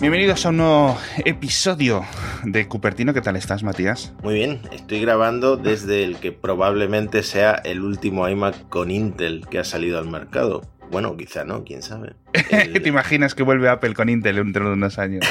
Bienvenidos 0.00 0.46
a 0.46 0.50
un 0.50 0.58
nuevo 0.58 0.96
episodio 1.24 2.04
de 2.44 2.68
Cupertino. 2.68 3.12
¿Qué 3.12 3.20
tal 3.20 3.34
estás, 3.34 3.64
Matías? 3.64 4.14
Muy 4.22 4.34
bien, 4.34 4.60
estoy 4.70 5.00
grabando 5.00 5.56
desde 5.56 6.04
el 6.04 6.18
que 6.18 6.30
probablemente 6.30 7.24
sea 7.24 7.54
el 7.64 7.82
último 7.82 8.28
iMac 8.28 8.68
con 8.68 8.92
Intel 8.92 9.44
que 9.50 9.58
ha 9.58 9.64
salido 9.64 9.98
al 9.98 10.08
mercado. 10.08 10.62
Bueno, 10.90 11.16
quizá 11.16 11.44
no, 11.44 11.64
quién 11.64 11.82
sabe. 11.82 12.14
¿Te 12.82 12.88
imaginas 12.88 13.34
que 13.34 13.42
vuelve 13.42 13.68
Apple 13.68 13.94
con 13.94 14.08
Intel 14.08 14.36
dentro 14.36 14.68
de 14.68 14.72
unos 14.72 14.98
años? 14.98 15.24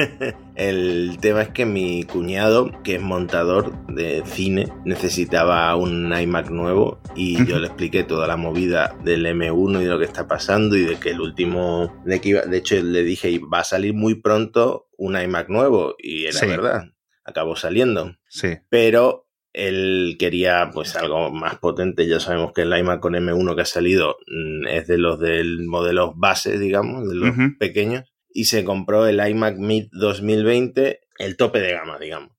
el 0.54 1.18
tema 1.20 1.42
es 1.42 1.48
que 1.50 1.66
mi 1.66 2.04
cuñado, 2.04 2.70
que 2.82 2.96
es 2.96 3.02
montador 3.02 3.86
de 3.86 4.22
cine, 4.26 4.68
necesitaba 4.84 5.74
un 5.76 6.12
iMac 6.16 6.50
nuevo 6.50 7.00
y 7.14 7.44
yo 7.46 7.58
le 7.58 7.66
expliqué 7.66 8.04
toda 8.04 8.26
la 8.26 8.36
movida 8.36 8.96
del 9.04 9.26
M1 9.26 9.80
y 9.80 9.84
de 9.84 9.90
lo 9.90 9.98
que 9.98 10.04
está 10.04 10.26
pasando 10.26 10.76
y 10.76 10.84
de 10.84 10.96
que 10.96 11.10
el 11.10 11.20
último, 11.20 12.02
de 12.04 12.20
que 12.20 12.30
iba, 12.30 12.42
de 12.42 12.56
hecho 12.56 12.82
le 12.82 13.02
dije, 13.02 13.40
va 13.40 13.60
a 13.60 13.64
salir 13.64 13.94
muy 13.94 14.14
pronto 14.14 14.88
un 14.96 15.20
iMac 15.20 15.48
nuevo 15.48 15.96
y 15.98 16.26
era 16.26 16.40
verdad 16.46 16.94
acabó 17.24 17.56
saliendo. 17.56 18.16
Sí. 18.28 18.58
Pero 18.68 19.23
él 19.54 20.16
quería 20.18 20.70
pues 20.74 20.96
algo 20.96 21.30
más 21.30 21.58
potente. 21.58 22.06
Ya 22.06 22.20
sabemos 22.20 22.52
que 22.52 22.62
el 22.62 22.76
iMac 22.76 23.00
con 23.00 23.14
M1 23.14 23.54
que 23.54 23.62
ha 23.62 23.66
salido 23.66 24.18
mm, 24.26 24.66
es 24.66 24.86
de 24.88 24.98
los 24.98 25.18
del 25.18 25.64
modelo 25.64 26.12
base, 26.14 26.58
digamos, 26.58 27.08
de 27.08 27.14
los 27.14 27.30
pequeños. 27.58 28.12
Y 28.28 28.46
se 28.46 28.64
compró 28.64 29.06
el 29.06 29.26
iMac 29.26 29.56
Mid 29.56 29.86
2020, 29.92 31.00
el 31.18 31.36
tope 31.36 31.60
de 31.60 31.72
gama, 31.72 31.98
digamos. 31.98 32.32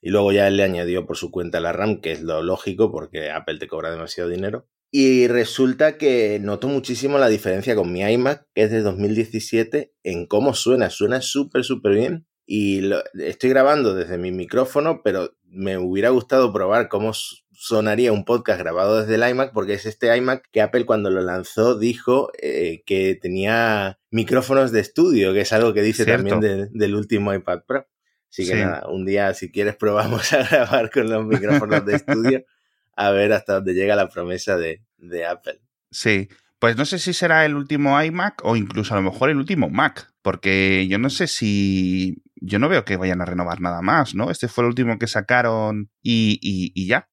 Y 0.00 0.10
luego 0.10 0.30
ya 0.30 0.46
él 0.46 0.58
le 0.58 0.62
añadió 0.62 1.06
por 1.06 1.16
su 1.16 1.30
cuenta 1.30 1.58
la 1.58 1.72
RAM, 1.72 2.00
que 2.00 2.12
es 2.12 2.22
lo 2.22 2.42
lógico 2.42 2.92
porque 2.92 3.30
Apple 3.30 3.58
te 3.58 3.66
cobra 3.66 3.90
demasiado 3.90 4.28
dinero. 4.28 4.68
Y 4.90 5.26
resulta 5.26 5.98
que 5.98 6.38
noto 6.38 6.68
muchísimo 6.68 7.18
la 7.18 7.28
diferencia 7.28 7.74
con 7.74 7.92
mi 7.92 8.02
iMac, 8.02 8.46
que 8.54 8.62
es 8.62 8.70
de 8.70 8.82
2017, 8.82 9.94
en 10.02 10.26
cómo 10.26 10.54
suena. 10.54 10.90
Suena 10.90 11.22
súper, 11.22 11.64
súper 11.64 11.94
bien. 11.94 12.27
Y 12.50 12.80
lo, 12.80 13.02
estoy 13.12 13.50
grabando 13.50 13.94
desde 13.94 14.16
mi 14.16 14.32
micrófono, 14.32 15.02
pero 15.04 15.36
me 15.44 15.76
hubiera 15.76 16.08
gustado 16.08 16.50
probar 16.50 16.88
cómo 16.88 17.12
sonaría 17.12 18.10
un 18.10 18.24
podcast 18.24 18.58
grabado 18.58 19.02
desde 19.02 19.16
el 19.16 19.30
iMac, 19.30 19.52
porque 19.52 19.74
es 19.74 19.84
este 19.84 20.16
iMac 20.16 20.48
que 20.50 20.62
Apple 20.62 20.86
cuando 20.86 21.10
lo 21.10 21.20
lanzó 21.20 21.78
dijo 21.78 22.30
eh, 22.40 22.82
que 22.86 23.18
tenía 23.20 23.98
micrófonos 24.10 24.72
de 24.72 24.80
estudio, 24.80 25.34
que 25.34 25.42
es 25.42 25.52
algo 25.52 25.74
que 25.74 25.82
dice 25.82 26.06
también 26.06 26.40
del 26.40 26.94
último 26.94 27.34
iPad 27.34 27.64
Pro. 27.66 27.86
Así 28.30 28.46
que 28.46 28.54
nada, 28.54 28.88
un 28.88 29.04
día 29.04 29.34
si 29.34 29.52
quieres 29.52 29.76
probamos 29.76 30.32
a 30.32 30.42
grabar 30.48 30.90
con 30.90 31.10
los 31.10 31.26
micrófonos 31.26 31.84
de 31.84 31.96
estudio 31.96 32.44
a 32.96 33.10
ver 33.10 33.34
hasta 33.34 33.56
dónde 33.56 33.74
llega 33.74 33.94
la 33.94 34.08
promesa 34.08 34.56
de, 34.56 34.82
de 34.96 35.26
Apple. 35.26 35.60
Sí, 35.90 36.30
pues 36.58 36.76
no 36.76 36.86
sé 36.86 36.98
si 36.98 37.12
será 37.12 37.44
el 37.44 37.56
último 37.56 38.02
iMac 38.02 38.42
o 38.42 38.56
incluso 38.56 38.94
a 38.94 38.96
lo 38.96 39.10
mejor 39.10 39.28
el 39.28 39.36
último 39.36 39.68
Mac, 39.68 40.12
porque 40.22 40.86
yo 40.88 40.98
no 40.98 41.10
sé 41.10 41.26
si 41.26 42.22
yo 42.40 42.58
no 42.58 42.68
veo 42.68 42.84
que 42.84 42.96
vayan 42.96 43.20
a 43.20 43.24
renovar 43.24 43.60
nada 43.60 43.82
más, 43.82 44.14
¿no? 44.14 44.30
Este 44.30 44.48
fue 44.48 44.64
el 44.64 44.68
último 44.68 44.98
que 44.98 45.06
sacaron 45.06 45.90
y, 46.02 46.38
y, 46.42 46.86
ya. 46.86 47.08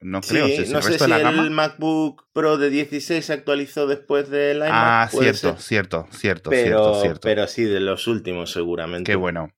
No 0.00 0.20
creo. 0.20 0.46
Si 0.46 0.72
no 0.72 0.82
sé 0.82 0.98
si 0.98 1.04
el 1.04 1.50
MacBook 1.50 2.26
Pro 2.32 2.58
de 2.58 2.70
16 2.70 3.24
se 3.24 3.32
actualizó 3.32 3.86
después 3.86 4.28
del 4.28 4.58
iMac. 4.58 4.70
Ah, 4.72 5.08
cierto, 5.10 5.56
cierto, 5.58 6.06
cierto, 6.10 6.50
pero, 6.50 6.64
cierto, 6.64 7.00
cierto. 7.00 7.20
Pero 7.22 7.46
sí, 7.46 7.64
de 7.64 7.80
los 7.80 8.06
últimos 8.06 8.52
seguramente. 8.52 9.10
Qué 9.10 9.16
bueno. 9.16 9.52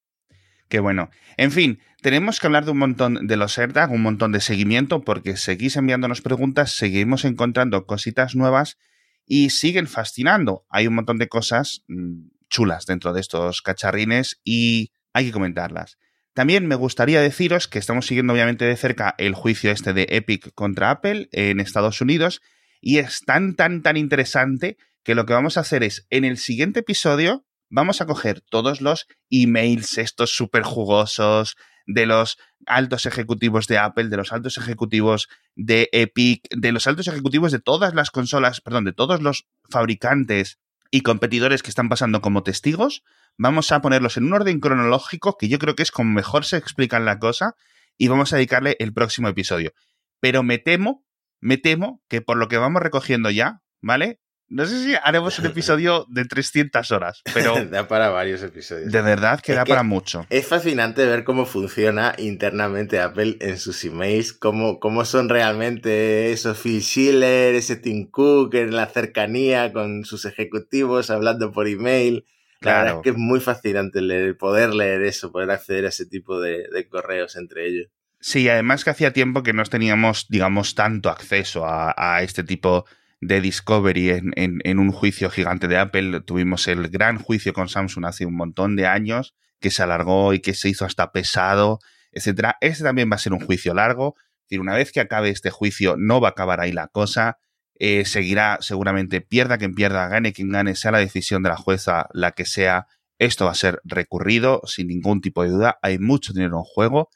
Qué 0.69 0.80
bueno. 0.80 1.11
En 1.36 1.50
fin, 1.50 1.80
tenemos 2.02 2.39
que 2.39 2.46
hablar 2.46 2.64
de 2.64 2.70
un 2.70 2.78
montón 2.78 3.27
de 3.27 3.36
los 3.36 3.58
AirTag, 3.58 3.91
un 3.91 4.02
montón 4.02 4.33
de 4.33 4.41
seguimiento, 4.41 5.02
porque 5.02 5.36
seguís 5.36 5.77
enviándonos 5.77 6.20
preguntas, 6.20 6.72
seguimos 6.72 7.24
encontrando 7.24 7.86
cositas 7.86 8.34
nuevas 8.34 8.78
y 9.27 9.50
siguen 9.50 9.86
fascinando. 9.86 10.64
Hay 10.69 10.86
un 10.86 10.94
montón 10.94 11.19
de 11.19 11.28
cosas 11.28 11.84
mm, 11.89 12.28
chulas 12.48 12.86
dentro 12.86 13.12
de 13.12 13.20
estos 13.20 13.62
cacharrines 13.62 14.41
y 14.44 14.92
hay 15.18 15.27
que 15.27 15.33
comentarlas. 15.33 15.98
También 16.33 16.68
me 16.68 16.77
gustaría 16.77 17.20
deciros 17.20 17.67
que 17.67 17.80
estamos 17.80 18.06
siguiendo 18.06 18.33
obviamente 18.33 18.64
de 18.64 18.77
cerca 18.77 19.17
el 19.18 19.34
juicio 19.34 19.73
este 19.73 19.92
de 19.92 20.06
Epic 20.11 20.55
contra 20.55 20.90
Apple 20.90 21.29
en 21.33 21.58
Estados 21.58 22.01
Unidos 22.01 22.40
y 22.80 22.98
es 22.98 23.23
tan, 23.27 23.57
tan, 23.57 23.83
tan 23.83 23.96
interesante 23.96 24.77
que 25.02 25.17
lo 25.17 25.27
que 25.27 25.33
vamos 25.33 25.57
a 25.57 25.61
hacer 25.61 25.83
es 25.83 26.07
en 26.11 26.24
el 26.24 26.39
siguiente 26.39 26.80
episodio 26.80 27.45
vamos 27.68 28.01
a 28.01 28.07
coger 28.07 28.40
todos 28.40 28.80
los 28.80 29.08
emails 29.30 29.98
estos 29.98 30.30
súper 30.30 30.62
jugosos 30.62 31.57
de 31.86 32.07
los 32.07 32.39
altos 32.67 33.07
ejecutivos 33.07 33.67
de 33.67 33.78
Apple, 33.78 34.08
de 34.08 34.18
los 34.18 34.33
altos 34.33 34.57
ejecutivos 34.58 35.28
de 35.57 35.89
Epic, 35.90 36.46
de 36.51 36.70
los 36.70 36.86
altos 36.86 37.08
ejecutivos 37.08 37.51
de 37.51 37.58
todas 37.58 37.95
las 37.95 38.12
consolas, 38.12 38.61
perdón, 38.61 38.84
de 38.84 38.92
todos 38.92 39.20
los 39.23 39.48
fabricantes 39.68 40.61
y 40.91 41.03
competidores 41.03 41.63
que 41.63 41.71
están 41.71 41.89
pasando 41.89 42.21
como 42.21 42.43
testigos 42.43 43.03
vamos 43.37 43.71
a 43.73 43.81
ponerlos 43.81 44.17
en 44.17 44.25
un 44.25 44.35
orden 44.35 44.61
cronológico 44.61 45.37
que 45.37 45.49
yo 45.49 45.59
creo 45.59 45.75
que 45.75 45.83
es 45.83 45.93
como 45.93 46.13
mejor 46.13 46.45
se 46.45 46.57
explican 46.57 47.05
la 47.05 47.19
cosa 47.19 47.55
y 47.97 48.09
vamos 48.09 48.33
a 48.33 48.37
dedicarle 48.37 48.77
el 48.79 48.93
próximo 48.93 49.29
episodio. 49.29 49.73
Pero 50.21 50.43
me 50.43 50.59
temo, 50.59 51.05
me 51.41 51.57
temo 51.57 52.03
que 52.09 52.21
por 52.21 52.37
lo 52.37 52.49
que 52.49 52.59
vamos 52.59 52.83
recogiendo 52.83 53.31
ya, 53.31 53.63
¿vale? 53.81 54.21
No 54.51 54.64
sé 54.64 54.83
si 54.83 54.95
haremos 55.03 55.39
un 55.39 55.47
episodio 55.47 56.07
de 56.09 56.25
300 56.25 56.91
horas, 56.91 57.23
pero... 57.35 57.64
da 57.70 57.86
para 57.86 58.09
varios 58.09 58.42
episodios. 58.42 58.91
De 58.91 59.03
verdad 59.03 59.41
que 59.41 59.53
da 59.53 59.64
para 59.64 59.83
mucho. 59.83 60.27
Es 60.31 60.47
fascinante 60.47 61.05
ver 61.05 61.25
cómo 61.25 61.47
funciona 61.47 62.14
internamente 62.19 63.01
Apple 63.01 63.37
en 63.41 63.58
sus 63.58 63.85
emails, 63.85 64.33
cómo, 64.33 64.81
cómo 64.81 65.05
son 65.05 65.29
realmente 65.29 66.33
esos 66.33 66.58
Phil 66.58 66.83
Schiller, 66.83 67.55
ese 67.55 67.77
Tim 67.77 68.11
Cook 68.11 68.55
en 68.55 68.75
la 68.75 68.87
cercanía 68.87 69.73
con 69.73 70.05
sus 70.05 70.25
ejecutivos 70.25 71.11
hablando 71.11 71.53
por 71.53 71.69
email. 71.69 72.25
Claro. 72.61 72.97
es 72.97 73.03
que 73.05 73.11
es 73.11 73.17
muy 73.17 73.41
fascinante 73.41 74.01
leer, 74.03 74.37
poder 74.37 74.75
leer 74.75 75.03
eso, 75.03 75.31
poder 75.31 75.51
acceder 75.51 75.85
a 75.85 75.91
ese 75.91 76.07
tipo 76.07 76.41
de, 76.41 76.67
correos 76.91 77.37
entre 77.37 77.67
ellos. 77.67 77.89
Sí, 78.20 78.48
además 78.48 78.83
que 78.83 78.91
hacía 78.91 79.13
tiempo 79.13 79.45
que 79.45 79.53
no 79.53 79.63
teníamos, 79.63 80.27
digamos, 80.29 80.75
tanto 80.75 81.08
acceso 81.08 81.64
a, 81.64 82.20
este 82.23 82.42
tipo 82.42 82.85
de 82.85 82.89
discovery 83.20 84.11
en, 84.11 84.33
en, 84.36 84.79
un 84.79 84.92
juicio 84.92 85.30
gigante 85.30 85.68
de 85.68 85.79
Apple. 85.79 86.20
Tuvimos 86.20 86.68
el 86.68 86.89
gran 86.89 87.18
juicio 87.18 87.52
con 87.52 87.68
Samsung 87.68 88.06
hace 88.06 88.27
un 88.27 88.36
montón 88.36 88.77
de 88.77 88.86
años, 88.86 89.34
que 89.61 89.70
se 89.70 89.83
alargó 89.83 90.33
y 90.34 90.40
que 90.40 90.55
se 90.55 90.68
hizo 90.68 90.84
hasta 90.84 91.12
pesado, 91.12 91.80
etcétera. 92.12 92.57
Este 92.61 92.84
también 92.84 93.11
va 93.11 93.17
a 93.17 93.18
ser 93.18 93.33
un 93.33 93.40
juicio 93.40 93.74
largo. 93.74 94.14
Es 94.18 94.51
decir, 94.51 94.61
una 94.61 94.74
vez 94.74 94.92
que 94.92 95.01
acabe 95.01 95.30
este 95.30 95.51
juicio, 95.51 95.96
no 95.98 96.20
va 96.20 96.28
a 96.28 96.30
acabar 96.30 96.61
ahí 96.61 96.73
la 96.73 96.89
cosa. 96.89 97.39
Eh, 97.80 98.05
seguirá 98.05 98.58
seguramente, 98.61 99.20
pierda 99.20 99.58
quien 99.58 99.74
pierda, 99.74 100.08
gane 100.08 100.33
quien 100.33 100.51
gane, 100.51 100.74
sea 100.74 100.90
la 100.90 100.98
decisión 100.98 101.42
de 101.45 101.51
la 101.51 101.57
jueza 101.57 102.08
la 102.12 102.33
que 102.33 102.45
sea, 102.45 102.86
esto 103.18 103.45
va 103.45 103.52
a 103.52 103.55
ser 103.55 103.80
recurrido 103.84 104.62
sin 104.64 104.89
ningún 104.89 105.20
tipo 105.20 105.45
de 105.45 105.51
duda, 105.51 105.78
hay 105.80 105.98
mucho 105.98 106.33
dinero 106.33 106.58
en 106.58 106.64
juego 106.64 107.08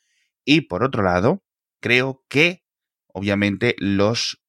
y 0.45 0.63
por 0.63 0.85
otro 0.85 1.03
lado, 1.03 1.43
creo 1.81 2.25
que 2.29 2.65
obviamente 3.09 3.75
los 3.79 4.42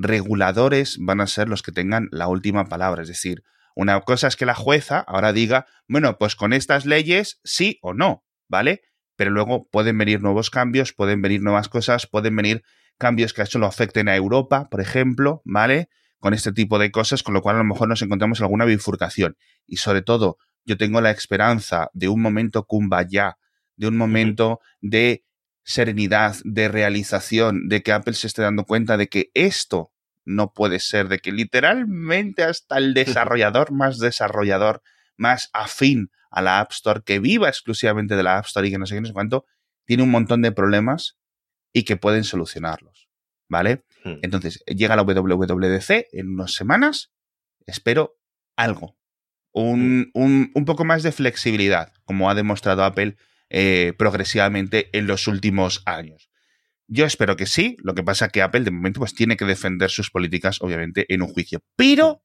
reguladores 0.00 0.98
van 1.00 1.20
a 1.20 1.26
ser 1.26 1.48
los 1.48 1.62
que 1.62 1.72
tengan 1.72 2.08
la 2.10 2.28
última 2.28 2.66
palabra, 2.66 3.02
es 3.02 3.08
decir, 3.08 3.42
una 3.74 4.00
cosa 4.00 4.28
es 4.28 4.36
que 4.36 4.46
la 4.46 4.54
jueza 4.54 4.98
ahora 5.00 5.32
diga, 5.32 5.66
bueno, 5.88 6.18
pues 6.18 6.36
con 6.36 6.52
estas 6.52 6.86
leyes 6.86 7.40
sí 7.44 7.78
o 7.82 7.94
no, 7.94 8.24
¿vale? 8.48 8.82
Pero 9.16 9.30
luego 9.30 9.68
pueden 9.70 9.96
venir 9.96 10.20
nuevos 10.22 10.50
cambios, 10.50 10.92
pueden 10.92 11.22
venir 11.22 11.42
nuevas 11.42 11.68
cosas, 11.68 12.06
pueden 12.06 12.34
venir 12.34 12.62
cambios 12.98 13.32
que 13.32 13.44
lo 13.58 13.66
afecten 13.66 14.08
a 14.08 14.16
Europa, 14.16 14.68
por 14.70 14.80
ejemplo, 14.80 15.42
¿vale? 15.44 15.88
Con 16.18 16.34
este 16.34 16.52
tipo 16.52 16.78
de 16.78 16.90
cosas, 16.90 17.22
con 17.22 17.32
lo 17.32 17.42
cual 17.42 17.56
a 17.56 17.60
lo 17.60 17.64
mejor 17.64 17.88
nos 17.88 18.02
encontramos 18.02 18.40
en 18.40 18.44
alguna 18.44 18.64
bifurcación. 18.64 19.36
Y 19.66 19.76
sobre 19.76 20.02
todo, 20.02 20.36
yo 20.64 20.76
tengo 20.76 21.00
la 21.00 21.10
esperanza 21.10 21.88
de 21.94 22.08
un 22.08 22.20
momento 22.20 22.66
ya, 23.08 23.38
de 23.76 23.88
un 23.88 23.96
momento 23.96 24.60
de 24.80 25.24
serenidad, 25.70 26.36
de 26.44 26.68
realización, 26.68 27.68
de 27.68 27.82
que 27.82 27.92
Apple 27.92 28.14
se 28.14 28.26
esté 28.26 28.42
dando 28.42 28.64
cuenta 28.64 28.96
de 28.96 29.08
que 29.08 29.30
esto 29.34 29.92
no 30.24 30.52
puede 30.52 30.80
ser, 30.80 31.08
de 31.08 31.20
que 31.20 31.30
literalmente 31.32 32.42
hasta 32.42 32.76
el 32.76 32.92
desarrollador 32.92 33.70
más 33.70 33.98
desarrollador, 33.98 34.82
más 35.16 35.48
afín 35.52 36.10
a 36.30 36.42
la 36.42 36.60
App 36.60 36.72
Store, 36.72 37.02
que 37.04 37.20
viva 37.20 37.48
exclusivamente 37.48 38.16
de 38.16 38.22
la 38.22 38.38
App 38.38 38.46
Store 38.46 38.66
y 38.66 38.70
que 38.72 38.78
no 38.78 38.86
sé 38.86 38.96
qué, 38.96 39.00
no 39.00 39.06
sé 39.06 39.12
cuánto, 39.12 39.46
tiene 39.84 40.02
un 40.02 40.10
montón 40.10 40.42
de 40.42 40.50
problemas 40.50 41.18
y 41.72 41.84
que 41.84 41.96
pueden 41.96 42.24
solucionarlos. 42.24 43.08
¿Vale? 43.48 43.84
Hmm. 44.04 44.18
Entonces, 44.22 44.62
llega 44.66 44.96
la 44.96 45.02
WWDC 45.02 46.08
en 46.12 46.34
unas 46.34 46.52
semanas, 46.52 47.12
espero 47.66 48.18
algo. 48.56 48.96
Un, 49.52 50.00
hmm. 50.00 50.10
un, 50.14 50.50
un, 50.54 50.64
poco 50.64 50.84
más 50.84 51.02
de 51.04 51.12
flexibilidad, 51.12 51.92
como 52.04 52.28
ha 52.28 52.34
demostrado 52.34 52.84
Apple 52.84 53.16
eh, 53.50 53.92
progresivamente 53.98 54.88
en 54.96 55.06
los 55.06 55.26
últimos 55.26 55.82
años. 55.84 56.30
Yo 56.88 57.04
espero 57.04 57.36
que 57.36 57.46
sí, 57.46 57.76
lo 57.82 57.94
que 57.94 58.02
pasa 58.02 58.26
es 58.26 58.32
que 58.32 58.42
Apple 58.42 58.62
de 58.62 58.70
momento 58.70 59.00
pues 59.00 59.14
tiene 59.14 59.36
que 59.36 59.44
defender 59.44 59.90
sus 59.90 60.10
políticas, 60.10 60.58
obviamente, 60.60 61.06
en 61.12 61.22
un 61.22 61.28
juicio. 61.28 61.60
Pero 61.76 62.22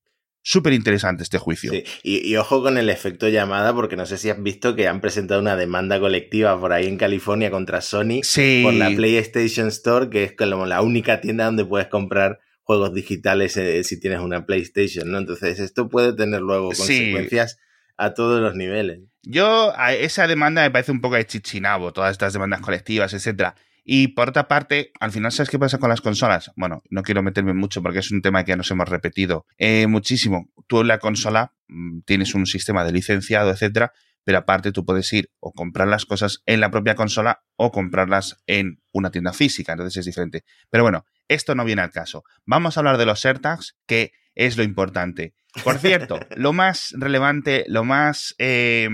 Súper 0.47 0.73
interesante 0.73 1.23
este 1.23 1.39
juicio. 1.39 1.71
Sí. 1.71 1.83
Y, 2.03 2.35
ojo 2.35 2.61
con 2.61 2.77
el 2.77 2.91
efecto 2.91 3.27
llamada, 3.29 3.73
porque 3.73 3.95
no 3.95 4.05
sé 4.05 4.19
si 4.19 4.29
has 4.29 4.43
visto 4.43 4.75
que 4.75 4.87
han 4.87 5.01
presentado 5.01 5.41
una 5.41 5.55
demanda 5.55 5.99
colectiva 5.99 6.59
por 6.59 6.71
ahí 6.71 6.85
en 6.85 6.97
California 6.97 7.49
contra 7.49 7.81
Sony 7.81 8.21
por 8.61 8.75
la 8.75 8.91
PlayStation 8.95 9.69
Store, 9.69 10.07
que 10.11 10.23
es 10.23 10.33
como 10.33 10.67
la 10.67 10.83
única 10.83 11.19
tienda 11.19 11.45
donde 11.45 11.65
puedes 11.65 11.87
comprar 11.87 12.41
juegos 12.61 12.93
digitales 12.93 13.57
eh, 13.57 13.83
si 13.83 13.99
tienes 13.99 14.19
una 14.19 14.45
PlayStation, 14.45 15.09
¿no? 15.09 15.17
Entonces 15.17 15.59
esto 15.59 15.89
puede 15.89 16.13
tener 16.13 16.41
luego 16.41 16.67
consecuencias 16.67 17.57
a 17.97 18.13
todos 18.13 18.41
los 18.41 18.55
niveles. 18.55 18.99
Yo, 19.23 19.73
a 19.77 19.93
esa 19.93 20.27
demanda 20.27 20.61
me 20.61 20.71
parece 20.71 20.91
un 20.91 21.01
poco 21.01 21.15
de 21.15 21.25
chichinabo, 21.25 21.93
todas 21.93 22.11
estas 22.11 22.33
demandas 22.33 22.61
colectivas, 22.61 23.13
etcétera. 23.13 23.55
Y 23.87 24.09
por 24.09 24.29
otra 24.29 24.47
parte, 24.47 24.91
al 24.99 25.11
final, 25.11 25.31
¿sabes 25.31 25.49
qué 25.49 25.59
pasa 25.59 25.77
con 25.77 25.89
las 25.89 26.01
consolas? 26.01 26.51
Bueno, 26.55 26.81
no 26.89 27.03
quiero 27.03 27.21
meterme 27.21 27.53
mucho 27.53 27.83
porque 27.83 27.99
es 27.99 28.09
un 28.09 28.23
tema 28.23 28.43
que 28.43 28.55
nos 28.55 28.69
hemos 28.71 28.89
repetido 28.89 29.45
eh, 29.59 29.85
muchísimo. 29.85 30.49
Tú 30.67 30.81
en 30.81 30.87
la 30.87 30.97
consola 30.97 31.53
mm, 31.67 31.99
tienes 32.01 32.33
un 32.33 32.47
sistema 32.47 32.83
de 32.83 32.91
licenciado, 32.91 33.51
etcétera, 33.51 33.93
pero 34.23 34.39
aparte 34.39 34.71
tú 34.71 34.85
puedes 34.85 35.13
ir 35.13 35.29
o 35.39 35.53
comprar 35.53 35.87
las 35.87 36.05
cosas 36.05 36.41
en 36.47 36.61
la 36.61 36.71
propia 36.71 36.95
consola 36.95 37.43
o 37.57 37.71
comprarlas 37.71 38.37
en 38.47 38.81
una 38.91 39.11
tienda 39.11 39.33
física, 39.33 39.73
entonces 39.73 39.97
es 39.97 40.05
diferente. 40.05 40.43
Pero 40.71 40.83
bueno, 40.83 41.05
esto 41.27 41.53
no 41.53 41.63
viene 41.63 41.83
al 41.83 41.91
caso. 41.91 42.23
Vamos 42.43 42.75
a 42.75 42.79
hablar 42.79 42.97
de 42.97 43.05
los 43.05 43.23
AirTags, 43.23 43.77
que 43.85 44.13
es 44.35 44.57
lo 44.57 44.63
importante. 44.63 45.33
Por 45.63 45.79
cierto, 45.79 46.19
lo 46.35 46.53
más 46.53 46.93
relevante, 46.97 47.65
lo 47.67 47.83
más... 47.83 48.35
Eh, 48.37 48.89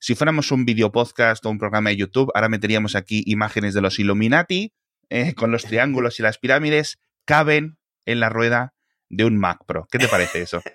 si 0.00 0.14
fuéramos 0.14 0.50
un 0.50 0.64
video 0.64 0.90
podcast 0.90 1.44
o 1.44 1.50
un 1.50 1.58
programa 1.58 1.90
de 1.90 1.96
YouTube, 1.96 2.30
ahora 2.34 2.48
meteríamos 2.48 2.96
aquí 2.96 3.22
imágenes 3.26 3.74
de 3.74 3.82
los 3.82 3.98
Illuminati 3.98 4.72
eh, 5.08 5.34
con 5.34 5.52
los 5.52 5.64
triángulos 5.64 6.18
y 6.18 6.22
las 6.22 6.38
pirámides, 6.38 6.98
caben 7.24 7.78
en 8.06 8.18
la 8.18 8.28
rueda 8.28 8.74
de 9.08 9.24
un 9.24 9.38
Mac 9.38 9.60
Pro. 9.66 9.86
¿Qué 9.90 9.98
te 9.98 10.08
parece 10.08 10.42
eso? 10.42 10.62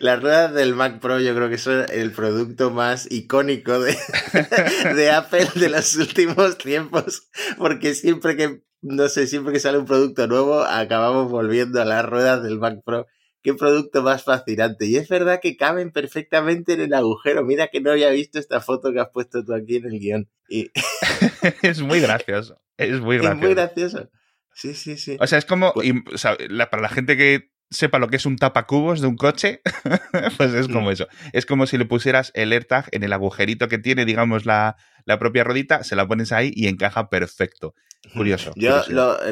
Las 0.00 0.20
ruedas 0.20 0.52
del 0.52 0.74
Mac 0.74 1.00
Pro 1.00 1.18
yo 1.18 1.34
creo 1.34 1.48
que 1.48 1.56
son 1.56 1.86
el 1.90 2.12
producto 2.12 2.70
más 2.70 3.10
icónico 3.10 3.80
de, 3.80 3.96
de 4.94 5.10
Apple 5.10 5.48
de 5.54 5.70
los 5.70 5.96
últimos 5.96 6.58
tiempos, 6.58 7.28
porque 7.56 7.94
siempre 7.94 8.36
que, 8.36 8.62
no 8.82 9.08
sé, 9.08 9.26
siempre 9.26 9.52
que 9.52 9.60
sale 9.60 9.78
un 9.78 9.86
producto 9.86 10.26
nuevo, 10.26 10.60
acabamos 10.62 11.30
volviendo 11.30 11.80
a 11.80 11.84
las 11.84 12.04
ruedas 12.04 12.42
del 12.42 12.58
Mac 12.58 12.82
Pro 12.84 13.06
qué 13.42 13.54
producto 13.54 14.02
más 14.02 14.24
fascinante. 14.24 14.86
Y 14.86 14.96
es 14.96 15.08
verdad 15.08 15.40
que 15.42 15.56
caben 15.56 15.90
perfectamente 15.90 16.74
en 16.74 16.80
el 16.80 16.94
agujero. 16.94 17.44
Mira 17.44 17.68
que 17.68 17.80
no 17.80 17.90
había 17.90 18.10
visto 18.10 18.38
esta 18.38 18.60
foto 18.60 18.92
que 18.92 19.00
has 19.00 19.10
puesto 19.10 19.44
tú 19.44 19.54
aquí 19.54 19.76
en 19.76 19.86
el 19.86 19.98
guion. 19.98 20.30
Y... 20.48 20.70
es 21.62 21.80
muy 21.82 22.00
gracioso. 22.00 22.60
Es 22.76 23.00
muy 23.00 23.18
gracioso. 23.18 23.34
Es 23.34 23.46
muy 23.46 23.54
gracioso. 23.54 24.10
Sí, 24.54 24.74
sí, 24.74 24.96
sí. 24.96 25.16
O 25.18 25.26
sea, 25.26 25.38
es 25.38 25.44
como, 25.44 25.72
para 25.74 26.82
la 26.82 26.88
gente 26.88 27.16
que 27.16 27.51
sepa 27.72 27.98
lo 27.98 28.08
que 28.08 28.16
es 28.16 28.26
un 28.26 28.36
tapacubos 28.36 29.00
de 29.00 29.06
un 29.06 29.16
coche, 29.16 29.60
pues 30.36 30.54
es 30.54 30.68
como 30.68 30.88
mm. 30.88 30.92
eso. 30.92 31.08
Es 31.32 31.46
como 31.46 31.66
si 31.66 31.78
le 31.78 31.84
pusieras 31.84 32.30
el 32.34 32.52
AirTag 32.52 32.88
en 32.92 33.02
el 33.02 33.12
agujerito 33.12 33.68
que 33.68 33.78
tiene, 33.78 34.04
digamos, 34.04 34.46
la, 34.46 34.76
la 35.04 35.18
propia 35.18 35.44
rodita, 35.44 35.82
se 35.82 35.96
la 35.96 36.06
pones 36.06 36.32
ahí 36.32 36.52
y 36.54 36.68
encaja 36.68 37.08
perfecto. 37.08 37.74
Curioso. 38.14 38.52
Yo 38.56 38.82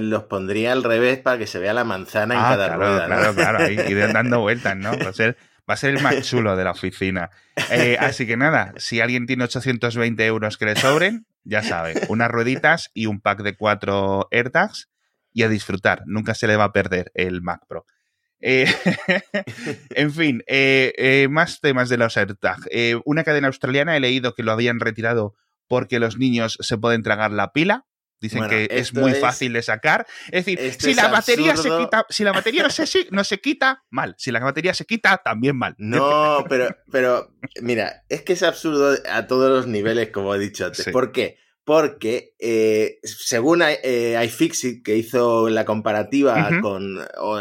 los 0.01 0.25
pondría 0.25 0.73
al 0.73 0.85
revés 0.85 1.19
para 1.19 1.39
que 1.39 1.47
se 1.47 1.59
vea 1.59 1.75
la 1.75 1.85
manzana 1.85 2.35
en 2.35 2.41
ah, 2.41 2.49
cada 2.51 2.77
rueda. 2.77 3.07
Claro, 3.07 3.35
claro, 3.35 3.71
y 3.71 3.77
dando 4.13 4.41
vueltas, 4.41 4.77
¿no? 4.77 4.97
Va 4.97 5.11
a 5.11 5.13
ser, 5.13 5.37
va 5.69 5.75
a 5.75 5.77
ser 5.77 5.97
el 5.97 6.03
más 6.03 6.23
chulo 6.23 6.57
de 6.57 6.65
la 6.65 6.71
oficina. 6.71 7.31
Eh, 7.71 7.97
así 7.99 8.27
que 8.27 8.37
nada, 8.37 8.73
si 8.77 9.01
alguien 9.01 9.27
tiene 9.27 9.45
820 9.45 10.25
euros 10.25 10.57
que 10.57 10.67
le 10.67 10.77
sobren, 10.77 11.27
ya 11.45 11.63
sabe, 11.63 11.95
unas 12.09 12.31
rueditas 12.31 12.91
y 12.95 13.07
un 13.07 13.21
pack 13.21 13.43
de 13.43 13.57
cuatro 13.57 14.29
AirTags 14.31 14.89
y 15.33 15.43
a 15.43 15.49
disfrutar. 15.49 16.03
Nunca 16.07 16.35
se 16.35 16.47
le 16.47 16.57
va 16.57 16.65
a 16.65 16.73
perder 16.73 17.11
el 17.15 17.43
Mac 17.43 17.63
Pro. 17.69 17.87
Eh, 18.41 18.67
en 19.95 20.13
fin, 20.13 20.43
eh, 20.47 21.29
más 21.31 21.61
temas 21.61 21.89
de 21.89 21.99
los 21.99 22.17
AirTags. 22.17 22.69
una 23.05 23.25
cadena 23.25 23.49
australiana 23.49 23.97
he 23.97 24.01
leído 24.01 24.35
que 24.35 24.43
lo 24.43 24.53
habían 24.53 24.81
retirado 24.81 25.35
porque 25.69 26.01
los 26.01 26.19
niños 26.19 26.59
se 26.61 26.79
pueden 26.79 27.03
tragar 27.03 27.31
la 27.31 27.53
pila. 27.53 27.87
Dicen 28.21 28.49
que 28.49 28.69
es 28.71 28.93
muy 28.93 29.15
fácil 29.15 29.55
de 29.55 29.63
sacar. 29.63 30.07
Es 30.27 30.45
decir, 30.45 30.59
si 30.79 30.93
la 30.93 31.09
batería 31.09 31.57
se 31.57 31.71
quita, 31.71 32.05
si 32.11 32.23
la 32.23 32.33
batería 32.33 32.65
no 32.65 32.71
se, 32.71 33.07
no 33.11 33.25
se 33.25 33.41
quita, 33.41 33.85
mal. 33.89 34.15
Si 34.19 34.31
la 34.31 34.41
batería 34.41 34.75
se 34.75 34.85
quita, 34.85 35.23
también 35.25 35.57
mal. 35.57 35.75
No, 35.79 36.45
pero, 36.49 36.77
pero 36.91 37.33
mira, 37.63 38.05
es 38.11 38.21
que 38.21 38.35
es 38.35 38.43
absurdo 38.43 38.99
a 39.11 39.27
todos 39.27 39.51
los 39.51 39.67
niveles, 39.67 40.11
como 40.11 40.35
he 40.35 40.39
dicho 40.39 40.67
antes. 40.67 40.87
¿Por 40.91 41.13
qué? 41.13 41.39
Porque 41.39 41.39
eh, 42.39 42.99
según 43.03 43.63
eh, 43.63 44.21
iFixit, 44.25 44.85
que 44.85 44.97
hizo 44.97 45.49
la 45.49 45.65
comparativa 45.65 46.51
con 46.61 46.99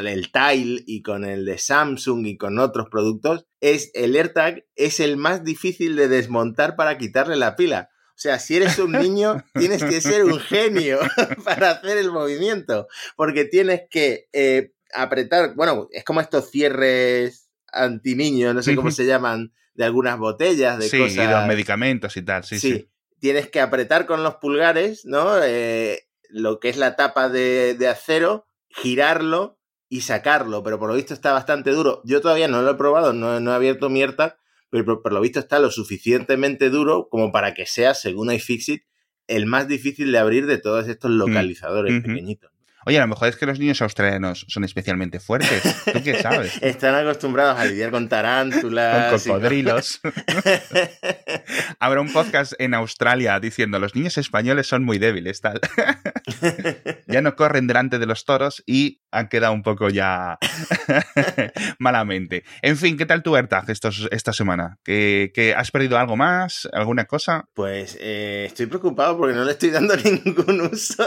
el 0.08 0.32
Tile 0.32 0.84
y 0.86 1.02
con 1.02 1.26
el 1.26 1.46
de 1.46 1.58
Samsung 1.58 2.26
y 2.28 2.38
con 2.38 2.60
otros 2.60 2.88
productos, 2.92 3.46
es 3.60 3.92
el 3.94 4.16
AirTag 4.16 4.66
es 4.76 5.00
el 5.00 5.18
más 5.18 5.44
difícil 5.44 5.96
de 5.96 6.08
desmontar 6.08 6.76
para 6.76 6.98
quitarle 6.98 7.36
la 7.36 7.56
pila. 7.56 7.90
O 8.10 8.22
sea, 8.22 8.38
si 8.38 8.58
eres 8.58 8.78
un 8.80 8.92
niño, 8.92 9.44
tienes 9.58 9.84
que 9.84 10.02
ser 10.02 10.26
un 10.26 10.40
genio 10.40 11.00
para 11.46 11.72
hacer 11.72 11.98
el 11.98 12.12
movimiento, 12.12 12.88
porque 13.16 13.46
tienes 13.46 13.84
que 13.90 14.28
eh, 14.34 14.74
apretar, 14.94 15.56
bueno, 15.56 15.88
es 15.92 16.04
como 16.04 16.22
estos 16.22 16.52
cierres 16.52 17.50
anti 17.72 18.16
niños, 18.16 18.54
no 18.54 18.62
sé 18.62 18.76
cómo 18.76 18.92
se 18.92 19.06
llaman, 19.06 19.54
de 19.74 19.86
algunas 19.86 20.18
botellas, 20.20 20.78
de 20.78 20.90
cosas. 20.90 21.14
Sí, 21.14 21.32
los 21.32 21.48
medicamentos 21.48 22.18
y 22.18 22.22
tal, 22.22 22.44
sí, 22.44 22.60
sí. 22.60 22.90
Tienes 23.20 23.50
que 23.50 23.60
apretar 23.60 24.06
con 24.06 24.24
los 24.24 24.36
pulgares, 24.36 25.06
¿no? 25.06 25.42
Eh, 25.44 26.08
lo 26.30 26.60
que 26.60 26.70
es 26.70 26.78
la 26.78 26.96
tapa 26.96 27.30
de, 27.30 27.78
acero, 27.88 28.48
girarlo 28.70 29.60
y 29.90 30.02
sacarlo, 30.02 30.64
pero 30.64 30.80
por 30.80 30.90
lo 30.90 30.96
visto 30.96 31.14
está 31.14 31.34
bastante 31.34 31.72
duro. 31.72 32.02
Yo 32.06 32.22
todavía 32.22 32.48
no 32.48 32.62
lo 32.62 32.72
he 32.72 32.76
probado, 32.76 33.14
no, 33.14 33.40
no 33.40 33.52
he 33.52 33.56
abierto 33.56 33.90
mi 33.90 34.04
pero 34.72 35.02
por, 35.02 35.12
lo 35.12 35.22
visto 35.22 35.40
está 35.40 35.60
lo 35.60 35.72
suficientemente 35.72 36.70
duro 36.70 37.10
como 37.10 37.32
para 37.32 37.54
que 37.54 37.66
sea, 37.66 37.96
según 37.96 38.32
iFixit, 38.32 38.84
el 39.28 39.46
más 39.46 39.68
difícil 39.68 40.12
de 40.12 40.20
abrir 40.20 40.46
de 40.46 40.58
todos 40.58 40.88
estos 40.88 41.12
mm, 41.12 41.18
localizadores 41.18 42.04
pequeñitos. 42.04 42.52
Oye, 42.86 42.98
a 42.98 43.02
lo 43.02 43.08
mejor 43.08 43.28
es 43.28 43.36
que 43.36 43.46
los 43.46 43.60
niños 43.60 43.82
australianos 43.82 44.46
son 44.48 44.64
especialmente 44.64 45.20
fuertes. 45.20 45.62
¿Tú 45.92 46.02
qué 46.04 46.22
sabes? 46.22 46.58
Están 46.62 46.96
acostumbrados 46.96 47.60
a 47.60 47.66
lidiar 47.66 47.92
con 47.92 48.08
tarántulas. 48.08 49.12
Con 49.12 49.34
cocodrilos. 49.34 50.00
Habrá 51.80 52.02
un 52.02 52.12
podcast 52.12 52.54
en 52.58 52.74
Australia 52.74 53.40
diciendo 53.40 53.80
los 53.80 53.96
niños 53.96 54.18
españoles 54.18 54.68
son 54.68 54.84
muy 54.84 54.98
débiles, 54.98 55.42
tal. 55.42 55.60
ya 57.08 57.22
no 57.22 57.36
corren 57.36 57.68
delante 57.68 58.00
de 58.00 58.06
los 58.06 58.24
toros 58.24 58.64
y 58.66 59.02
han 59.12 59.28
quedado 59.28 59.54
un 59.54 59.64
poco 59.64 59.90
ya 59.90 60.38
malamente. 61.80 62.44
En 62.62 62.78
fin, 62.78 62.98
¿qué 62.98 63.06
tal 63.06 63.24
tu 63.24 63.36
AirTag 63.36 63.66
esta 63.70 64.34
semana? 64.34 64.78
¿Que, 64.84 65.54
has 65.56 65.72
perdido 65.72 65.98
algo 65.98 66.16
más? 66.16 66.70
¿Alguna 66.72 67.06
cosa? 67.06 67.46
Pues 67.54 67.98
eh, 68.00 68.46
estoy 68.48 68.68
preocupado 68.68 69.18
porque 69.18 69.36
no 69.36 69.44
le 69.44 69.52
estoy 69.52 69.72
dando 69.72 69.96
ningún 69.98 70.62
uso 70.62 71.06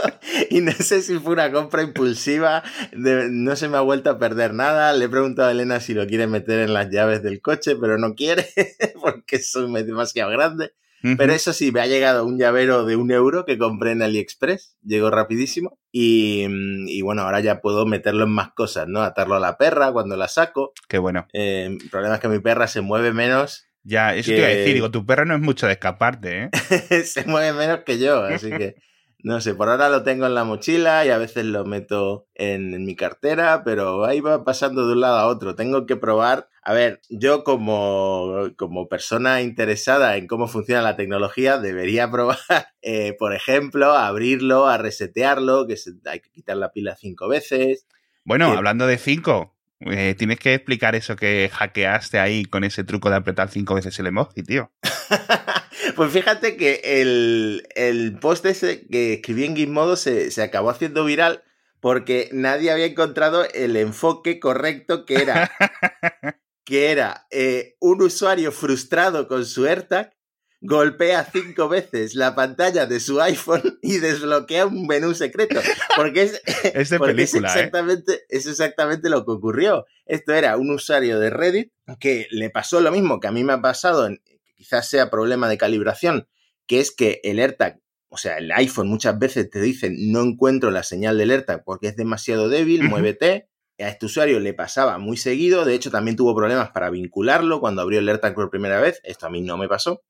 y 0.49 0.61
no 0.61 0.71
sé 0.71 1.01
si 1.01 1.17
fue 1.19 1.33
una 1.33 1.51
compra 1.63 1.83
impulsiva, 1.83 2.61
no 2.93 3.55
se 3.55 3.69
me 3.69 3.77
ha 3.77 3.81
vuelto 3.81 4.09
a 4.09 4.19
perder 4.19 4.53
nada. 4.53 4.93
Le 4.93 5.05
he 5.05 5.09
preguntado 5.09 5.47
a 5.47 5.51
Elena 5.51 5.79
si 5.79 5.93
lo 5.93 6.05
quiere 6.05 6.27
meter 6.27 6.59
en 6.59 6.73
las 6.73 6.89
llaves 6.89 7.23
del 7.23 7.41
coche, 7.41 7.75
pero 7.79 7.97
no 7.97 8.15
quiere 8.15 8.47
porque 9.01 9.39
soy 9.39 9.71
demasiado 9.83 10.31
grande. 10.31 10.73
Pero 11.17 11.33
eso 11.33 11.51
sí, 11.51 11.73
me 11.73 11.81
ha 11.81 11.85
llegado 11.85 12.25
un 12.25 12.39
llavero 12.39 12.85
de 12.85 12.95
un 12.95 13.11
euro 13.11 13.43
que 13.43 13.57
compré 13.57 13.91
en 13.91 14.01
AliExpress, 14.01 14.77
llegó 14.85 15.09
rapidísimo. 15.09 15.77
Y, 15.91 16.47
y, 16.87 17.01
bueno, 17.01 17.23
ahora 17.23 17.41
ya 17.41 17.59
puedo 17.59 17.85
meterlo 17.85 18.23
en 18.23 18.29
más 18.29 18.53
cosas, 18.53 18.87
¿no? 18.87 19.01
Atarlo 19.01 19.35
a 19.35 19.41
la 19.41 19.57
perra 19.57 19.91
cuando 19.91 20.15
la 20.15 20.29
saco. 20.29 20.71
Qué 20.87 20.99
bueno. 20.99 21.27
Eh, 21.33 21.77
el 21.81 21.89
problema 21.89 22.15
es 22.15 22.21
que 22.21 22.29
mi 22.29 22.39
perra 22.39 22.67
se 22.67 22.79
mueve 22.79 23.11
menos. 23.11 23.67
Ya, 23.83 24.15
eso 24.15 24.31
te 24.31 24.37
iba 24.37 24.47
a 24.47 24.51
decir, 24.51 24.75
digo, 24.75 24.91
tu 24.91 25.05
perra 25.05 25.25
no 25.25 25.35
es 25.35 25.41
mucho 25.41 25.67
de 25.67 25.73
escaparte, 25.73 26.43
¿eh? 26.43 26.49
se 27.03 27.25
mueve 27.25 27.51
menos 27.51 27.79
que 27.85 27.99
yo, 27.99 28.21
así 28.21 28.49
que 28.49 28.75
no 29.23 29.39
sé, 29.39 29.55
por 29.55 29.69
ahora 29.69 29.87
lo 29.87 30.03
tengo 30.03 30.25
en 30.25 30.35
la 30.35 30.43
mochila 30.43 31.05
y 31.05 31.09
a 31.09 31.17
veces 31.17 31.45
lo 31.45 31.63
meto 31.63 32.27
en, 32.35 32.83
mi 32.83 32.93
cartera, 32.93 33.63
pero 33.63 34.03
ahí 34.03 34.19
va 34.19 34.43
pasando 34.43 34.85
de 34.85 34.93
un 34.93 34.99
lado 34.99 35.17
a 35.17 35.27
otro. 35.27 35.55
Tengo 35.55 35.85
que 35.85 35.95
probar. 35.95 36.49
A 36.61 36.73
ver, 36.73 36.99
yo 37.09 37.45
como, 37.45 38.49
como 38.57 38.89
persona 38.89 39.41
interesada 39.41 40.17
en 40.17 40.27
cómo 40.27 40.47
funciona 40.49 40.81
la 40.81 40.97
tecnología, 40.97 41.57
debería 41.57 42.11
probar, 42.11 42.37
eh, 42.81 43.15
por 43.17 43.33
ejemplo, 43.33 43.93
abrirlo, 43.93 44.67
a 44.67 44.77
resetearlo, 44.77 45.67
que 45.67 45.77
hay 46.05 46.19
que 46.19 46.29
quitar 46.29 46.57
la 46.57 46.73
pila 46.73 46.97
cinco 46.97 47.29
veces. 47.29 47.87
Bueno, 48.25 48.51
hablando 48.51 48.87
de 48.87 48.97
cinco, 48.97 49.55
eh, 49.79 50.15
tienes 50.17 50.37
que 50.37 50.53
explicar 50.53 50.95
eso 50.95 51.15
que 51.15 51.49
hackeaste 51.49 52.19
ahí 52.19 52.43
con 52.43 52.65
ese 52.65 52.83
truco 52.83 53.09
de 53.09 53.15
apretar 53.15 53.49
cinco 53.49 53.75
veces 53.75 53.97
el 53.99 54.07
emoji, 54.07 54.43
tío. 54.43 54.69
Pues 55.95 56.11
fíjate 56.11 56.55
que 56.57 56.81
el, 56.83 58.17
post 58.21 58.45
ese 58.45 58.87
que 58.87 59.13
escribí 59.13 59.45
en 59.45 59.55
Gizmodo 59.55 59.95
se, 59.95 60.31
se 60.31 60.41
acabó 60.41 60.69
haciendo 60.69 61.05
viral 61.05 61.43
porque 61.79 62.29
nadie 62.31 62.71
había 62.71 62.85
encontrado 62.85 63.45
el 63.53 63.75
enfoque 63.75 64.39
correcto 64.39 65.05
que 65.05 65.15
era, 65.15 65.51
que 66.65 66.91
era 66.91 67.27
eh, 67.29 67.75
un 67.79 68.01
usuario 68.01 68.51
frustrado 68.51 69.27
con 69.27 69.45
su 69.45 69.65
AirTag 69.65 70.13
golpea 70.61 71.27
cinco 71.29 71.67
veces 71.67 72.15
la 72.15 72.35
pantalla 72.35 72.85
de 72.85 73.01
su 73.01 73.21
iPhone 73.21 73.79
y 73.81 73.97
desbloquea 73.97 74.65
un 74.65 74.87
menú 74.87 75.13
secreto. 75.13 75.59
Porque 75.95 76.23
es, 76.23 76.41
película, 76.89 77.49
¿eh? 77.49 77.59
exactamente, 77.59 78.21
es 78.29 78.47
exactamente 78.47 79.09
lo 79.09 79.25
que 79.25 79.31
ocurrió. 79.31 79.85
Esto 80.05 80.33
era 80.33 80.55
un 80.55 80.71
usuario 80.71 81.19
de 81.19 81.29
Reddit 81.29 81.73
que 81.99 82.27
le 82.31 82.49
pasó 82.49 82.79
lo 82.79 82.91
mismo 82.91 83.19
que 83.19 83.27
a 83.27 83.31
mí 83.31 83.43
me 83.43 83.53
ha 83.53 83.61
pasado 83.61 84.07
en, 84.07 84.21
quizás 84.63 84.89
sea 84.89 85.09
problema 85.09 85.49
de 85.49 85.57
calibración, 85.57 86.29
que 86.67 86.79
es 86.79 86.95
que 86.95 87.19
el 87.25 87.39
AirTag, 87.39 87.81
o 88.07 88.15
sea, 88.15 88.37
el 88.37 88.49
iPhone 88.53 88.87
muchas 88.87 89.19
veces 89.19 89.49
te 89.49 89.59
dice 89.59 89.91
no 89.91 90.21
encuentro 90.21 90.71
la 90.71 90.83
señal 90.83 91.17
del 91.17 91.31
AirTag 91.31 91.65
porque 91.65 91.87
es 91.87 91.97
demasiado 91.97 92.47
débil, 92.47 92.83
muévete. 92.83 93.49
a 93.77 93.89
este 93.89 94.05
usuario 94.05 94.39
le 94.39 94.53
pasaba 94.53 94.97
muy 94.99 95.17
seguido, 95.17 95.65
de 95.65 95.75
hecho 95.75 95.91
también 95.91 96.15
tuvo 96.15 96.33
problemas 96.33 96.69
para 96.69 96.89
vincularlo 96.89 97.59
cuando 97.59 97.81
abrió 97.81 97.99
el 97.99 98.07
AirTag 98.07 98.35
por 98.35 98.49
primera 98.49 98.79
vez, 98.79 99.01
esto 99.03 99.25
a 99.25 99.29
mí 99.29 99.41
no 99.41 99.57
me 99.57 99.67
pasó, 99.67 100.01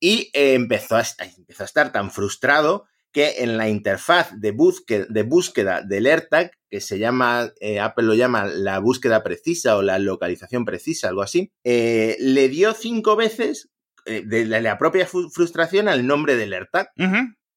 y 0.00 0.30
eh, 0.32 0.54
empezó, 0.54 0.96
a, 0.96 1.04
empezó, 1.36 1.62
a, 1.62 1.66
estar 1.66 1.92
tan 1.92 2.10
frustrado 2.10 2.86
que 3.12 3.44
en 3.44 3.56
la 3.56 3.68
interfaz 3.68 4.32
de 4.40 4.50
búsqueda, 4.50 5.06
de 5.08 5.22
búsqueda 5.22 5.82
del 5.82 6.06
AirTag, 6.06 6.50
que 6.68 6.80
se 6.80 6.98
llama, 6.98 7.52
eh, 7.60 7.78
Apple 7.78 8.04
lo 8.04 8.14
llama 8.14 8.46
la 8.46 8.80
búsqueda 8.80 9.22
precisa 9.22 9.76
o 9.76 9.82
la 9.82 10.00
localización 10.00 10.64
precisa, 10.64 11.08
algo 11.08 11.22
así, 11.22 11.52
eh, 11.64 12.16
le 12.18 12.48
dio 12.48 12.74
cinco 12.74 13.14
veces 13.14 13.70
de 14.06 14.44
la, 14.46 14.78
propia 14.78 15.06
frustración 15.06 15.88
al 15.88 16.06
nombre 16.06 16.36
del 16.36 16.52
AirTag. 16.52 16.90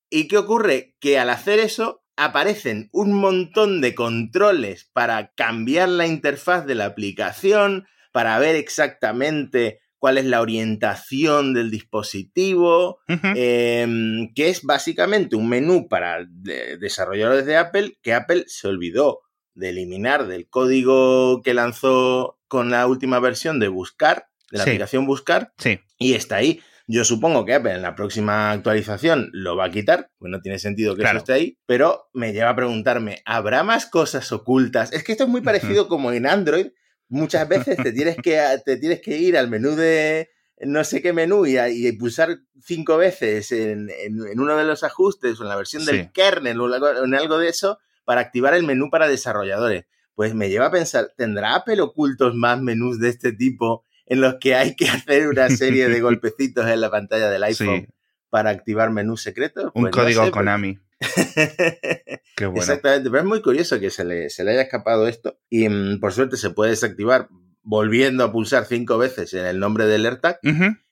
¿Y 0.09 0.27
qué 0.27 0.37
ocurre? 0.37 0.95
Que 0.99 1.19
al 1.19 1.29
hacer 1.29 1.59
eso 1.59 2.03
aparecen 2.17 2.89
un 2.91 3.13
montón 3.13 3.79
de 3.79 3.95
controles 3.95 4.89
para 4.91 5.31
cambiar 5.35 5.87
la 5.87 6.05
interfaz 6.07 6.65
de 6.65 6.75
la 6.75 6.85
aplicación, 6.85 7.87
para 8.11 8.37
ver 8.39 8.55
exactamente 8.55 9.79
cuál 9.99 10.17
es 10.17 10.25
la 10.25 10.41
orientación 10.41 11.53
del 11.53 11.69
dispositivo, 11.69 12.99
em, 13.07 14.33
que 14.33 14.49
es 14.49 14.63
básicamente 14.63 15.35
un 15.35 15.49
menú 15.49 15.87
para 15.87 16.25
desarrolladores 16.25 17.45
de 17.45 17.57
Apple 17.57 17.97
que 18.01 18.13
Apple 18.13 18.45
se 18.47 18.67
olvidó 18.67 19.21
de 19.53 19.69
eliminar 19.69 20.27
del 20.27 20.49
código 20.49 21.41
que 21.41 21.53
lanzó 21.53 22.39
con 22.47 22.71
la 22.71 22.87
última 22.87 23.19
versión 23.19 23.59
de 23.59 23.67
Buscar, 23.67 24.27
de 24.51 24.57
la 24.57 24.63
aplicación 24.63 25.05
Buscar, 25.05 25.53
sí. 25.57 25.79
y 25.97 26.13
está 26.13 26.37
ahí. 26.37 26.61
Yo 26.91 27.05
supongo 27.05 27.45
que 27.45 27.53
Apple 27.53 27.75
en 27.75 27.83
la 27.83 27.93
próxima 27.93 28.49
actualización 28.49 29.29
lo 29.31 29.55
va 29.55 29.65
a 29.65 29.71
quitar, 29.71 30.09
pues 30.17 30.31
no 30.31 30.41
tiene 30.41 30.57
sentido 30.57 30.95
que 30.95 31.03
eso 31.03 31.17
esté 31.17 31.33
ahí, 31.33 31.59
pero 31.67 32.09
me 32.13 32.33
lleva 32.33 32.49
a 32.49 32.55
preguntarme, 32.55 33.21
¿habrá 33.25 33.63
más 33.63 33.85
cosas 33.85 34.31
ocultas? 34.31 34.91
Es 34.91 35.03
que 35.03 35.11
esto 35.11 35.25
es 35.25 35.29
muy 35.29 35.41
parecido 35.41 35.87
como 35.87 36.11
en 36.11 36.25
Android. 36.25 36.69
Muchas 37.07 37.47
veces 37.47 37.77
te 37.77 37.91
tienes 37.91 38.17
que, 38.17 38.41
te 38.65 38.77
tienes 38.77 39.01
que 39.01 39.17
ir 39.17 39.37
al 39.37 39.51
menú 39.51 39.75
de 39.75 40.29
no 40.61 40.83
sé 40.83 41.01
qué 41.03 41.13
menú 41.13 41.45
y, 41.45 41.91
pulsar 41.93 42.39
cinco 42.61 42.97
veces 42.97 43.51
en, 43.51 43.89
uno 44.35 44.57
de 44.57 44.65
los 44.65 44.83
ajustes 44.83 45.39
o 45.39 45.43
en 45.43 45.49
la 45.49 45.55
versión 45.55 45.85
del 45.85 46.11
kernel 46.11 46.59
o 46.59 47.03
en 47.03 47.13
algo 47.13 47.37
de 47.37 47.49
eso 47.49 47.77
para 48.03 48.21
activar 48.21 48.55
el 48.55 48.63
menú 48.63 48.89
para 48.89 49.07
desarrolladores. 49.07 49.85
Pues 50.15 50.33
me 50.33 50.49
lleva 50.49 50.65
a 50.65 50.71
pensar, 50.71 51.13
¿tendrá 51.15 51.55
Apple 51.55 51.81
ocultos 51.81 52.33
más 52.33 52.59
menús 52.59 52.99
de 52.99 53.09
este 53.09 53.31
tipo 53.31 53.85
en 54.09 54.21
los 54.21 54.35
que 54.41 54.55
hay 54.55 54.75
que 54.75 54.89
hacer 54.89 55.27
una 55.29 55.49
serie 55.49 55.87
de 55.87 56.01
golpecitos 56.01 56.67
en 56.67 56.81
la 56.81 56.91
pantalla 56.91 57.29
del 57.29 57.43
iPhone 57.43 57.87
para 58.29 58.49
activar 58.49 58.91
menús 58.91 59.21
secretos. 59.21 59.71
Un 59.73 59.83
pues 59.83 59.93
código 59.93 60.21
pues 60.21 60.31
Konami. 60.31 60.79
Qué 62.35 62.45
bueno. 62.45 62.59
Exactamente, 62.59 63.09
pero 63.09 63.21
es 63.21 63.27
muy 63.27 63.41
curioso 63.41 63.79
que 63.79 63.89
se 63.89 64.03
le, 64.03 64.29
se 64.29 64.43
le 64.43 64.51
haya 64.51 64.63
escapado 64.63 65.07
esto 65.07 65.39
y 65.49 65.69
mm, 65.69 65.99
por 65.99 66.11
suerte 66.11 66.35
se 66.35 66.49
puede 66.49 66.71
desactivar 66.71 67.29
volviendo 67.61 68.23
a 68.23 68.31
pulsar 68.31 68.65
cinco 68.65 68.97
veces 68.97 69.33
en 69.33 69.45
el 69.45 69.59
nombre 69.59 69.85
del 69.85 70.05
AirTag, 70.05 70.39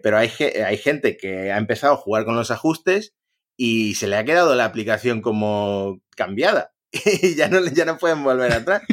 pero 0.01 0.17
hay, 0.17 0.29
hay 0.65 0.77
gente 0.77 1.17
que 1.17 1.51
ha 1.51 1.57
empezado 1.57 1.93
a 1.93 1.97
jugar 1.97 2.23
con 2.23 2.35
los 2.35 2.51
ajustes 2.51 3.15
y 3.55 3.95
se 3.95 4.07
le 4.07 4.15
ha 4.15 4.25
quedado 4.25 4.53
la 4.53 4.65
aplicación 4.65 5.21
como 5.21 6.01
cambiada 6.15 6.73
y 6.91 7.35
ya 7.35 7.49
no, 7.49 7.65
ya 7.65 7.85
no 7.85 7.97
pueden 7.97 8.23
volver 8.23 8.51
atrás. 8.51 8.83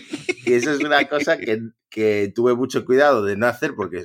Y 0.44 0.54
eso 0.54 0.72
es 0.72 0.80
una 0.80 1.04
cosa 1.08 1.36
que, 1.38 1.60
que 1.88 2.32
tuve 2.34 2.54
mucho 2.54 2.84
cuidado 2.84 3.24
de 3.24 3.36
no 3.36 3.46
hacer 3.46 3.74
porque 3.74 4.04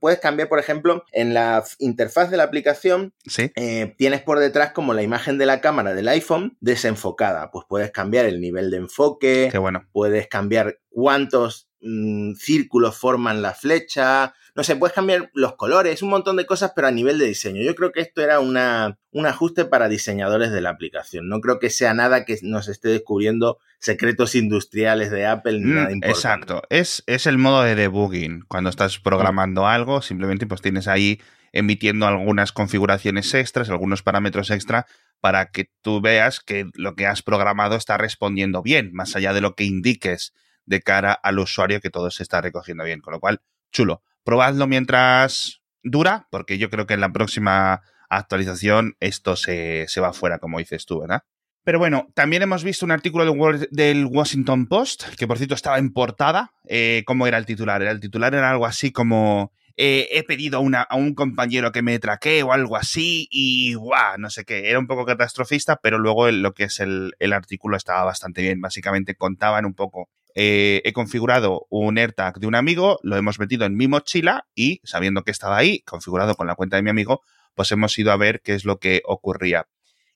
puedes 0.00 0.18
cambiar, 0.20 0.48
por 0.48 0.58
ejemplo, 0.58 1.04
en 1.12 1.34
la 1.34 1.64
interfaz 1.78 2.30
de 2.30 2.36
la 2.36 2.44
aplicación, 2.44 3.14
eh, 3.56 3.94
tienes 3.96 4.22
por 4.22 4.38
detrás 4.38 4.72
como 4.72 4.94
la 4.94 5.02
imagen 5.02 5.38
de 5.38 5.46
la 5.46 5.60
cámara 5.60 5.94
del 5.94 6.08
iPhone 6.08 6.56
desenfocada. 6.60 7.50
Pues 7.50 7.64
puedes 7.68 7.90
cambiar 7.90 8.26
el 8.26 8.40
nivel 8.40 8.70
de 8.70 8.78
enfoque, 8.78 9.48
Qué 9.50 9.58
bueno. 9.58 9.86
puedes 9.92 10.28
cambiar 10.28 10.80
cuántos 10.90 11.69
mm, 11.80 12.34
círculos 12.34 12.96
forman 12.96 13.42
la 13.42 13.54
flecha, 13.54 14.34
no 14.54 14.64
sé, 14.64 14.76
puedes 14.76 14.94
cambiar 14.94 15.30
los 15.34 15.54
colores, 15.56 16.02
un 16.02 16.10
montón 16.10 16.36
de 16.36 16.46
cosas, 16.46 16.72
pero 16.74 16.88
a 16.88 16.90
nivel 16.90 17.18
de 17.18 17.26
diseño. 17.26 17.62
Yo 17.62 17.74
creo 17.74 17.92
que 17.92 18.00
esto 18.00 18.22
era 18.22 18.40
una, 18.40 18.98
un 19.12 19.26
ajuste 19.26 19.64
para 19.64 19.88
diseñadores 19.88 20.50
de 20.50 20.60
la 20.60 20.70
aplicación. 20.70 21.28
No 21.28 21.40
creo 21.40 21.58
que 21.58 21.70
sea 21.70 21.94
nada 21.94 22.24
que 22.24 22.38
nos 22.42 22.68
esté 22.68 22.88
descubriendo 22.88 23.58
secretos 23.78 24.34
industriales 24.34 25.10
de 25.10 25.26
Apple 25.26 25.60
ni 25.60 25.66
mm, 25.66 25.74
nada 25.74 25.92
importante. 25.92 26.08
Exacto. 26.10 26.62
Es, 26.68 27.02
es 27.06 27.26
el 27.26 27.38
modo 27.38 27.62
de 27.62 27.74
debugging. 27.74 28.42
Cuando 28.48 28.70
estás 28.70 28.98
programando 28.98 29.66
algo, 29.66 30.02
simplemente 30.02 30.46
pues 30.46 30.60
tienes 30.60 30.88
ahí 30.88 31.20
emitiendo 31.52 32.06
algunas 32.06 32.52
configuraciones 32.52 33.32
extras, 33.34 33.70
algunos 33.70 34.02
parámetros 34.02 34.50
extra 34.50 34.86
para 35.20 35.50
que 35.50 35.70
tú 35.82 36.00
veas 36.00 36.40
que 36.40 36.66
lo 36.74 36.94
que 36.94 37.06
has 37.06 37.22
programado 37.22 37.76
está 37.76 37.98
respondiendo 37.98 38.62
bien, 38.62 38.90
más 38.92 39.16
allá 39.16 39.32
de 39.32 39.40
lo 39.40 39.54
que 39.54 39.64
indiques 39.64 40.32
de 40.70 40.80
cara 40.80 41.12
al 41.12 41.38
usuario 41.38 41.80
que 41.80 41.90
todo 41.90 42.10
se 42.10 42.22
está 42.22 42.40
recogiendo 42.40 42.84
bien. 42.84 43.00
Con 43.00 43.12
lo 43.12 43.20
cual, 43.20 43.42
chulo 43.72 44.02
probadlo 44.24 44.66
mientras 44.66 45.60
dura, 45.82 46.28
porque 46.30 46.58
yo 46.58 46.70
creo 46.70 46.86
que 46.86 46.94
en 46.94 47.00
la 47.00 47.12
próxima 47.12 47.82
actualización 48.08 48.96
esto 49.00 49.36
se, 49.36 49.86
va 50.00 50.12
fuera, 50.12 50.38
como 50.38 50.58
dices 50.58 50.86
tú, 50.86 51.00
¿verdad? 51.00 51.22
Pero 51.64 51.78
bueno, 51.78 52.08
también 52.14 52.42
hemos 52.42 52.64
visto 52.64 52.86
un 52.86 52.90
artículo 52.90 53.24
del 53.70 54.06
Washington 54.06 54.66
Post, 54.66 55.04
que 55.16 55.26
por 55.26 55.36
cierto 55.36 55.54
estaba 55.54 55.78
en 55.78 55.92
portada. 55.92 56.52
Eh, 56.66 57.02
¿Cómo 57.06 57.26
era 57.26 57.38
el 57.38 57.44
titular? 57.44 57.82
el 57.82 58.00
titular 58.00 58.34
era 58.34 58.50
algo 58.50 58.66
así 58.66 58.92
como 58.92 59.52
eh, 59.76 60.08
he 60.10 60.22
pedido 60.22 60.58
a, 60.58 60.96
un 60.96 61.14
compañero 61.14 61.70
que 61.70 61.82
me 61.82 61.98
traquee 61.98 62.42
o 62.42 62.52
algo 62.52 62.76
así 62.76 63.28
y 63.30 63.74
guau, 63.74 64.18
no 64.18 64.30
sé 64.30 64.44
qué. 64.44 64.70
Era 64.70 64.78
un 64.78 64.86
poco 64.86 65.04
catastrofista, 65.04 65.76
pero 65.82 65.98
luego 65.98 66.30
lo 66.30 66.54
que 66.54 66.64
es 66.64 66.80
el, 66.80 67.14
el 67.18 67.32
artículo 67.32 67.76
estaba 67.76 68.04
bastante 68.04 68.42
bien. 68.42 68.60
Básicamente 68.60 69.14
contaban 69.14 69.66
un 69.66 69.74
poco 69.74 70.08
eh, 70.34 70.82
he 70.84 70.92
configurado 70.92 71.66
un 71.70 71.98
AirTag 71.98 72.38
de 72.38 72.46
un 72.46 72.54
amigo, 72.54 72.98
lo 73.02 73.16
hemos 73.16 73.38
metido 73.38 73.66
en 73.66 73.76
mi 73.76 73.88
mochila 73.88 74.46
y 74.54 74.80
sabiendo 74.84 75.22
que 75.22 75.30
estaba 75.30 75.56
ahí, 75.56 75.80
configurado 75.80 76.34
con 76.34 76.46
la 76.46 76.54
cuenta 76.54 76.76
de 76.76 76.82
mi 76.82 76.90
amigo, 76.90 77.22
pues 77.54 77.72
hemos 77.72 77.98
ido 77.98 78.12
a 78.12 78.16
ver 78.16 78.40
qué 78.42 78.54
es 78.54 78.64
lo 78.64 78.78
que 78.78 79.02
ocurría. 79.04 79.68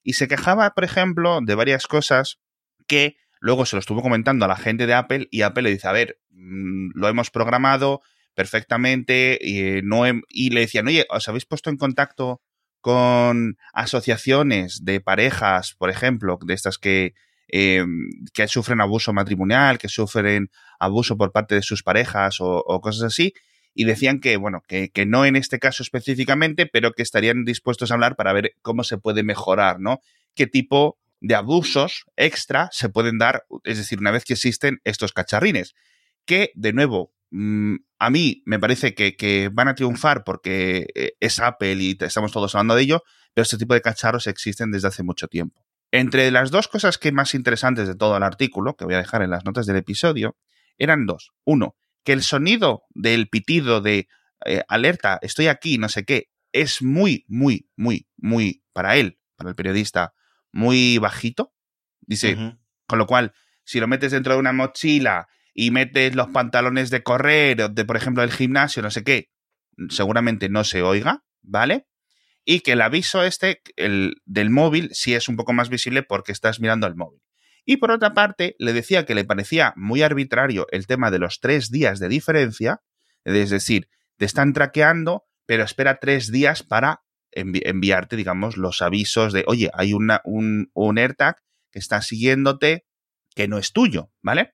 Y 0.03 0.13
se 0.13 0.27
quejaba, 0.27 0.71
por 0.71 0.83
ejemplo, 0.83 1.39
de 1.41 1.55
varias 1.55 1.87
cosas 1.87 2.39
que 2.87 3.17
luego 3.39 3.65
se 3.65 3.75
lo 3.75 3.79
estuvo 3.79 4.01
comentando 4.01 4.45
a 4.45 4.47
la 4.47 4.55
gente 4.55 4.87
de 4.87 4.93
Apple 4.93 5.27
y 5.31 5.41
Apple 5.41 5.63
le 5.63 5.71
dice, 5.71 5.87
a 5.87 5.91
ver, 5.91 6.19
mm, 6.29 6.91
lo 6.93 7.07
hemos 7.07 7.31
programado 7.31 8.01
perfectamente 8.33 9.39
y, 9.41 9.81
no 9.83 10.03
y 10.29 10.49
le 10.49 10.61
decían, 10.61 10.87
oye, 10.87 11.05
¿os 11.09 11.27
habéis 11.27 11.45
puesto 11.45 11.69
en 11.69 11.77
contacto 11.77 12.41
con 12.81 13.57
asociaciones 13.73 14.85
de 14.85 15.01
parejas, 15.01 15.73
por 15.73 15.89
ejemplo, 15.89 16.37
de 16.45 16.53
estas 16.53 16.77
que 16.77 17.15
Em, 17.47 18.09
que 18.33 18.47
sufren 18.47 18.81
abuso 18.81 19.13
matrimonial, 19.13 19.77
que 19.77 19.87
sufren 19.87 20.49
abuso 20.79 21.15
por 21.15 21.31
parte 21.31 21.53
de 21.55 21.61
sus 21.61 21.83
parejas 21.83 22.37
o, 22.39 22.81
cosas 22.81 23.03
así. 23.03 23.33
Y 23.73 23.83
decían 23.85 24.19
que, 24.19 24.37
bueno, 24.37 24.61
que, 24.67 24.91
no 25.05 25.25
en 25.25 25.35
este 25.35 25.59
caso 25.59 25.83
específicamente, 25.83 26.65
pero 26.65 26.93
que 26.93 27.03
estarían 27.03 27.43
dispuestos 27.43 27.91
a 27.91 27.95
hablar 27.95 28.15
para 28.15 28.33
ver 28.33 28.53
cómo 28.61 28.83
se 28.83 28.97
puede 28.97 29.23
mejorar, 29.23 29.79
¿no? 29.79 29.99
Qué 30.33 30.47
tipo 30.47 30.97
de 31.19 31.35
abusos 31.35 32.05
extra 32.15 32.69
se 32.71 32.89
pueden 32.89 33.17
dar, 33.17 33.45
es 33.63 33.77
decir, 33.77 33.99
una 33.99 34.11
vez 34.11 34.25
que 34.25 34.33
existen 34.33 34.79
estos 34.83 35.11
cacharrines. 35.13 35.75
Que, 36.25 36.51
de 36.55 36.73
nuevo, 36.73 37.13
mm, 37.31 37.75
a 37.99 38.09
mí 38.09 38.43
me 38.45 38.59
parece 38.59 38.95
que, 38.95 39.15
que, 39.15 39.49
van 39.51 39.67
a 39.67 39.75
triunfar 39.75 40.23
porque 40.23 40.87
eh, 40.95 41.13
es 41.19 41.39
Apple 41.39 41.75
y 41.75 41.97
estamos 41.99 42.31
todos 42.31 42.55
hablando 42.55 42.75
de 42.75 42.83
ello, 42.83 43.03
pero 43.33 43.43
este 43.43 43.57
tipo 43.57 43.73
de 43.73 43.81
cacharros 43.81 44.27
existen 44.27 44.71
desde 44.71 44.87
hace 44.87 45.03
mucho 45.03 45.27
tiempo. 45.27 45.64
Entre 45.99 46.29
las 46.29 46.51
dos 46.51 46.67
cosas 46.67 46.97
que 46.97 47.11
más 47.11 47.33
interesantes 47.33 47.87
de 47.87 47.95
todo 47.95 48.17
el 48.17 48.23
artículo, 48.23 48.75
que 48.75 48.85
voy 48.85 48.95
a 48.95 48.99
dejar 48.99 49.21
en 49.21 49.29
las 49.29 49.45
notas 49.45 49.65
del 49.65 49.77
episodio, 49.77 50.37
eran 50.77 51.05
dos. 51.05 51.31
Uno, 51.45 51.75
que 52.03 52.13
el 52.13 52.21
sonido 52.21 52.83
del 52.89 53.29
pitido 53.29 53.81
de 53.81 54.07
eh, 54.45 54.63
alerta, 54.67 55.19
estoy 55.21 55.47
aquí, 55.47 55.77
no 55.77 55.87
sé 55.87 56.03
qué, 56.03 56.29
es 56.51 56.81
muy, 56.81 57.23
muy, 57.27 57.69
muy, 57.75 58.07
muy, 58.17 58.63
para 58.73 58.97
él, 58.97 59.19
para 59.37 59.49
el 59.49 59.55
periodista, 59.55 60.13
muy 60.51 60.97
bajito. 60.97 61.53
Dice, 62.01 62.57
con 62.87 62.99
lo 62.99 63.07
cual, 63.07 63.33
si 63.63 63.79
lo 63.79 63.87
metes 63.87 64.11
dentro 64.11 64.33
de 64.33 64.39
una 64.39 64.53
mochila 64.53 65.27
y 65.53 65.71
metes 65.71 66.15
los 66.15 66.27
pantalones 66.27 66.89
de 66.89 67.03
correr, 67.03 67.71
de 67.71 67.85
por 67.85 67.97
ejemplo 67.97 68.21
el 68.21 68.31
gimnasio, 68.31 68.83
no 68.83 68.91
sé 68.91 69.03
qué, 69.03 69.31
seguramente 69.89 70.49
no 70.49 70.63
se 70.63 70.81
oiga, 70.83 71.23
¿vale? 71.41 71.87
Y 72.45 72.59
que 72.61 72.73
el 72.73 72.81
aviso 72.81 73.23
este 73.23 73.61
el, 73.75 74.21
del 74.25 74.51
móvil 74.51 74.89
sí 74.93 75.13
es 75.15 75.27
un 75.27 75.35
poco 75.35 75.51
más 75.51 75.69
visible 75.69 76.03
porque 76.03 76.31
estás 76.31 76.59
mirando 76.59 76.87
el 76.87 76.95
móvil. 76.95 77.21
Y 77.65 77.77
por 77.77 77.89
otra 77.89 78.13
parte, 78.13 78.55
le 78.59 78.73
decía 78.73 79.05
que 79.05 79.15
le 79.15 79.25
parecía 79.25 79.73
muy 79.75 80.03
arbitrario 80.03 80.67
el 80.71 80.85
tema 80.85 81.09
de 81.09 81.17
los 81.17 81.39
tres 81.39 81.71
días 81.71 81.99
de 81.99 82.07
diferencia, 82.07 82.81
es 83.23 83.49
decir, 83.49 83.89
te 84.17 84.25
están 84.25 84.53
traqueando, 84.53 85.25
pero 85.47 85.63
espera 85.63 85.99
tres 85.99 86.31
días 86.31 86.61
para 86.61 87.01
enviarte, 87.31 88.15
digamos, 88.15 88.55
los 88.55 88.81
avisos 88.81 89.33
de, 89.33 89.43
oye, 89.47 89.69
hay 89.73 89.93
una, 89.93 90.21
un, 90.23 90.69
un 90.73 90.97
AirTag 90.97 91.37
que 91.71 91.79
está 91.79 92.01
siguiéndote 92.01 92.85
que 93.35 93.47
no 93.47 93.57
es 93.57 93.73
tuyo, 93.73 94.11
¿vale? 94.21 94.53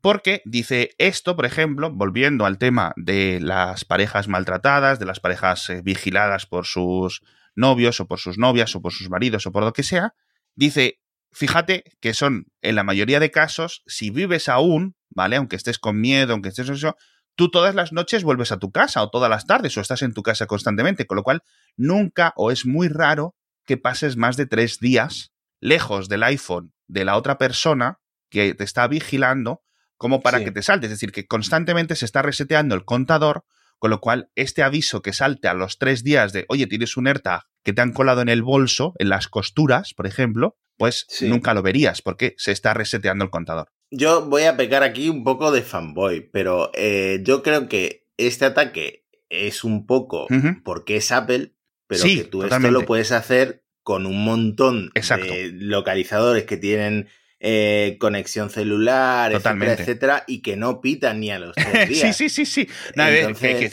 Porque 0.00 0.40
dice 0.46 0.90
esto, 0.96 1.36
por 1.36 1.44
ejemplo, 1.44 1.90
volviendo 1.92 2.46
al 2.46 2.56
tema 2.56 2.92
de 2.96 3.40
las 3.40 3.84
parejas 3.84 4.26
maltratadas, 4.26 4.98
de 4.98 5.04
las 5.04 5.20
parejas 5.20 5.68
eh, 5.68 5.82
vigiladas 5.84 6.46
por 6.46 6.64
sus 6.64 7.22
novios 7.54 8.00
o 8.00 8.06
por 8.06 8.20
sus 8.20 8.38
novias 8.38 8.74
o 8.74 8.80
por 8.80 8.92
sus 8.92 9.10
maridos 9.10 9.46
o 9.46 9.52
por 9.52 9.62
lo 9.62 9.72
que 9.74 9.82
sea, 9.82 10.14
dice, 10.54 11.00
fíjate 11.30 11.84
que 12.00 12.14
son, 12.14 12.46
en 12.62 12.74
la 12.74 12.84
mayoría 12.84 13.20
de 13.20 13.30
casos, 13.30 13.82
si 13.86 14.10
vives 14.10 14.48
aún, 14.48 14.96
¿vale? 15.10 15.36
Aunque 15.36 15.56
estés 15.56 15.78
con 15.78 16.00
miedo, 16.00 16.32
aunque 16.32 16.48
estés 16.48 16.70
eso, 16.70 16.96
tú 17.34 17.50
todas 17.50 17.74
las 17.74 17.92
noches 17.92 18.24
vuelves 18.24 18.52
a 18.52 18.58
tu 18.58 18.72
casa 18.72 19.02
o 19.02 19.10
todas 19.10 19.28
las 19.28 19.46
tardes 19.46 19.76
o 19.76 19.80
estás 19.82 20.02
en 20.02 20.14
tu 20.14 20.22
casa 20.22 20.46
constantemente, 20.46 21.06
con 21.06 21.16
lo 21.16 21.22
cual 21.22 21.42
nunca 21.76 22.32
o 22.36 22.50
es 22.50 22.64
muy 22.64 22.88
raro 22.88 23.36
que 23.66 23.76
pases 23.76 24.16
más 24.16 24.36
de 24.36 24.46
tres 24.46 24.78
días 24.78 25.32
lejos 25.60 26.08
del 26.08 26.22
iPhone 26.22 26.72
de 26.88 27.04
la 27.04 27.16
otra 27.16 27.38
persona 27.38 27.99
que 28.30 28.54
te 28.54 28.64
está 28.64 28.86
vigilando 28.88 29.62
como 29.96 30.22
para 30.22 30.42
que 30.42 30.50
te 30.50 30.62
salte. 30.62 30.86
Es 30.86 30.92
decir, 30.92 31.12
que 31.12 31.26
constantemente 31.26 31.94
se 31.94 32.06
está 32.06 32.22
reseteando 32.22 32.74
el 32.74 32.86
contador, 32.86 33.44
con 33.78 33.90
lo 33.90 34.00
cual 34.00 34.30
este 34.34 34.62
aviso 34.62 35.02
que 35.02 35.12
salte 35.12 35.48
a 35.48 35.54
los 35.54 35.78
tres 35.78 36.02
días 36.02 36.32
de, 36.32 36.46
oye, 36.48 36.66
tienes 36.66 36.96
un 36.96 37.06
AirTag 37.06 37.42
que 37.62 37.74
te 37.74 37.82
han 37.82 37.92
colado 37.92 38.22
en 38.22 38.30
el 38.30 38.42
bolso, 38.42 38.94
en 38.98 39.10
las 39.10 39.28
costuras, 39.28 39.92
por 39.94 40.06
ejemplo, 40.06 40.56
pues 40.78 41.06
nunca 41.20 41.52
lo 41.52 41.60
verías 41.60 42.00
porque 42.00 42.34
se 42.38 42.52
está 42.52 42.72
reseteando 42.72 43.26
el 43.26 43.30
contador. 43.30 43.68
Yo 43.90 44.24
voy 44.24 44.44
a 44.44 44.56
pecar 44.56 44.82
aquí 44.82 45.10
un 45.10 45.24
poco 45.24 45.52
de 45.52 45.60
fanboy, 45.60 46.30
pero 46.32 46.70
eh, 46.74 47.20
yo 47.22 47.42
creo 47.42 47.68
que 47.68 48.06
este 48.16 48.46
ataque 48.46 49.04
es 49.28 49.64
un 49.64 49.84
poco 49.84 50.26
porque 50.64 50.96
es 50.96 51.12
Apple, 51.12 51.54
pero 51.86 52.04
que 52.04 52.24
tú 52.24 52.42
esto 52.42 52.70
lo 52.70 52.86
puedes 52.86 53.12
hacer 53.12 53.64
con 53.82 54.06
un 54.06 54.24
montón 54.24 54.90
de 54.94 55.50
localizadores 55.52 56.44
que 56.44 56.56
tienen 56.56 57.08
eh, 57.40 57.96
conexión 57.98 58.50
celular, 58.50 59.32
etcétera, 59.32 59.72
etcétera, 59.72 60.24
y 60.26 60.42
que 60.42 60.56
no 60.56 60.80
pitan 60.80 61.20
ni 61.20 61.30
a 61.30 61.38
los 61.38 61.54
tres 61.56 61.88
días. 61.88 62.16
sí, 62.16 62.28
sí, 62.28 62.44
sí, 62.44 62.66
sí. 62.66 62.68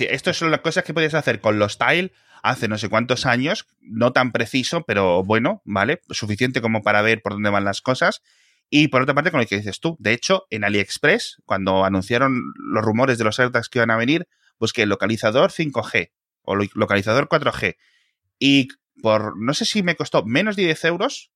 Estas 0.10 0.38
son 0.38 0.52
las 0.52 0.62
cosas 0.62 0.84
que 0.86 0.94
puedes 0.94 1.14
hacer 1.14 1.42
con 1.42 1.60
los 1.60 1.78
Tile 1.78 2.12
hace 2.44 2.68
no 2.68 2.78
sé 2.78 2.88
cuántos 2.88 3.26
años, 3.26 3.68
no 3.82 4.14
tan 4.14 4.32
preciso, 4.32 4.84
pero 4.84 5.24
bueno, 5.24 5.62
¿vale? 5.66 6.02
Suficiente 6.10 6.62
como 6.62 6.82
para 6.82 7.02
ver 7.02 7.22
por 7.22 7.34
dónde 7.34 7.50
van 7.50 7.66
las 7.66 7.82
cosas. 7.82 8.22
Y 8.70 8.88
por 8.90 9.02
otra 9.02 9.16
parte, 9.16 9.32
con 9.32 9.40
lo 9.40 9.46
que 9.46 9.58
dices 9.58 9.80
tú, 9.80 9.98
de 10.00 10.14
hecho, 10.14 10.46
en 10.50 10.64
AliExpress, 10.64 11.42
cuando 11.46 11.84
anunciaron 11.86 12.54
los 12.58 12.84
rumores 12.84 13.18
de 13.18 13.24
los 13.24 13.40
AirTags 13.40 13.70
que 13.70 13.80
iban 13.80 13.92
a 13.92 13.98
venir, 13.98 14.28
busqué 14.60 14.86
localizador 14.86 15.52
5G 15.52 16.12
o 16.42 16.56
localizador 16.56 17.28
4G. 17.28 17.76
Y 18.40 18.70
por, 19.02 19.38
no 19.38 19.54
sé 19.54 19.66
si 19.66 19.84
me 19.84 19.96
costó 19.96 20.24
menos 20.24 20.56
de 20.56 20.64
10 20.64 20.86
euros, 20.86 21.32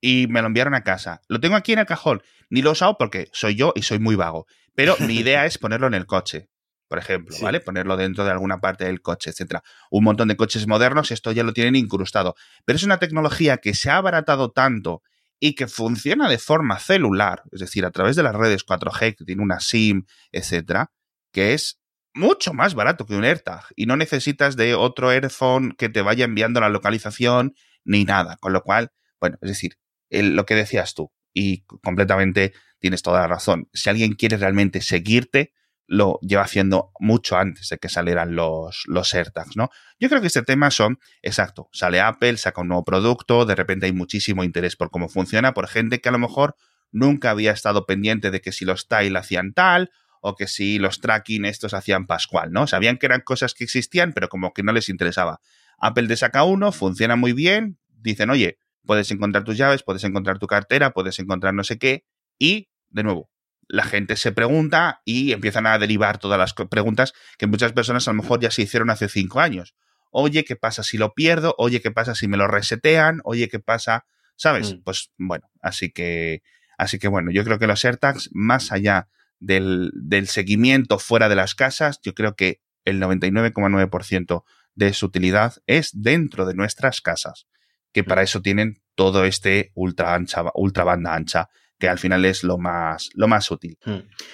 y 0.00 0.26
me 0.28 0.40
lo 0.40 0.48
enviaron 0.48 0.74
a 0.74 0.82
casa. 0.82 1.22
Lo 1.28 1.40
tengo 1.40 1.56
aquí 1.56 1.72
en 1.72 1.80
el 1.80 1.86
cajón. 1.86 2.22
Ni 2.50 2.62
lo 2.62 2.70
he 2.70 2.72
usado 2.72 2.96
porque 2.98 3.28
soy 3.32 3.56
yo 3.56 3.72
y 3.74 3.82
soy 3.82 3.98
muy 3.98 4.14
vago. 4.14 4.46
Pero 4.74 4.96
mi 5.00 5.16
idea 5.16 5.46
es 5.46 5.58
ponerlo 5.58 5.86
en 5.86 5.94
el 5.94 6.06
coche, 6.06 6.48
por 6.88 6.98
ejemplo, 6.98 7.34
¿vale? 7.40 7.60
Ponerlo 7.60 7.96
dentro 7.96 8.24
de 8.24 8.30
alguna 8.30 8.60
parte 8.60 8.84
del 8.84 9.00
coche, 9.00 9.30
etcétera. 9.30 9.62
Un 9.90 10.04
montón 10.04 10.28
de 10.28 10.36
coches 10.36 10.66
modernos, 10.66 11.10
esto 11.10 11.32
ya 11.32 11.42
lo 11.42 11.52
tienen 11.52 11.76
incrustado. 11.76 12.34
Pero 12.64 12.76
es 12.76 12.82
una 12.82 12.98
tecnología 12.98 13.56
que 13.58 13.74
se 13.74 13.90
ha 13.90 13.96
abaratado 13.96 14.52
tanto 14.52 15.02
y 15.40 15.54
que 15.54 15.66
funciona 15.66 16.28
de 16.28 16.38
forma 16.38 16.78
celular, 16.78 17.42
es 17.52 17.60
decir, 17.60 17.84
a 17.84 17.90
través 17.90 18.16
de 18.16 18.22
las 18.22 18.34
redes 18.34 18.64
4G, 18.64 19.16
que 19.16 19.24
tiene 19.24 19.42
una 19.42 19.60
SIM, 19.60 20.04
etcétera, 20.32 20.92
que 21.32 21.52
es 21.54 21.80
mucho 22.14 22.54
más 22.54 22.74
barato 22.74 23.04
que 23.06 23.14
un 23.14 23.24
AirTag 23.24 23.66
y 23.76 23.86
no 23.86 23.96
necesitas 23.96 24.56
de 24.56 24.74
otro 24.74 25.10
AirPhone 25.10 25.74
que 25.76 25.88
te 25.88 26.00
vaya 26.00 26.24
enviando 26.24 26.60
la 26.60 26.70
localización 26.70 27.54
ni 27.84 28.04
nada. 28.04 28.36
Con 28.38 28.52
lo 28.52 28.62
cual, 28.62 28.90
bueno, 29.20 29.36
es 29.42 29.48
decir, 29.48 29.78
lo 30.10 30.46
que 30.46 30.54
decías 30.54 30.94
tú, 30.94 31.12
y 31.32 31.62
completamente 31.82 32.52
tienes 32.78 33.02
toda 33.02 33.20
la 33.20 33.28
razón. 33.28 33.68
Si 33.72 33.90
alguien 33.90 34.14
quiere 34.14 34.36
realmente 34.36 34.80
seguirte, 34.80 35.52
lo 35.86 36.18
lleva 36.20 36.42
haciendo 36.42 36.90
mucho 36.98 37.36
antes 37.36 37.68
de 37.68 37.78
que 37.78 37.88
salieran 37.88 38.34
los, 38.34 38.82
los 38.86 39.14
AirTags, 39.14 39.56
¿no? 39.56 39.70
Yo 40.00 40.08
creo 40.08 40.20
que 40.20 40.26
este 40.26 40.42
tema 40.42 40.70
son, 40.70 40.98
exacto, 41.22 41.68
sale 41.72 42.00
Apple, 42.00 42.36
saca 42.38 42.60
un 42.60 42.68
nuevo 42.68 42.84
producto, 42.84 43.44
de 43.46 43.54
repente 43.54 43.86
hay 43.86 43.92
muchísimo 43.92 44.42
interés 44.42 44.76
por 44.76 44.90
cómo 44.90 45.08
funciona, 45.08 45.54
por 45.54 45.68
gente 45.68 46.00
que 46.00 46.08
a 46.08 46.12
lo 46.12 46.18
mejor 46.18 46.56
nunca 46.90 47.30
había 47.30 47.52
estado 47.52 47.86
pendiente 47.86 48.30
de 48.30 48.40
que 48.40 48.52
si 48.52 48.64
los 48.64 48.88
Tile 48.88 49.18
hacían 49.18 49.52
tal, 49.52 49.90
o 50.20 50.34
que 50.34 50.48
si 50.48 50.78
los 50.78 51.00
tracking 51.00 51.44
estos 51.44 51.72
hacían 51.72 52.06
Pascual, 52.06 52.50
¿no? 52.50 52.66
Sabían 52.66 52.96
que 52.96 53.06
eran 53.06 53.20
cosas 53.20 53.54
que 53.54 53.62
existían, 53.62 54.12
pero 54.12 54.28
como 54.28 54.52
que 54.52 54.64
no 54.64 54.72
les 54.72 54.88
interesaba. 54.88 55.40
Apple 55.78 56.08
te 56.08 56.16
saca 56.16 56.42
uno, 56.42 56.72
funciona 56.72 57.14
muy 57.14 57.32
bien, 57.32 57.78
dicen, 57.88 58.30
oye, 58.30 58.58
puedes 58.86 59.10
encontrar 59.10 59.44
tus 59.44 59.56
llaves, 59.56 59.82
puedes 59.82 60.04
encontrar 60.04 60.38
tu 60.38 60.46
cartera, 60.46 60.92
puedes 60.92 61.18
encontrar 61.18 61.52
no 61.52 61.64
sé 61.64 61.78
qué, 61.78 62.06
y, 62.38 62.70
de 62.88 63.02
nuevo, 63.02 63.30
la 63.68 63.84
gente 63.84 64.16
se 64.16 64.32
pregunta 64.32 65.02
y 65.04 65.32
empiezan 65.32 65.66
a 65.66 65.78
derivar 65.78 66.18
todas 66.18 66.38
las 66.38 66.54
preguntas 66.54 67.12
que 67.36 67.46
muchas 67.46 67.72
personas 67.72 68.06
a 68.06 68.12
lo 68.12 68.22
mejor 68.22 68.40
ya 68.40 68.50
se 68.50 68.62
hicieron 68.62 68.90
hace 68.90 69.08
cinco 69.08 69.40
años. 69.40 69.74
Oye, 70.10 70.44
¿qué 70.44 70.56
pasa 70.56 70.82
si 70.82 70.98
lo 70.98 71.14
pierdo? 71.14 71.54
Oye, 71.58 71.80
¿qué 71.82 71.90
pasa 71.90 72.14
si 72.14 72.28
me 72.28 72.36
lo 72.36 72.46
resetean? 72.46 73.20
Oye, 73.24 73.48
¿qué 73.48 73.58
pasa? 73.58 74.06
¿Sabes? 74.36 74.74
Mm. 74.74 74.82
Pues 74.84 75.10
bueno, 75.18 75.50
así 75.60 75.90
que, 75.90 76.42
así 76.78 76.98
que 76.98 77.08
bueno, 77.08 77.30
yo 77.32 77.44
creo 77.44 77.58
que 77.58 77.66
los 77.66 77.84
AirTags, 77.84 78.30
más 78.32 78.70
allá 78.70 79.08
del, 79.40 79.90
del 79.94 80.28
seguimiento 80.28 80.98
fuera 80.98 81.28
de 81.28 81.34
las 81.34 81.54
casas, 81.54 82.00
yo 82.02 82.14
creo 82.14 82.36
que 82.36 82.60
el 82.84 83.00
99,9% 83.00 84.44
de 84.74 84.92
su 84.92 85.06
utilidad 85.06 85.54
es 85.66 85.90
dentro 85.92 86.46
de 86.46 86.54
nuestras 86.54 87.00
casas 87.00 87.48
que 87.92 88.04
para 88.04 88.22
eso 88.22 88.42
tienen 88.42 88.78
todo 88.94 89.24
este 89.24 89.70
ultra 89.74 90.14
ancha, 90.14 90.44
ultra 90.54 90.84
banda 90.84 91.14
ancha, 91.14 91.48
que 91.78 91.88
al 91.88 91.98
final 91.98 92.24
es 92.24 92.42
lo 92.42 92.58
más, 92.58 93.10
lo 93.14 93.28
más 93.28 93.50
útil. 93.50 93.78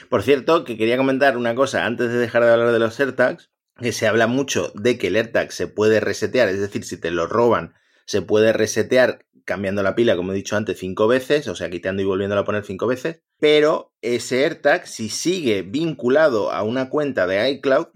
Por 0.08 0.22
cierto, 0.22 0.64
que 0.64 0.76
quería 0.76 0.96
comentar 0.96 1.36
una 1.36 1.54
cosa 1.54 1.84
antes 1.84 2.10
de 2.10 2.18
dejar 2.18 2.44
de 2.44 2.52
hablar 2.52 2.72
de 2.72 2.78
los 2.78 2.98
AirTags, 2.98 3.50
que 3.80 3.92
se 3.92 4.06
habla 4.06 4.26
mucho 4.26 4.72
de 4.74 4.98
que 4.98 5.08
el 5.08 5.16
AirTag 5.16 5.52
se 5.52 5.66
puede 5.66 6.00
resetear, 6.00 6.48
es 6.48 6.60
decir, 6.60 6.84
si 6.84 6.98
te 6.98 7.10
lo 7.10 7.26
roban, 7.26 7.74
se 8.06 8.22
puede 8.22 8.52
resetear 8.52 9.26
cambiando 9.44 9.82
la 9.82 9.96
pila, 9.96 10.14
como 10.14 10.32
he 10.32 10.36
dicho 10.36 10.56
antes, 10.56 10.78
cinco 10.78 11.08
veces, 11.08 11.48
o 11.48 11.56
sea, 11.56 11.68
quitando 11.68 12.00
y 12.00 12.04
volviéndola 12.04 12.42
a 12.42 12.44
poner 12.44 12.64
cinco 12.64 12.86
veces, 12.86 13.22
pero 13.40 13.92
ese 14.00 14.44
AirTag, 14.44 14.86
si 14.86 15.08
sigue 15.08 15.62
vinculado 15.62 16.52
a 16.52 16.62
una 16.62 16.88
cuenta 16.88 17.26
de 17.26 17.50
iCloud, 17.50 17.88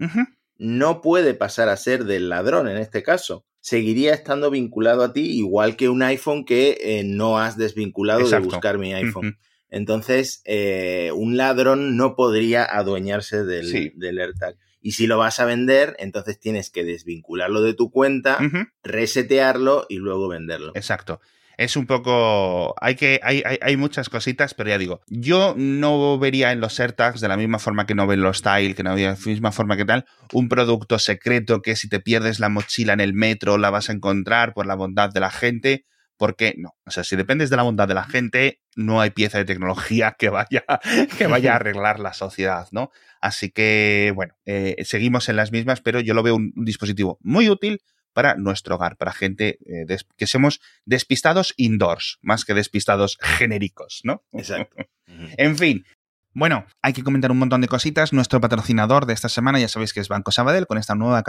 no 0.57 1.01
puede 1.01 1.33
pasar 1.35 1.69
a 1.69 1.77
ser 1.77 2.03
del 2.03 2.27
ladrón 2.27 2.67
en 2.67 2.77
este 2.77 3.01
caso 3.03 3.45
seguiría 3.59 4.13
estando 4.13 4.49
vinculado 4.49 5.03
a 5.03 5.13
ti, 5.13 5.21
igual 5.37 5.75
que 5.75 5.89
un 5.89 6.03
iPhone 6.03 6.45
que 6.45 6.77
eh, 6.81 7.03
no 7.03 7.39
has 7.39 7.57
desvinculado 7.57 8.27
de 8.27 8.39
buscar 8.39 8.77
mi 8.77 8.93
iPhone. 8.93 9.37
Entonces, 9.69 10.41
eh, 10.45 11.11
un 11.13 11.35
ladrón 11.35 11.97
no 11.97 12.15
podría 12.15 12.63
adueñarse 12.63 13.43
del, 13.43 13.93
del, 13.95 14.19
AirTag. 14.19 14.55
Y 14.79 14.93
si 14.93 15.07
lo 15.07 15.17
vas 15.17 15.39
a 15.39 15.45
vender, 15.45 15.95
entonces 15.99 16.39
tienes 16.39 16.69
que 16.69 16.85
desvincularlo 16.85 17.61
de 17.61 17.73
tu 17.73 17.91
cuenta, 17.91 18.39
resetearlo 18.83 19.85
y 19.89 19.97
luego 19.97 20.29
venderlo. 20.29 20.71
Exacto 20.75 21.19
es 21.57 21.75
un 21.75 21.87
poco. 21.87 22.75
Hay 22.79 22.95
que. 22.95 23.19
Hay, 23.23 23.43
hay, 23.43 23.77
muchas 23.77 24.09
cositas, 24.09 24.53
pero 24.53 24.69
ya 24.69 24.77
digo, 24.77 25.01
yo 25.07 25.55
no 25.57 26.17
vería 26.19 26.51
en 26.51 26.61
los 26.61 26.79
AirTags 26.79 27.19
de 27.19 27.27
la 27.27 27.35
misma 27.35 27.57
forma 27.57 27.87
que 27.87 27.95
no 27.95 28.05
ven 28.05 28.21
los 28.21 28.37
Style, 28.37 28.75
que 28.75 28.83
no 28.83 28.91
vería 28.91 29.13
de 29.13 29.19
la 29.19 29.25
misma 29.25 29.51
forma 29.51 29.75
que 29.75 29.85
tal, 29.85 30.05
un 30.33 30.49
producto 30.49 30.99
secreto 30.99 31.63
que 31.63 31.75
si 31.75 31.89
te 31.89 31.99
pierdes 31.99 32.39
la 32.39 32.49
mochila 32.49 32.93
en 32.93 32.99
el 32.99 33.13
metro 33.13 33.57
la 33.57 33.71
vas 33.71 33.89
a 33.89 33.93
encontrar 33.93 34.53
por 34.53 34.67
la 34.67 34.75
bondad 34.75 35.09
de 35.09 35.19
la 35.19 35.31
gente. 35.31 35.85
¿Por 36.15 36.35
qué 36.35 36.55
no? 36.57 36.75
O 36.85 36.89
sea, 36.89 37.03
si 37.03 37.15
dependes 37.15 37.51
de 37.51 37.57
la 37.57 37.63
bondad 37.63 37.87
de 37.87 37.93
la 37.93 38.03
gente, 38.03 38.59
no 38.75 39.01
hay 39.01 39.11
pieza 39.11 39.37
de 39.37 39.45
tecnología 39.45 40.15
que 40.19 40.29
vaya, 40.29 40.63
que 41.17 41.27
vaya 41.27 41.53
a 41.53 41.55
arreglar 41.57 41.99
la 41.99 42.13
sociedad, 42.13 42.67
¿no? 42.71 42.91
Así 43.21 43.51
que, 43.51 44.11
bueno, 44.15 44.35
eh, 44.45 44.75
seguimos 44.83 45.29
en 45.29 45.35
las 45.35 45.51
mismas, 45.51 45.81
pero 45.81 45.99
yo 45.99 46.13
lo 46.13 46.23
veo 46.23 46.35
un 46.35 46.53
dispositivo 46.55 47.19
muy 47.21 47.49
útil, 47.49 47.81
para 48.17 48.33
nuestro 48.33 48.73
hogar, 48.73 48.97
para 48.97 49.13
gente 49.13 49.59
eh, 49.67 49.85
que 50.17 50.25
seamos 50.25 50.59
despistados 50.87 51.53
indoors, 51.55 52.17
más 52.23 52.45
que 52.45 52.55
despistados 52.55 53.19
genéricos, 53.21 54.01
¿no? 54.03 54.23
Exacto. 54.31 54.75
en 55.37 55.55
fin, 55.55 55.85
bueno, 56.33 56.65
hay 56.81 56.93
que 56.93 57.03
comentar 57.03 57.29
un 57.31 57.37
montón 57.37 57.61
de 57.61 57.67
cositas. 57.67 58.13
Nuestro 58.13 58.41
patrocinador 58.41 59.05
de 59.05 59.13
esta 59.13 59.29
semana, 59.29 59.59
ya 59.59 59.67
sabéis 59.67 59.93
que 59.93 59.99
es 59.99 60.07
Banco 60.07 60.31
Sabadell, 60.31 60.65
con 60.65 60.79
esta 60.79 60.95
nueva 60.95 61.23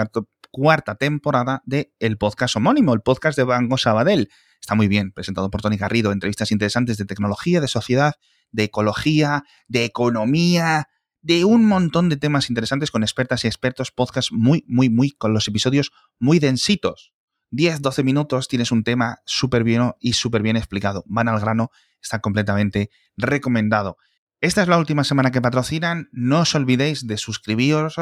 cuarta 0.50 0.94
temporada 0.94 1.60
del 1.66 1.92
el 1.98 2.16
podcast 2.16 2.56
homónimo, 2.56 2.94
el 2.94 3.02
podcast 3.02 3.36
de 3.36 3.44
Banco 3.44 3.76
Sabadell. 3.76 4.30
Está 4.58 4.74
muy 4.74 4.88
bien, 4.88 5.12
presentado 5.12 5.50
por 5.50 5.60
Tony 5.60 5.76
Garrido, 5.76 6.10
entrevistas 6.10 6.52
interesantes 6.52 6.96
de 6.96 7.04
tecnología, 7.04 7.60
de 7.60 7.68
sociedad, 7.68 8.14
de 8.50 8.64
ecología, 8.64 9.42
de 9.66 9.84
economía, 9.84 10.88
de 11.20 11.44
un 11.44 11.64
montón 11.64 12.08
de 12.08 12.16
temas 12.16 12.48
interesantes 12.48 12.90
con 12.90 13.02
expertas 13.02 13.44
y 13.44 13.48
expertos, 13.48 13.90
podcast 13.90 14.30
muy, 14.32 14.64
muy, 14.66 14.88
muy, 14.88 15.10
con 15.12 15.32
los 15.32 15.48
episodios 15.48 15.92
muy 16.18 16.38
densitos. 16.38 17.12
10, 17.50 17.80
12 17.80 18.02
minutos, 18.02 18.48
tienes 18.48 18.72
un 18.72 18.84
tema 18.84 19.20
súper 19.24 19.64
bien 19.64 19.92
y 20.00 20.12
súper 20.12 20.42
bien 20.42 20.56
explicado. 20.56 21.04
Van 21.06 21.28
al 21.28 21.40
grano, 21.40 21.70
está 22.00 22.20
completamente 22.20 22.90
recomendado. 23.16 23.96
Esta 24.40 24.62
es 24.62 24.68
la 24.68 24.78
última 24.78 25.02
semana 25.02 25.32
que 25.32 25.40
patrocinan. 25.40 26.08
No 26.12 26.40
os 26.40 26.54
olvidéis 26.54 27.06
de 27.06 27.16
suscribiros, 27.16 27.96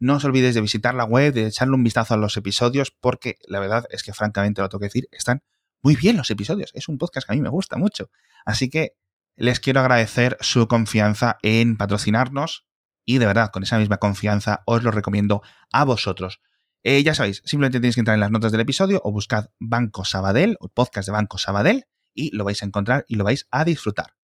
no 0.00 0.16
os 0.16 0.24
olvidéis 0.24 0.54
de 0.54 0.60
visitar 0.60 0.94
la 0.94 1.04
web, 1.04 1.32
de 1.32 1.46
echarle 1.46 1.74
un 1.74 1.84
vistazo 1.84 2.14
a 2.14 2.16
los 2.16 2.36
episodios, 2.36 2.90
porque 2.90 3.36
la 3.46 3.60
verdad 3.60 3.84
es 3.90 4.02
que 4.02 4.12
francamente 4.12 4.60
lo 4.60 4.68
tengo 4.68 4.80
que 4.80 4.86
decir, 4.86 5.08
están 5.12 5.42
muy 5.82 5.94
bien 5.94 6.16
los 6.16 6.30
episodios. 6.30 6.72
Es 6.74 6.88
un 6.88 6.98
podcast 6.98 7.26
que 7.28 7.34
a 7.34 7.36
mí 7.36 7.42
me 7.42 7.48
gusta 7.48 7.76
mucho. 7.76 8.10
Así 8.44 8.68
que 8.68 8.94
les 9.38 9.60
quiero 9.60 9.80
agradecer 9.80 10.36
su 10.40 10.66
confianza 10.68 11.38
en 11.42 11.76
patrocinarnos 11.76 12.66
y 13.04 13.18
de 13.18 13.26
verdad, 13.26 13.50
con 13.50 13.62
esa 13.62 13.78
misma 13.78 13.96
confianza 13.96 14.62
os 14.66 14.82
lo 14.82 14.90
recomiendo 14.90 15.40
a 15.72 15.84
vosotros. 15.84 16.42
Eh, 16.82 17.02
ya 17.02 17.14
sabéis, 17.14 17.40
simplemente 17.46 17.78
tenéis 17.78 17.94
que 17.94 18.02
entrar 18.02 18.16
en 18.16 18.20
las 18.20 18.30
notas 18.30 18.52
del 18.52 18.60
episodio 18.60 19.00
o 19.02 19.12
buscad 19.12 19.46
Banco 19.58 20.04
Sabadell 20.04 20.56
o 20.60 20.68
podcast 20.68 21.06
de 21.06 21.12
Banco 21.12 21.38
Sabadell 21.38 21.84
y 22.12 22.36
lo 22.36 22.44
vais 22.44 22.62
a 22.62 22.66
encontrar 22.66 23.04
y 23.08 23.14
lo 23.14 23.24
vais 23.24 23.46
a 23.50 23.64
disfrutar. 23.64 24.18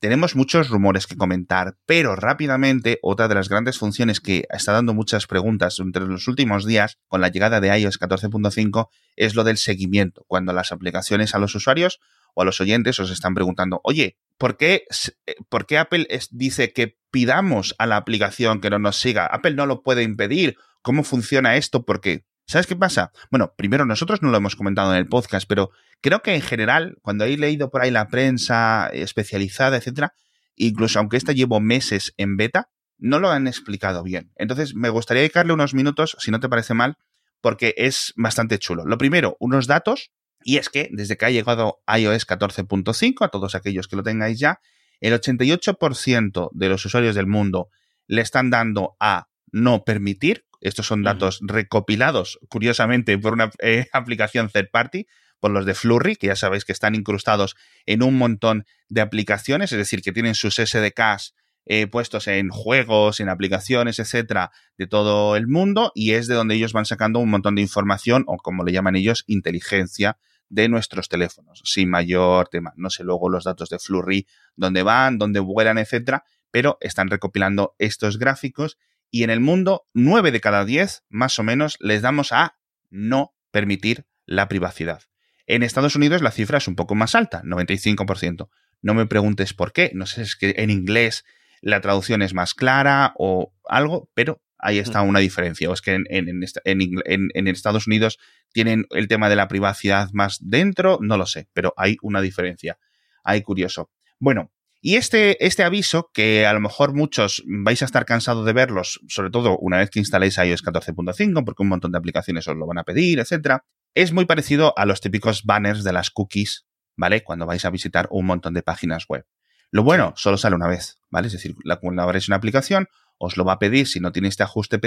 Tenemos 0.00 0.36
muchos 0.36 0.68
rumores 0.68 1.06
que 1.06 1.16
comentar, 1.16 1.78
pero 1.86 2.14
rápidamente 2.14 2.98
otra 3.00 3.28
de 3.28 3.34
las 3.34 3.48
grandes 3.48 3.78
funciones 3.78 4.20
que 4.20 4.44
está 4.50 4.72
dando 4.72 4.92
muchas 4.92 5.26
preguntas 5.26 5.78
entre 5.78 6.04
los 6.04 6.28
últimos 6.28 6.66
días 6.66 6.98
con 7.06 7.22
la 7.22 7.28
llegada 7.28 7.60
de 7.60 7.76
iOS 7.78 7.98
14.5 7.98 8.88
es 9.16 9.34
lo 9.34 9.42
del 9.42 9.56
seguimiento, 9.56 10.24
cuando 10.28 10.52
las 10.52 10.72
aplicaciones 10.72 11.34
a 11.34 11.38
los 11.38 11.54
usuarios 11.54 12.00
o 12.36 12.42
a 12.42 12.44
los 12.44 12.60
oyentes 12.60 13.00
os 13.00 13.10
están 13.10 13.34
preguntando, 13.34 13.80
oye, 13.82 14.18
¿por 14.38 14.56
qué, 14.58 14.84
eh, 15.26 15.34
¿por 15.48 15.66
qué 15.66 15.78
Apple 15.78 16.06
dice 16.30 16.72
que 16.72 16.98
pidamos 17.10 17.74
a 17.78 17.86
la 17.86 17.96
aplicación 17.96 18.60
que 18.60 18.70
no 18.70 18.78
nos 18.78 18.96
siga? 18.96 19.26
Apple 19.26 19.54
no 19.54 19.66
lo 19.66 19.82
puede 19.82 20.02
impedir. 20.02 20.56
¿Cómo 20.82 21.02
funciona 21.02 21.56
esto? 21.56 21.84
Porque 21.84 22.24
¿Sabes 22.48 22.68
qué 22.68 22.76
pasa? 22.76 23.10
Bueno, 23.32 23.54
primero 23.56 23.84
nosotros 23.86 24.22
no 24.22 24.30
lo 24.30 24.36
hemos 24.36 24.54
comentado 24.54 24.92
en 24.92 24.98
el 24.98 25.08
podcast, 25.08 25.48
pero 25.48 25.70
creo 26.00 26.22
que 26.22 26.36
en 26.36 26.42
general, 26.42 26.96
cuando 27.02 27.24
he 27.24 27.36
leído 27.36 27.70
por 27.70 27.82
ahí 27.82 27.90
la 27.90 28.06
prensa 28.06 28.88
especializada, 28.92 29.76
etcétera, 29.76 30.14
incluso 30.54 31.00
aunque 31.00 31.16
esta 31.16 31.32
llevo 31.32 31.58
meses 31.58 32.14
en 32.18 32.36
beta, 32.36 32.70
no 32.98 33.18
lo 33.18 33.30
han 33.30 33.48
explicado 33.48 34.04
bien. 34.04 34.30
Entonces, 34.36 34.76
me 34.76 34.90
gustaría 34.90 35.22
dedicarle 35.22 35.54
unos 35.54 35.74
minutos, 35.74 36.16
si 36.20 36.30
no 36.30 36.38
te 36.38 36.48
parece 36.48 36.72
mal, 36.72 36.98
porque 37.40 37.74
es 37.76 38.12
bastante 38.16 38.60
chulo. 38.60 38.84
Lo 38.86 38.96
primero, 38.96 39.36
unos 39.40 39.66
datos, 39.66 40.12
y 40.46 40.58
es 40.58 40.68
que 40.68 40.88
desde 40.92 41.16
que 41.16 41.24
ha 41.24 41.30
llegado 41.30 41.82
iOS 41.88 42.24
14.5, 42.24 43.24
a 43.24 43.28
todos 43.30 43.56
aquellos 43.56 43.88
que 43.88 43.96
lo 43.96 44.04
tengáis 44.04 44.38
ya, 44.38 44.60
el 45.00 45.12
88% 45.12 46.50
de 46.52 46.68
los 46.68 46.84
usuarios 46.84 47.16
del 47.16 47.26
mundo 47.26 47.68
le 48.06 48.22
están 48.22 48.48
dando 48.48 48.96
a 49.00 49.26
no 49.50 49.82
permitir, 49.82 50.46
estos 50.60 50.86
son 50.86 51.02
datos 51.02 51.40
recopilados, 51.42 52.38
curiosamente, 52.48 53.18
por 53.18 53.32
una 53.32 53.50
eh, 53.58 53.86
aplicación 53.92 54.48
third 54.48 54.70
party, 54.70 55.08
por 55.40 55.50
los 55.50 55.66
de 55.66 55.74
Flurry, 55.74 56.14
que 56.14 56.28
ya 56.28 56.36
sabéis 56.36 56.64
que 56.64 56.72
están 56.72 56.94
incrustados 56.94 57.56
en 57.84 58.04
un 58.04 58.16
montón 58.16 58.66
de 58.88 59.00
aplicaciones, 59.00 59.72
es 59.72 59.78
decir, 59.78 60.00
que 60.00 60.12
tienen 60.12 60.36
sus 60.36 60.54
SDKs 60.54 61.34
eh, 61.64 61.88
puestos 61.88 62.28
en 62.28 62.50
juegos, 62.50 63.18
en 63.18 63.28
aplicaciones, 63.28 63.98
etcétera, 63.98 64.52
de 64.78 64.86
todo 64.86 65.34
el 65.34 65.48
mundo, 65.48 65.90
y 65.96 66.12
es 66.12 66.28
de 66.28 66.36
donde 66.36 66.54
ellos 66.54 66.72
van 66.72 66.86
sacando 66.86 67.18
un 67.18 67.30
montón 67.30 67.56
de 67.56 67.62
información, 67.62 68.22
o 68.28 68.36
como 68.36 68.62
le 68.62 68.70
llaman 68.70 68.94
ellos, 68.94 69.24
inteligencia 69.26 70.16
de 70.48 70.68
nuestros 70.68 71.08
teléfonos, 71.08 71.62
sin 71.64 71.90
mayor 71.90 72.48
tema. 72.48 72.72
No 72.76 72.90
sé 72.90 73.04
luego 73.04 73.28
los 73.28 73.44
datos 73.44 73.68
de 73.68 73.78
Flurry, 73.78 74.26
dónde 74.54 74.82
van, 74.82 75.18
dónde 75.18 75.40
vuelan, 75.40 75.78
etcétera, 75.78 76.24
pero 76.50 76.78
están 76.80 77.08
recopilando 77.08 77.74
estos 77.78 78.18
gráficos 78.18 78.78
y 79.10 79.22
en 79.22 79.30
el 79.30 79.40
mundo, 79.40 79.86
9 79.94 80.30
de 80.30 80.40
cada 80.40 80.64
10, 80.64 81.04
más 81.08 81.38
o 81.38 81.42
menos, 81.42 81.76
les 81.80 82.02
damos 82.02 82.32
a 82.32 82.56
no 82.90 83.34
permitir 83.50 84.06
la 84.24 84.48
privacidad. 84.48 85.02
En 85.46 85.62
Estados 85.62 85.96
Unidos 85.96 86.22
la 86.22 86.32
cifra 86.32 86.58
es 86.58 86.68
un 86.68 86.76
poco 86.76 86.94
más 86.94 87.14
alta, 87.14 87.42
95%. 87.42 88.48
No 88.82 88.94
me 88.94 89.06
preguntes 89.06 89.54
por 89.54 89.72
qué, 89.72 89.90
no 89.94 90.06
sé 90.06 90.16
si 90.16 90.20
es 90.22 90.36
que 90.36 90.54
en 90.58 90.70
inglés 90.70 91.24
la 91.60 91.80
traducción 91.80 92.22
es 92.22 92.34
más 92.34 92.54
clara 92.54 93.14
o 93.16 93.54
algo, 93.68 94.10
pero 94.14 94.42
ahí 94.66 94.78
está 94.78 95.02
una 95.02 95.20
diferencia. 95.20 95.70
O 95.70 95.72
es 95.72 95.80
que 95.80 95.94
en, 95.94 96.04
en, 96.08 97.48
Estados 97.48 97.86
Unidos 97.86 98.18
tienen 98.52 98.86
el 98.90 99.06
tema 99.06 99.28
de 99.28 99.36
la 99.36 99.46
privacidad 99.46 100.10
más 100.12 100.38
dentro, 100.40 100.98
no 101.00 101.16
lo 101.16 101.26
sé, 101.26 101.48
pero 101.52 101.72
hay 101.76 101.96
una 102.02 102.20
diferencia. 102.20 102.78
Hay 103.22 103.42
curioso. 103.42 103.90
Bueno, 104.18 104.50
y 104.80 104.96
este, 104.96 105.44
este 105.44 105.62
aviso, 105.62 106.10
que 106.12 106.46
a 106.46 106.52
lo 106.52 106.60
mejor 106.60 106.94
muchos 106.94 107.44
vais 107.46 107.80
a 107.82 107.84
estar 107.84 108.04
cansados 108.04 108.44
de 108.44 108.52
verlos, 108.52 109.00
sobre 109.08 109.30
todo 109.30 109.56
una 109.58 109.78
vez 109.78 109.90
que 109.90 110.00
instaléis 110.00 110.36
iOS 110.36 110.64
14.5, 110.64 111.44
porque 111.44 111.62
un 111.62 111.68
montón 111.68 111.92
de 111.92 111.98
aplicaciones 111.98 112.48
os 112.48 112.56
lo 112.56 112.66
van 112.66 112.78
a 112.78 112.84
pedir, 112.84 113.20
etcétera, 113.20 113.64
es 113.94 114.12
muy 114.12 114.26
parecido 114.26 114.74
a 114.76 114.84
los 114.84 115.00
típicos 115.00 115.44
banners 115.44 115.84
de 115.84 115.92
las 115.92 116.10
cookies, 116.10 116.66
¿vale? 116.96 117.22
Cuando 117.22 117.46
vais 117.46 117.64
a 117.64 117.70
visitar 117.70 118.08
un 118.10 118.26
montón 118.26 118.52
de 118.52 118.62
páginas 118.62 119.06
web. 119.08 119.24
Lo 119.70 119.82
bueno, 119.82 120.12
solo 120.16 120.36
sale 120.36 120.56
una 120.56 120.68
vez, 120.68 120.98
¿vale? 121.10 121.28
Es 121.28 121.32
decir, 121.32 121.54
cuando 121.80 122.02
abréis 122.02 122.28
una 122.28 122.36
aplicación, 122.36 122.88
os 123.18 123.36
lo 123.36 123.44
va 123.44 123.54
a 123.54 123.58
pedir, 123.58 123.86
si 123.86 124.00
no 124.00 124.12
tiene 124.12 124.28
este 124.28 124.42
ajuste, 124.42 124.80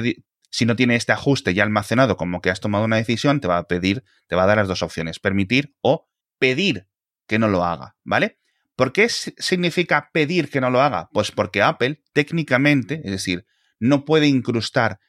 si 0.49 0.65
no 0.65 0.75
tiene 0.75 0.95
este 0.95 1.11
ajuste 1.11 1.53
ya 1.53 1.63
almacenado 1.63 2.17
como 2.17 2.41
que 2.41 2.49
has 2.49 2.59
tomado 2.59 2.85
una 2.85 2.97
decisión, 2.97 3.39
te 3.39 3.47
va 3.47 3.57
a 3.57 3.67
pedir, 3.67 4.03
te 4.27 4.35
va 4.35 4.43
a 4.43 4.47
dar 4.47 4.57
las 4.57 4.67
dos 4.67 4.83
opciones, 4.83 5.19
permitir 5.19 5.75
o 5.81 6.09
pedir 6.39 6.87
que 7.27 7.39
no 7.39 7.47
lo 7.47 7.63
haga, 7.63 7.95
¿vale? 8.03 8.39
¿Por 8.75 8.93
qué 8.93 9.09
significa 9.09 10.09
pedir 10.13 10.49
que 10.49 10.61
no 10.61 10.69
lo 10.69 10.81
haga? 10.81 11.09
Pues 11.11 11.31
porque 11.31 11.61
Apple 11.61 12.01
técnicamente, 12.13 13.01
es 13.03 13.11
decir, 13.11 13.45
no 13.79 14.05
puede 14.05 14.27
incrustar 14.27 14.99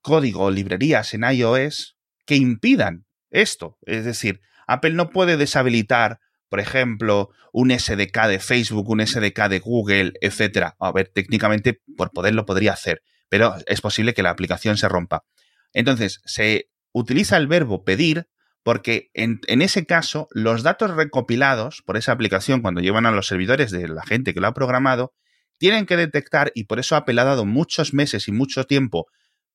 código 0.00 0.44
o 0.44 0.50
librerías 0.50 1.14
en 1.14 1.24
iOS 1.24 1.96
que 2.24 2.36
impidan 2.36 3.06
esto. 3.30 3.78
Es 3.82 4.04
decir, 4.04 4.40
Apple 4.66 4.94
no 4.94 5.10
puede 5.10 5.36
deshabilitar, 5.36 6.18
por 6.48 6.60
ejemplo, 6.60 7.30
un 7.52 7.70
SDK 7.70 8.26
de 8.28 8.38
Facebook, 8.38 8.88
un 8.88 9.06
SDK 9.06 9.48
de 9.48 9.58
Google, 9.58 10.12
etc. 10.20 10.74
A 10.78 10.92
ver, 10.92 11.08
técnicamente 11.08 11.80
por 11.96 12.10
poderlo 12.12 12.46
podría 12.46 12.72
hacer, 12.72 13.02
pero 13.28 13.54
es 13.66 13.80
posible 13.80 14.14
que 14.14 14.22
la 14.22 14.30
aplicación 14.30 14.76
se 14.76 14.88
rompa. 14.88 15.24
Entonces, 15.72 16.20
se 16.24 16.70
utiliza 16.92 17.36
el 17.36 17.46
verbo 17.46 17.84
pedir 17.84 18.28
porque 18.62 19.10
en, 19.14 19.38
ese 19.46 19.86
caso 19.86 20.26
los 20.32 20.64
datos 20.64 20.90
recopilados 20.90 21.82
por 21.82 21.96
esa 21.96 22.10
aplicación 22.10 22.62
cuando 22.62 22.80
llevan 22.80 23.06
a 23.06 23.12
los 23.12 23.28
servidores 23.28 23.70
de 23.70 23.86
la 23.86 24.02
gente 24.02 24.34
que 24.34 24.40
lo 24.40 24.48
ha 24.48 24.54
programado, 24.54 25.14
tienen 25.56 25.86
que 25.86 25.96
detectar, 25.96 26.50
y 26.52 26.64
por 26.64 26.80
eso 26.80 26.96
ha 26.96 27.04
dado 27.06 27.46
muchos 27.46 27.94
meses 27.94 28.26
y 28.26 28.32
mucho 28.32 28.64
tiempo 28.64 29.06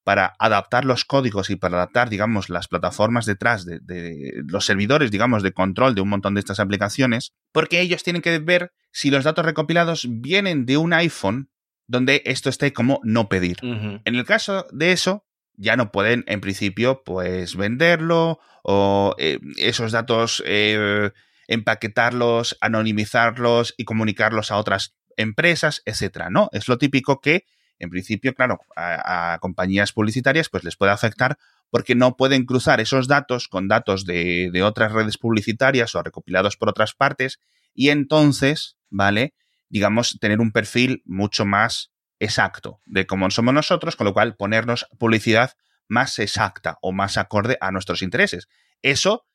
para 0.03 0.33
adaptar 0.39 0.85
los 0.85 1.05
códigos 1.05 1.49
y 1.49 1.55
para 1.55 1.77
adaptar, 1.77 2.09
digamos, 2.09 2.49
las 2.49 2.67
plataformas 2.67 3.25
detrás 3.25 3.65
de, 3.65 3.79
de, 3.81 4.43
los 4.47 4.65
servidores, 4.65 5.11
digamos, 5.11 5.43
de 5.43 5.53
control 5.53 5.95
de 5.95 6.01
un 6.01 6.09
montón 6.09 6.33
de 6.33 6.39
estas 6.39 6.59
aplicaciones, 6.59 7.33
porque 7.51 7.81
ellos 7.81 8.03
tienen 8.03 8.21
que 8.21 8.39
ver 8.39 8.71
si 8.91 9.11
los 9.11 9.23
datos 9.23 9.45
recopilados 9.45 10.07
vienen 10.09 10.65
de 10.65 10.77
un 10.77 10.93
iPhone 10.93 11.49
donde 11.87 12.23
esto 12.25 12.49
esté 12.49 12.73
como 12.73 12.99
no 13.03 13.27
pedir. 13.29 13.57
En 13.61 14.15
el 14.15 14.25
caso 14.25 14.65
de 14.71 14.91
eso, 14.91 15.25
ya 15.55 15.75
no 15.75 15.91
pueden, 15.91 16.23
en 16.27 16.41
principio, 16.41 17.03
pues 17.03 17.55
venderlo 17.55 18.39
o 18.63 19.15
eh, 19.19 19.39
esos 19.57 19.91
datos 19.91 20.41
eh, 20.45 21.11
empaquetarlos, 21.47 22.57
anonimizarlos 22.61 23.73
y 23.77 23.83
comunicarlos 23.83 24.51
a 24.51 24.57
otras 24.57 24.95
empresas, 25.17 25.81
etcétera, 25.85 26.29
¿no? 26.29 26.49
Es 26.53 26.67
lo 26.67 26.77
típico 26.77 27.19
que, 27.19 27.45
en 27.81 27.89
principio, 27.89 28.33
claro, 28.33 28.59
a, 28.75 29.37
compañías 29.41 29.91
publicitarias, 29.91 30.49
pues 30.49 30.63
les 30.63 30.75
puede 30.75 30.91
afectar 30.91 31.37
porque 31.69 31.95
no 31.95 32.15
pueden 32.17 32.45
cruzar 32.45 32.79
esos 32.79 33.07
datos 33.07 33.47
con 33.47 33.67
datos 33.67 34.05
de, 34.05 34.49
de 34.51 34.63
otras 34.63 34.91
redes 34.91 35.17
publicitarias 35.17 35.95
o 35.95 36.03
recopilados 36.03 36.57
por 36.57 36.69
otras 36.69 36.93
partes 36.93 37.39
y 37.73 37.89
entonces, 37.89 38.77
¿vale? 38.89 39.33
Digamos, 39.69 40.17
tener 40.19 40.39
un 40.39 40.51
perfil 40.51 41.01
mucho 41.05 41.45
más 41.45 41.91
exacto 42.19 42.81
de 42.85 43.07
cómo 43.07 43.29
somos 43.31 43.53
nosotros, 43.53 43.95
con 43.95 44.05
lo 44.05 44.13
cual 44.13 44.35
ponernos 44.35 44.85
publicidad 44.99 45.53
más 45.87 46.19
exacta 46.19 46.77
o 46.81 46.91
más 46.91 47.17
acorde 47.17 47.57
a 47.59 47.71
nuestros 47.71 48.01
intereses. 48.01 48.47
Eso, 48.81 49.25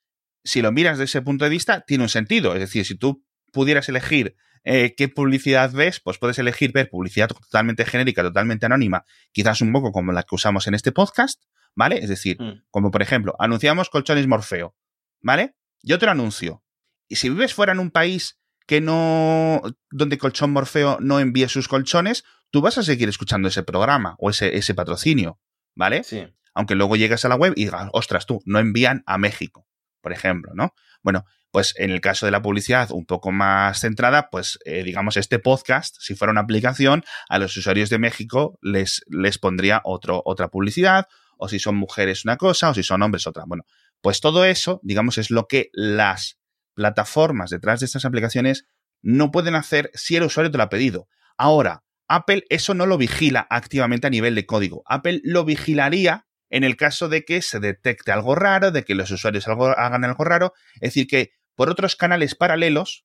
si 0.44 0.62
lo 0.62 0.72
miras 0.72 0.98
desde 0.98 1.18
ese 1.18 1.22
punto 1.22 1.44
de 1.44 1.50
vista, 1.50 1.80
tiene 1.80 2.04
un 2.04 2.08
sentido. 2.08 2.54
Es 2.54 2.60
decir, 2.60 2.86
si 2.86 2.94
tú 2.94 3.24
pudieras 3.52 3.88
elegir 3.88 4.36
eh, 4.68 4.96
qué 4.96 5.08
publicidad 5.08 5.70
ves, 5.70 6.00
pues 6.00 6.18
puedes 6.18 6.40
elegir 6.40 6.72
ver 6.72 6.90
publicidad 6.90 7.28
totalmente 7.28 7.84
genérica, 7.84 8.24
totalmente 8.24 8.66
anónima, 8.66 9.04
quizás 9.30 9.60
un 9.60 9.72
poco 9.72 9.92
como 9.92 10.10
la 10.10 10.24
que 10.24 10.34
usamos 10.34 10.66
en 10.66 10.74
este 10.74 10.90
podcast, 10.90 11.40
¿vale? 11.76 11.98
Es 11.98 12.08
decir, 12.08 12.36
mm. 12.42 12.64
como 12.72 12.90
por 12.90 13.00
ejemplo, 13.00 13.36
anunciamos 13.38 13.90
colchones 13.90 14.26
Morfeo, 14.26 14.74
¿vale? 15.22 15.54
Yo 15.82 16.00
te 16.00 16.06
lo 16.06 16.12
anuncio. 16.12 16.64
Y 17.06 17.14
si 17.14 17.28
vives 17.28 17.54
fuera 17.54 17.74
en 17.74 17.78
un 17.78 17.92
país 17.92 18.40
que 18.66 18.80
no, 18.80 19.62
donde 19.92 20.18
Colchón 20.18 20.50
Morfeo 20.50 20.98
no 21.00 21.20
envíe 21.20 21.48
sus 21.48 21.68
colchones, 21.68 22.24
tú 22.50 22.60
vas 22.60 22.76
a 22.76 22.82
seguir 22.82 23.08
escuchando 23.08 23.46
ese 23.46 23.62
programa 23.62 24.16
o 24.18 24.30
ese, 24.30 24.56
ese 24.56 24.74
patrocinio, 24.74 25.38
¿vale? 25.76 26.02
Sí. 26.02 26.26
Aunque 26.54 26.74
luego 26.74 26.96
llegues 26.96 27.24
a 27.24 27.28
la 27.28 27.36
web 27.36 27.52
y 27.54 27.66
digas, 27.66 27.88
ostras, 27.92 28.26
tú, 28.26 28.42
no 28.44 28.58
envían 28.58 29.04
a 29.06 29.16
México, 29.16 29.68
por 30.00 30.12
ejemplo, 30.12 30.54
¿no? 30.56 30.74
Bueno, 31.04 31.24
pues 31.56 31.72
en 31.78 31.90
el 31.90 32.02
caso 32.02 32.26
de 32.26 32.32
la 32.32 32.42
publicidad 32.42 32.90
un 32.90 33.06
poco 33.06 33.32
más 33.32 33.80
centrada, 33.80 34.28
pues 34.28 34.58
eh, 34.66 34.82
digamos 34.82 35.16
este 35.16 35.38
podcast, 35.38 35.96
si 36.00 36.14
fuera 36.14 36.30
una 36.30 36.42
aplicación, 36.42 37.02
a 37.30 37.38
los 37.38 37.56
usuarios 37.56 37.88
de 37.88 37.98
México 37.98 38.58
les, 38.60 39.00
les 39.08 39.38
pondría 39.38 39.80
otro, 39.82 40.20
otra 40.26 40.48
publicidad, 40.48 41.06
o 41.38 41.48
si 41.48 41.58
son 41.58 41.76
mujeres 41.76 42.26
una 42.26 42.36
cosa, 42.36 42.68
o 42.68 42.74
si 42.74 42.82
son 42.82 43.00
hombres 43.00 43.26
otra. 43.26 43.44
Bueno, 43.46 43.64
pues 44.02 44.20
todo 44.20 44.44
eso, 44.44 44.80
digamos, 44.82 45.16
es 45.16 45.30
lo 45.30 45.46
que 45.46 45.70
las 45.72 46.38
plataformas 46.74 47.48
detrás 47.48 47.80
de 47.80 47.86
estas 47.86 48.04
aplicaciones 48.04 48.66
no 49.00 49.30
pueden 49.30 49.54
hacer 49.54 49.90
si 49.94 50.14
el 50.14 50.24
usuario 50.24 50.50
te 50.50 50.58
lo 50.58 50.64
ha 50.64 50.68
pedido. 50.68 51.08
Ahora, 51.38 51.84
Apple 52.06 52.44
eso 52.50 52.74
no 52.74 52.84
lo 52.84 52.98
vigila 52.98 53.46
activamente 53.48 54.06
a 54.06 54.10
nivel 54.10 54.34
de 54.34 54.44
código. 54.44 54.82
Apple 54.84 55.22
lo 55.24 55.46
vigilaría 55.46 56.26
en 56.50 56.64
el 56.64 56.76
caso 56.76 57.08
de 57.08 57.24
que 57.24 57.40
se 57.40 57.60
detecte 57.60 58.12
algo 58.12 58.34
raro, 58.34 58.72
de 58.72 58.84
que 58.84 58.94
los 58.94 59.10
usuarios 59.10 59.48
hagan 59.48 60.04
algo 60.04 60.22
raro. 60.22 60.52
Es 60.74 60.90
decir, 60.90 61.06
que 61.06 61.30
por 61.56 61.70
otros 61.70 61.96
canales 61.96 62.34
paralelos, 62.34 63.04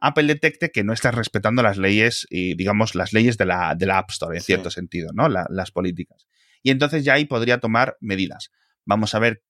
Apple 0.00 0.24
detecte 0.24 0.70
que 0.70 0.84
no 0.84 0.92
estás 0.92 1.14
respetando 1.14 1.62
las 1.62 1.78
leyes 1.78 2.26
y, 2.28 2.54
digamos, 2.54 2.94
las 2.94 3.12
leyes 3.12 3.38
de 3.38 3.46
la, 3.46 3.74
de 3.74 3.86
la 3.86 3.98
App 3.98 4.10
Store, 4.10 4.36
en 4.36 4.42
cierto 4.42 4.70
sentido, 4.70 5.10
¿no? 5.14 5.28
las 5.28 5.70
políticas. 5.70 6.26
Y 6.62 6.70
entonces 6.70 7.04
ya 7.04 7.14
ahí 7.14 7.24
podría 7.24 7.58
tomar 7.58 7.96
medidas. 8.00 8.50
Vamos 8.84 9.14
a 9.14 9.20
ver 9.20 9.42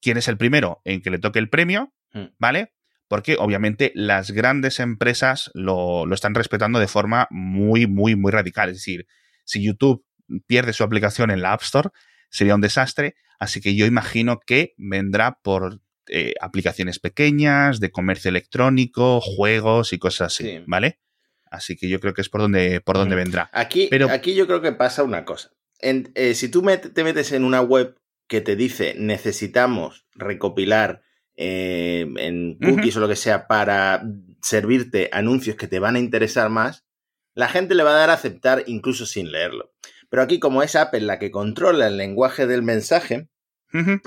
quién 0.00 0.18
es 0.18 0.28
el 0.28 0.36
primero 0.36 0.80
en 0.84 1.00
que 1.00 1.10
le 1.10 1.18
toque 1.18 1.38
el 1.38 1.48
premio, 1.48 1.92
hmm. 2.12 2.34
¿vale? 2.38 2.74
porque 3.08 3.36
obviamente 3.38 3.92
las 3.94 4.30
grandes 4.30 4.80
empresas 4.80 5.50
lo, 5.54 6.06
lo 6.06 6.14
están 6.14 6.34
respetando 6.34 6.78
de 6.78 6.88
forma 6.88 7.28
muy, 7.30 7.86
muy, 7.86 8.16
muy 8.16 8.32
radical. 8.32 8.70
Es 8.70 8.78
decir, 8.78 9.06
si 9.44 9.62
YouTube 9.62 10.04
pierde 10.46 10.72
su 10.72 10.84
aplicación 10.84 11.30
en 11.30 11.42
la 11.42 11.52
App 11.52 11.62
Store, 11.62 11.90
sería 12.30 12.54
un 12.54 12.60
desastre. 12.60 13.14
Así 13.38 13.60
que 13.60 13.74
yo 13.74 13.86
imagino 13.86 14.40
que 14.40 14.74
vendrá 14.78 15.38
por 15.42 15.80
eh, 16.08 16.34
aplicaciones 16.40 16.98
pequeñas, 16.98 17.80
de 17.80 17.90
comercio 17.90 18.28
electrónico, 18.28 19.20
juegos 19.20 19.92
y 19.92 19.98
cosas 19.98 20.32
así, 20.32 20.62
¿vale? 20.66 20.98
Así 21.50 21.76
que 21.76 21.88
yo 21.88 22.00
creo 22.00 22.14
que 22.14 22.20
es 22.20 22.28
por 22.28 22.40
donde, 22.40 22.80
por 22.80 22.96
donde 22.96 23.16
vendrá. 23.16 23.48
Aquí, 23.52 23.88
Pero, 23.90 24.10
aquí 24.10 24.34
yo 24.34 24.46
creo 24.46 24.60
que 24.60 24.72
pasa 24.72 25.02
una 25.02 25.24
cosa. 25.24 25.50
Eh, 25.80 26.34
si 26.34 26.48
tú 26.48 26.64
te 26.92 27.04
metes 27.04 27.32
en 27.32 27.44
una 27.44 27.60
web 27.60 27.96
que 28.26 28.40
te 28.40 28.56
dice 28.56 28.94
necesitamos 28.96 30.06
recopilar 30.14 31.02
eh, 31.36 32.06
en 32.16 32.58
cookies 32.58 32.96
o 32.96 33.00
lo 33.00 33.08
que 33.08 33.16
sea 33.16 33.46
para 33.46 34.02
servirte 34.40 35.10
anuncios 35.12 35.56
que 35.56 35.66
te 35.66 35.78
van 35.78 35.96
a 35.96 35.98
interesar 35.98 36.48
más, 36.48 36.84
la 37.34 37.48
gente 37.48 37.74
le 37.74 37.82
va 37.82 37.90
a 37.90 37.98
dar 37.98 38.10
a 38.10 38.14
aceptar 38.14 38.64
incluso 38.66 39.06
sin 39.06 39.32
leerlo. 39.32 39.72
Pero 40.08 40.22
aquí, 40.22 40.38
como 40.38 40.62
es 40.62 40.76
Apple 40.76 41.00
la 41.00 41.18
que 41.18 41.30
controla 41.30 41.88
el 41.88 41.96
lenguaje 41.96 42.46
del 42.46 42.62
mensaje, 42.62 43.28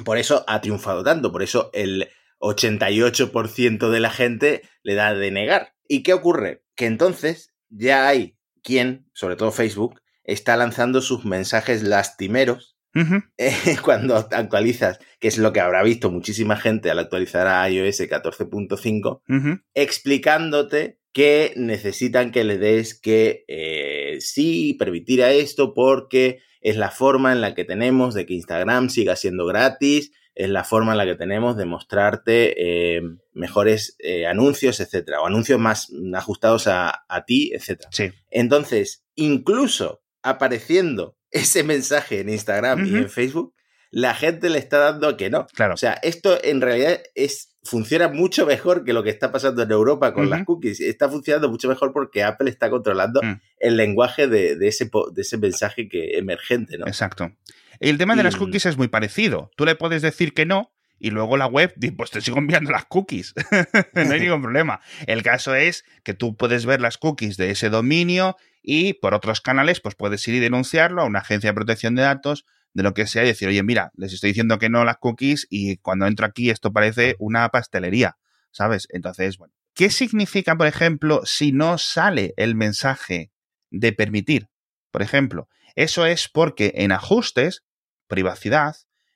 por 0.03 0.17
eso 0.17 0.43
ha 0.47 0.61
triunfado 0.61 1.03
tanto, 1.03 1.31
por 1.31 1.43
eso 1.43 1.69
el 1.73 2.09
88% 2.39 3.89
de 3.89 3.99
la 3.99 4.09
gente 4.09 4.61
le 4.83 4.95
da 4.95 5.13
de 5.13 5.31
negar. 5.31 5.73
¿Y 5.87 6.03
qué 6.03 6.13
ocurre? 6.13 6.63
Que 6.75 6.85
entonces 6.85 7.53
ya 7.69 8.07
hay 8.07 8.37
quien, 8.63 9.09
sobre 9.13 9.35
todo 9.35 9.51
Facebook, 9.51 10.01
está 10.23 10.57
lanzando 10.57 11.01
sus 11.01 11.25
mensajes 11.25 11.83
lastimeros 11.83 12.77
cuando 13.83 14.15
actualizas, 14.15 14.99
que 15.19 15.27
es 15.27 15.37
lo 15.37 15.53
que 15.53 15.59
habrá 15.59 15.83
visto 15.83 16.09
muchísima 16.09 16.57
gente 16.57 16.89
al 16.89 16.99
actualizar 16.99 17.47
a 17.47 17.69
iOS 17.69 18.01
14.5, 18.01 19.61
explicándote 19.75 20.99
que 21.13 21.53
necesitan 21.55 22.31
que 22.31 22.43
le 22.43 22.57
des 22.57 22.99
que 22.99 23.45
eh, 23.47 23.86
sí, 24.19 24.75
permitir 24.75 25.23
a 25.23 25.31
esto 25.31 25.73
porque 25.73 26.39
es 26.61 26.77
la 26.77 26.91
forma 26.91 27.31
en 27.31 27.41
la 27.41 27.55
que 27.55 27.65
tenemos 27.65 28.13
de 28.13 28.25
que 28.25 28.33
Instagram 28.33 28.89
siga 28.89 29.15
siendo 29.15 29.45
gratis, 29.45 30.11
es 30.35 30.49
la 30.49 30.63
forma 30.63 30.91
en 30.91 30.99
la 30.99 31.05
que 31.05 31.15
tenemos 31.15 31.57
de 31.57 31.65
mostrarte 31.65 32.95
eh, 32.95 33.01
mejores 33.33 33.95
eh, 33.99 34.27
anuncios, 34.27 34.79
etcétera, 34.79 35.21
o 35.21 35.25
anuncios 35.25 35.59
más 35.59 35.91
ajustados 36.13 36.67
a, 36.67 37.05
ti, 37.25 37.51
etcétera. 37.53 37.89
Sí. 37.91 38.11
Entonces, 38.29 39.03
incluso 39.15 40.03
apareciendo 40.21 41.17
ese 41.31 41.63
mensaje 41.63 42.19
en 42.19 42.29
Instagram 42.29 42.85
y 42.85 42.97
en 42.97 43.09
Facebook, 43.09 43.55
la 43.89 44.13
gente 44.13 44.49
le 44.49 44.59
está 44.59 44.77
dando 44.77 45.07
a 45.07 45.17
que 45.17 45.29
no. 45.29 45.47
Claro. 45.47 45.73
O 45.73 45.77
sea, 45.77 45.93
esto 46.03 46.37
en 46.43 46.61
realidad 46.61 47.01
es 47.15 47.56
funciona 47.67 48.07
mucho 48.07 48.45
mejor 48.45 48.83
que 48.83 48.93
lo 48.93 49.03
que 49.03 49.09
está 49.09 49.31
pasando 49.31 49.61
en 49.61 49.71
Europa 49.71 50.13
con 50.13 50.29
las 50.29 50.43
cookies. 50.45 50.79
Está 50.79 51.09
funcionando 51.09 51.49
mucho 51.49 51.67
mejor 51.67 51.93
porque 51.93 52.23
Apple 52.23 52.49
está 52.49 52.69
controlando 52.69 53.21
mm. 53.21 53.39
el 53.59 53.77
lenguaje 53.77 54.27
de, 54.27 54.57
ese, 54.67 54.89
de 55.11 55.21
ese 55.21 55.37
mensaje 55.37 55.87
que 55.87 56.17
emergente, 56.17 56.77
¿no? 56.77 56.87
Exacto. 56.87 57.31
El 57.79 57.97
tema 57.97 58.15
de 58.15 58.23
las 58.23 58.35
cookies 58.35 58.65
es 58.65 58.77
muy 58.77 58.87
parecido. 58.87 59.51
Tú 59.55 59.65
le 59.65 59.75
puedes 59.75 60.01
decir 60.01 60.33
que 60.33 60.45
no 60.45 60.71
y 60.99 61.11
luego 61.11 61.37
la 61.37 61.45
web, 61.45 61.75
pues 61.95 62.09
te 62.09 62.21
sigo 62.21 62.37
enviando 62.39 62.71
las 62.71 62.85
cookies. 62.85 63.35
no 63.93 64.11
hay 64.11 64.19
ningún 64.19 64.41
problema. 64.41 64.79
El 65.05 65.21
caso 65.21 65.53
es 65.53 65.85
que 66.03 66.13
tú 66.13 66.35
puedes 66.35 66.65
ver 66.65 66.81
las 66.81 66.97
cookies 66.97 67.37
de 67.37 67.51
ese 67.51 67.69
dominio 67.69 68.35
y 68.63 68.93
por 68.93 69.13
otros 69.13 69.41
canales, 69.41 69.79
pues 69.79 69.95
puedes 69.95 70.27
ir 70.27 70.35
y 70.35 70.39
denunciarlo 70.39 71.01
a 71.01 71.05
una 71.05 71.19
agencia 71.19 71.51
de 71.51 71.53
protección 71.53 71.95
de 71.95 72.01
datos 72.01 72.45
de 72.73 72.83
lo 72.83 72.93
que 72.93 73.07
sea 73.07 73.23
y 73.23 73.27
decir, 73.27 73.47
oye, 73.47 73.63
mira, 73.63 73.91
les 73.95 74.13
estoy 74.13 74.29
diciendo 74.29 74.59
que 74.59 74.69
no 74.69 74.85
las 74.85 74.97
cookies 74.97 75.47
y 75.49 75.77
cuando 75.77 76.05
entro 76.05 76.25
aquí 76.25 76.49
esto 76.49 76.71
parece 76.71 77.15
una 77.19 77.49
pastelería, 77.49 78.17
¿sabes? 78.51 78.87
Entonces, 78.91 79.37
bueno, 79.37 79.53
¿qué 79.73 79.89
significa, 79.89 80.55
por 80.55 80.67
ejemplo, 80.67 81.21
si 81.25 81.51
no 81.51 81.77
sale 81.77 82.33
el 82.37 82.55
mensaje 82.55 83.31
de 83.71 83.93
permitir? 83.93 84.49
Por 84.91 85.01
ejemplo, 85.01 85.49
eso 85.75 86.05
es 86.05 86.27
porque 86.27 86.73
en 86.75 86.91
ajustes, 86.91 87.63
privacidad, 88.07 88.75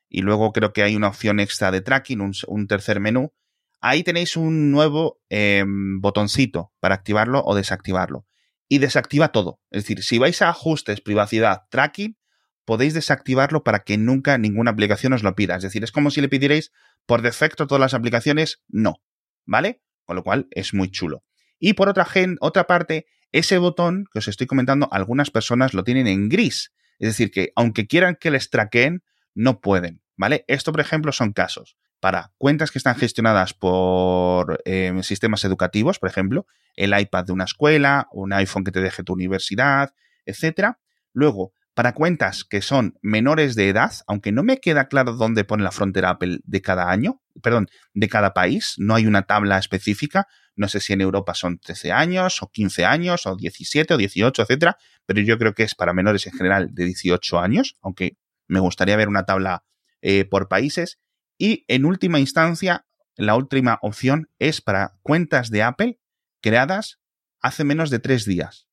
y 0.10 0.22
luego 0.22 0.52
creo 0.52 0.74
que 0.74 0.84
hay 0.84 0.96
una 0.96 1.08
opción 1.08 1.40
extra 1.40 1.72
de 1.72 1.82
tracking, 1.82 2.22
un, 2.48 2.68
tercer 2.68 3.00
menú, 3.00 3.34
ahí 3.80 4.04
tenéis 4.04 4.36
un 4.36 4.70
nuevo 4.70 5.22
em, 5.30 6.02
botoncito 6.02 6.74
para 6.80 6.96
activarlo 6.96 7.42
o 7.46 7.56
desactivarlo. 7.56 8.28
Y 8.68 8.78
desactiva 8.78 9.32
todo. 9.32 9.60
Es 9.70 9.84
decir, 9.84 10.04
si 10.04 10.18
vais 10.18 10.42
a 10.42 10.50
ajustes, 10.50 11.02
privacidad, 11.02 11.64
tracking, 11.70 12.18
podéis 12.66 12.94
desactivarlo 12.94 13.64
para 13.64 13.80
que 13.80 13.98
nunca 13.98 14.38
ninguna 14.38 14.72
aplicación 14.72 15.14
os 15.14 15.24
lo 15.24 15.36
pida. 15.36 15.56
Es 15.56 15.64
decir, 15.64 15.84
es 15.84 15.92
como 15.92 16.12
si 16.12 16.22
le 16.22 16.30
pidierais 16.30 16.72
por 17.06 17.22
defecto 17.22 17.68
todas 17.68 17.82
las 17.82 17.94
aplicaciones, 17.94 18.62
no. 18.68 19.02
¿Vale? 19.46 19.82
Con 20.06 20.16
lo 20.16 20.24
cual 20.24 20.48
es 20.52 20.74
muy 20.74 20.90
chulo. 20.90 21.24
Y 21.60 21.74
por 21.74 21.90
otra, 21.90 22.08
otra 22.40 22.68
parte, 22.68 23.06
ese 23.32 23.58
botón 23.58 24.06
que 24.12 24.20
os 24.20 24.28
estoy 24.28 24.48
comentando, 24.48 24.88
algunas 24.92 25.32
personas 25.32 25.74
lo 25.74 25.84
tienen 25.84 26.08
en 26.08 26.30
gris. 26.30 26.72
Es 27.00 27.10
decir, 27.10 27.32
que 27.32 27.52
aunque 27.56 27.88
quieran 27.88 28.16
que 28.20 28.32
les 28.32 28.50
traqueen, 28.50 29.04
no 29.34 29.62
pueden. 29.62 30.02
¿Vale? 30.18 30.46
Esto, 30.48 30.72
por 30.72 30.82
ejemplo, 30.82 31.12
son 31.12 31.34
casos 31.34 31.78
para 32.02 32.32
cuentas 32.38 32.72
que 32.72 32.80
están 32.80 32.96
gestionadas 32.96 33.54
por 33.54 34.62
em, 34.66 35.04
sistemas 35.04 35.46
educativos, 35.46 36.00
por 36.00 36.10
ejemplo, 36.10 36.48
el 36.76 37.00
iPad 37.00 37.26
de 37.26 37.32
una 37.32 37.44
escuela, 37.46 38.08
un 38.12 38.34
iPhone 38.34 38.64
que 38.64 38.72
te 38.72 38.82
deje 38.82 39.04
tu 39.04 39.14
universidad, 39.14 39.94
etcétera. 40.26 40.80
Luego, 41.14 41.54
para 41.82 41.96
cuentas 41.96 42.44
que 42.44 42.62
son 42.62 43.00
menores 43.02 43.56
de 43.56 43.68
edad, 43.68 43.92
aunque 44.06 44.32
no 44.32 44.44
me 44.44 44.60
queda 44.60 44.88
claro 44.88 45.14
dónde 45.14 45.46
pone 45.46 45.64
la 45.64 45.72
frontera 45.72 46.12
Apple 46.12 46.38
de 46.44 46.62
cada 46.62 46.92
año, 46.92 47.24
perdón, 47.42 47.70
de 47.96 48.08
cada 48.08 48.36
país, 48.36 48.76
no 48.78 48.94
hay 48.94 49.08
una 49.08 49.24
tabla 49.24 49.58
específica, 49.58 50.28
no 50.56 50.68
sé 50.68 50.80
si 50.80 50.94
en 50.94 51.02
Europa 51.02 51.34
son 51.34 51.58
13 51.58 51.92
años 51.92 52.44
o 52.44 52.52
15 52.52 52.86
años 52.86 53.26
o 53.26 53.36
17 53.36 53.96
o 53.96 53.98
18, 53.98 54.44
etcétera, 54.44 54.78
pero 55.08 55.22
yo 55.22 55.40
creo 55.40 55.56
que 55.56 55.64
es 55.64 55.74
para 55.74 55.92
menores 55.92 56.28
en 56.28 56.34
general 56.34 56.70
de 56.72 56.86
18 56.86 57.40
años, 57.40 57.80
aunque 57.82 58.16
me 58.48 58.60
gustaría 58.60 58.96
ver 58.96 59.08
una 59.08 59.26
tabla 59.26 59.64
eh, 60.04 60.26
por 60.26 60.50
países. 60.50 61.00
Y 61.40 61.66
en 61.68 61.86
última 61.86 62.20
instancia, 62.20 62.86
la 63.16 63.34
última 63.34 63.80
opción 63.82 64.30
es 64.38 64.62
para 64.62 65.00
cuentas 65.02 65.50
de 65.50 65.64
Apple 65.64 66.00
creadas 66.42 67.00
hace 67.40 67.64
menos 67.64 67.90
de 67.90 67.98
tres 67.98 68.26
días. 68.26 68.68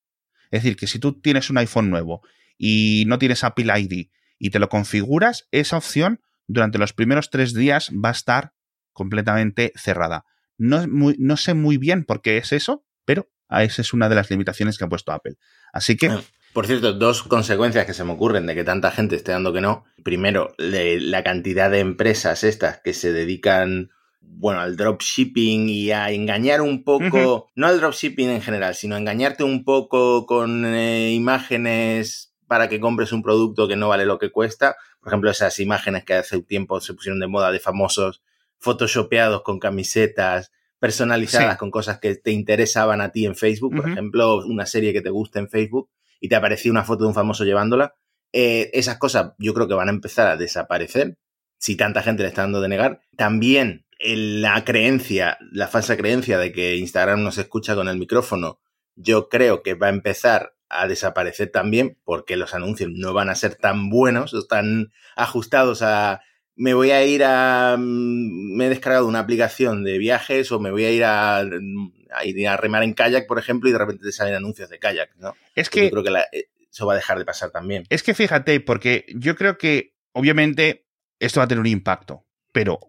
Es 0.51 0.61
decir, 0.61 0.75
que 0.75 0.85
si 0.85 0.99
tú 0.99 1.19
tienes 1.19 1.49
un 1.49 1.57
iPhone 1.57 1.89
nuevo 1.89 2.21
y 2.59 3.05
no 3.07 3.17
tienes 3.17 3.43
Apple 3.43 3.73
ID 3.75 4.09
y 4.37 4.49
te 4.51 4.59
lo 4.59 4.69
configuras, 4.69 5.47
esa 5.51 5.77
opción 5.77 6.21
durante 6.45 6.77
los 6.77 6.93
primeros 6.93 7.31
tres 7.31 7.55
días 7.55 7.89
va 7.91 8.09
a 8.09 8.13
estar 8.13 8.53
completamente 8.93 9.71
cerrada. 9.75 10.25
No, 10.57 10.85
no 10.87 11.37
sé 11.37 11.53
muy 11.55 11.77
bien 11.77 12.03
por 12.03 12.21
qué 12.21 12.37
es 12.37 12.51
eso, 12.51 12.85
pero 13.05 13.29
esa 13.49 13.81
es 13.81 13.93
una 13.93 14.09
de 14.09 14.15
las 14.15 14.29
limitaciones 14.29 14.77
que 14.77 14.83
ha 14.83 14.89
puesto 14.89 15.11
Apple. 15.11 15.35
Así 15.73 15.97
que... 15.97 16.09
Ah, 16.09 16.21
por 16.53 16.67
cierto, 16.67 16.93
dos 16.93 17.23
consecuencias 17.23 17.85
que 17.85 17.93
se 17.93 18.03
me 18.03 18.11
ocurren 18.11 18.45
de 18.45 18.55
que 18.55 18.63
tanta 18.63 18.91
gente 18.91 19.15
esté 19.15 19.31
dando 19.31 19.53
que 19.53 19.61
no. 19.61 19.85
Primero, 20.03 20.53
la 20.57 21.23
cantidad 21.23 21.71
de 21.71 21.79
empresas 21.79 22.43
estas 22.43 22.81
que 22.81 22.93
se 22.93 23.13
dedican 23.13 23.89
bueno, 24.21 24.61
al 24.61 24.75
dropshipping 24.75 25.69
y 25.69 25.91
a 25.91 26.11
engañar 26.11 26.61
un 26.61 26.83
poco, 26.83 27.49
no 27.55 27.67
al 27.67 27.79
dropshipping 27.79 28.29
en 28.29 28.41
general, 28.41 28.75
sino 28.75 28.95
a 28.95 28.99
engañarte 28.99 29.43
un 29.43 29.63
poco 29.63 30.25
con 30.25 30.65
eh, 30.65 31.11
imágenes 31.11 32.28
para 32.49 32.67
que 32.67 32.79
compres 32.79 33.13
un 33.13 33.21
producto 33.21 33.67
que 33.67 33.75
no 33.75 33.87
vale 33.87 34.05
lo 34.05 34.17
que 34.17 34.31
cuesta. 34.31 34.75
Por 34.99 35.09
ejemplo, 35.09 35.29
esas 35.29 35.59
imágenes 35.59 36.03
que 36.03 36.15
hace 36.15 36.35
un 36.35 36.43
tiempo 36.43 36.81
se 36.81 36.95
pusieron 36.95 37.19
de 37.19 37.27
moda 37.27 37.51
de 37.51 37.59
famosos 37.59 38.23
photoshopeados 38.57 39.43
con 39.43 39.59
camisetas 39.59 40.51
personalizadas 40.79 41.57
con 41.57 41.71
cosas 41.71 41.99
que 41.99 42.15
te 42.15 42.31
interesaban 42.31 43.01
a 43.01 43.11
ti 43.11 43.25
en 43.25 43.35
Facebook. 43.35 43.75
Por 43.75 43.89
ejemplo, 43.89 44.37
una 44.45 44.65
serie 44.65 44.93
que 44.93 45.01
te 45.01 45.11
gusta 45.11 45.39
en 45.39 45.47
Facebook 45.47 45.89
y 46.19 46.27
te 46.27 46.35
aparecía 46.35 46.71
una 46.71 46.83
foto 46.83 47.03
de 47.03 47.09
un 47.09 47.13
famoso 47.13 47.45
llevándola. 47.45 47.93
Eh, 48.33 48.71
esas 48.73 48.97
cosas 48.97 49.33
yo 49.37 49.53
creo 49.53 49.67
que 49.67 49.73
van 49.75 49.89
a 49.89 49.91
empezar 49.91 50.27
a 50.27 50.37
desaparecer 50.37 51.17
si 51.57 51.75
tanta 51.75 52.01
gente 52.01 52.23
le 52.23 52.29
está 52.29 52.41
dando 52.41 52.61
de 52.61 52.69
negar. 52.69 53.01
También 53.15 53.85
la 53.99 54.63
creencia, 54.65 55.37
la 55.51 55.67
falsa 55.67 55.97
creencia 55.97 56.39
de 56.39 56.51
que 56.51 56.77
Instagram 56.77 57.21
no 57.21 57.31
se 57.31 57.41
escucha 57.41 57.75
con 57.75 57.87
el 57.89 57.97
micrófono, 57.97 58.59
yo 58.95 59.29
creo 59.29 59.61
que 59.61 59.75
va 59.75 59.87
a 59.87 59.91
empezar 59.91 60.55
a 60.69 60.87
desaparecer 60.87 61.49
también 61.49 61.97
porque 62.03 62.37
los 62.37 62.53
anuncios 62.53 62.91
no 62.93 63.13
van 63.13 63.29
a 63.29 63.35
ser 63.35 63.55
tan 63.55 63.89
buenos 63.89 64.33
o 64.33 64.45
tan 64.45 64.91
ajustados 65.15 65.81
a 65.81 66.21
me 66.55 66.73
voy 66.73 66.91
a 66.91 67.03
ir 67.05 67.23
a 67.23 67.77
mm, 67.77 68.55
me 68.55 68.65
he 68.65 68.69
descargado 68.69 69.07
una 69.07 69.19
aplicación 69.19 69.83
de 69.83 69.97
viajes 69.97 70.51
o 70.51 70.59
me 70.59 70.71
voy 70.71 70.85
a 70.85 70.91
ir 70.91 71.03
a, 71.05 71.37
a 71.39 72.25
ir 72.25 72.47
a 72.47 72.57
remar 72.57 72.83
en 72.83 72.93
kayak, 72.93 73.27
por 73.27 73.39
ejemplo, 73.39 73.69
y 73.69 73.71
de 73.71 73.77
repente 73.77 74.05
te 74.05 74.11
salen 74.11 74.35
anuncios 74.35 74.69
de 74.69 74.79
kayak, 74.79 75.15
¿no? 75.17 75.35
Es 75.55 75.69
que 75.69 75.85
yo 75.85 75.91
creo 75.91 76.03
que 76.03 76.37
eh, 76.37 76.49
eso 76.71 76.85
va 76.85 76.93
a 76.93 76.95
dejar 76.97 77.17
de 77.17 77.25
pasar 77.25 77.51
también. 77.51 77.83
Es 77.89 78.03
que 78.03 78.13
fíjate, 78.13 78.59
porque 78.59 79.05
yo 79.15 79.35
creo 79.35 79.57
que 79.57 79.95
obviamente 80.11 80.85
esto 81.19 81.39
va 81.39 81.45
a 81.45 81.47
tener 81.47 81.61
un 81.61 81.67
impacto, 81.67 82.25
pero 82.51 82.79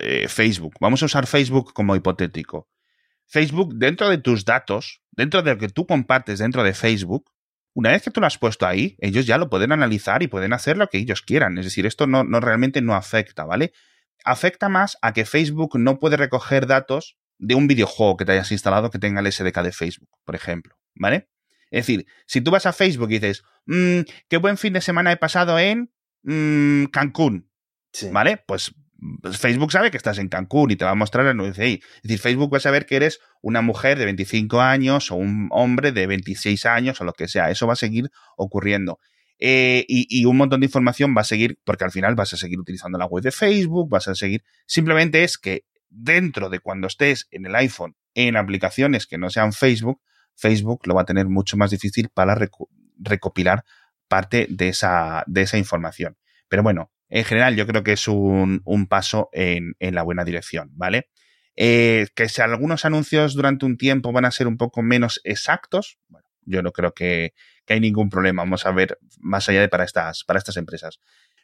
eh, 0.00 0.28
Facebook, 0.28 0.74
vamos 0.80 1.02
a 1.02 1.06
usar 1.06 1.26
Facebook 1.26 1.72
como 1.72 1.96
hipotético. 1.96 2.68
Facebook, 3.26 3.74
dentro 3.74 4.08
de 4.08 4.18
tus 4.18 4.44
datos, 4.44 5.02
dentro 5.10 5.42
de 5.42 5.52
lo 5.52 5.58
que 5.58 5.68
tú 5.68 5.86
compartes 5.86 6.38
dentro 6.38 6.62
de 6.62 6.74
Facebook, 6.74 7.30
una 7.74 7.90
vez 7.90 8.02
que 8.02 8.10
tú 8.10 8.20
lo 8.20 8.26
has 8.26 8.38
puesto 8.38 8.66
ahí, 8.66 8.96
ellos 8.98 9.26
ya 9.26 9.38
lo 9.38 9.48
pueden 9.48 9.72
analizar 9.72 10.22
y 10.22 10.28
pueden 10.28 10.52
hacer 10.52 10.76
lo 10.76 10.88
que 10.88 10.98
ellos 10.98 11.22
quieran. 11.22 11.56
Es 11.58 11.64
decir, 11.64 11.86
esto 11.86 12.06
no, 12.06 12.24
no 12.24 12.40
realmente 12.40 12.82
no 12.82 12.94
afecta, 12.94 13.44
¿vale? 13.44 13.72
Afecta 14.24 14.68
más 14.68 14.98
a 15.00 15.12
que 15.12 15.24
Facebook 15.24 15.78
no 15.78 15.98
puede 15.98 16.16
recoger 16.16 16.66
datos 16.66 17.16
de 17.38 17.54
un 17.54 17.66
videojuego 17.66 18.16
que 18.16 18.24
te 18.24 18.32
hayas 18.32 18.52
instalado 18.52 18.90
que 18.90 18.98
tenga 18.98 19.20
el 19.20 19.32
SDK 19.32 19.62
de 19.62 19.72
Facebook, 19.72 20.10
por 20.24 20.34
ejemplo, 20.34 20.76
¿vale? 20.94 21.28
Es 21.70 21.86
decir, 21.86 22.06
si 22.26 22.42
tú 22.42 22.50
vas 22.50 22.66
a 22.66 22.72
Facebook 22.72 23.10
y 23.10 23.18
dices, 23.18 23.42
mmm, 23.64 24.00
qué 24.28 24.36
buen 24.36 24.58
fin 24.58 24.74
de 24.74 24.82
semana 24.82 25.10
he 25.10 25.16
pasado 25.16 25.58
en 25.58 25.90
mmm, 26.22 26.84
Cancún, 26.86 27.50
¿vale? 28.12 28.44
Pues, 28.46 28.74
pues 29.20 29.38
Facebook 29.38 29.72
sabe 29.72 29.90
que 29.90 29.96
estás 29.96 30.18
en 30.18 30.28
Cancún 30.28 30.70
y 30.70 30.76
te 30.76 30.84
va 30.84 30.92
a 30.92 30.94
mostrar 30.94 31.26
el 31.26 31.40
ahí. 31.40 31.80
Es 31.96 32.02
decir, 32.02 32.18
Facebook 32.18 32.52
va 32.52 32.58
a 32.58 32.60
saber 32.60 32.86
que 32.86 32.96
eres 32.96 33.20
una 33.40 33.60
mujer 33.60 33.98
de 33.98 34.04
25 34.04 34.60
años 34.60 35.10
o 35.10 35.16
un 35.16 35.48
hombre 35.50 35.92
de 35.92 36.06
26 36.06 36.66
años 36.66 37.00
o 37.00 37.04
lo 37.04 37.12
que 37.12 37.26
sea. 37.26 37.50
Eso 37.50 37.66
va 37.66 37.72
a 37.72 37.76
seguir 37.76 38.10
ocurriendo. 38.36 39.00
Eh, 39.38 39.84
y, 39.88 40.24
un 40.24 40.36
montón 40.36 40.60
de 40.60 40.66
información 40.66 41.16
va 41.16 41.22
a 41.22 41.24
seguir, 41.24 41.58
porque 41.64 41.84
al 41.84 41.90
final 41.90 42.14
vas 42.14 42.32
a 42.32 42.36
seguir 42.36 42.60
utilizando 42.60 42.96
la 42.96 43.06
web 43.06 43.24
de 43.24 43.32
Facebook, 43.32 43.90
vas 43.90 44.06
a 44.06 44.14
seguir. 44.14 44.44
Simplemente 44.66 45.24
es 45.24 45.36
que 45.36 45.64
dentro 45.90 46.48
de 46.48 46.60
cuando 46.60 46.86
estés 46.86 47.26
en 47.32 47.46
el 47.46 47.56
iPhone 47.56 47.96
en 48.14 48.36
aplicaciones 48.36 49.08
que 49.08 49.18
no 49.18 49.30
sean 49.30 49.52
Facebook, 49.52 50.00
Facebook 50.36 50.86
lo 50.86 50.94
va 50.94 51.02
a 51.02 51.06
tener 51.06 51.26
mucho 51.26 51.56
más 51.56 51.72
difícil 51.72 52.08
para 52.08 52.38
recopilar 52.98 53.64
parte 54.06 54.46
de 54.48 54.68
esa, 54.68 55.24
de 55.26 55.42
esa 55.42 55.58
información. 55.58 56.16
Pero 56.48 56.62
bueno, 56.62 56.92
en 57.12 57.24
general 57.24 57.56
yo 57.56 57.66
creo 57.66 57.84
que 57.84 57.92
es 57.92 58.08
un, 58.08 58.86
paso 58.88 59.28
en, 59.32 59.74
la 59.78 60.02
buena 60.02 60.24
dirección, 60.24 60.70
¿vale? 60.72 61.10
Eh, 61.54 62.06
que 62.14 62.30
si 62.30 62.40
algunos 62.40 62.86
anuncios 62.86 63.34
durante 63.34 63.66
un 63.66 63.76
tiempo 63.76 64.12
van 64.12 64.24
a 64.24 64.30
ser 64.30 64.46
un 64.46 64.56
poco 64.56 64.80
menos 64.80 65.20
exactos, 65.22 65.98
bueno, 66.08 66.26
yo 66.46 66.62
no 66.62 66.72
creo 66.72 66.94
que, 66.94 67.34
hay 67.68 67.80
ningún 67.80 68.10
problema. 68.10 68.42
Vamos 68.42 68.66
a 68.66 68.72
ver 68.72 68.98
más 69.18 69.48
allá 69.48 69.60
de 69.60 69.68
para 69.68 69.84
estas, 69.84 70.24
para 70.24 70.38
estas 70.38 70.56
empresas. 70.58 71.00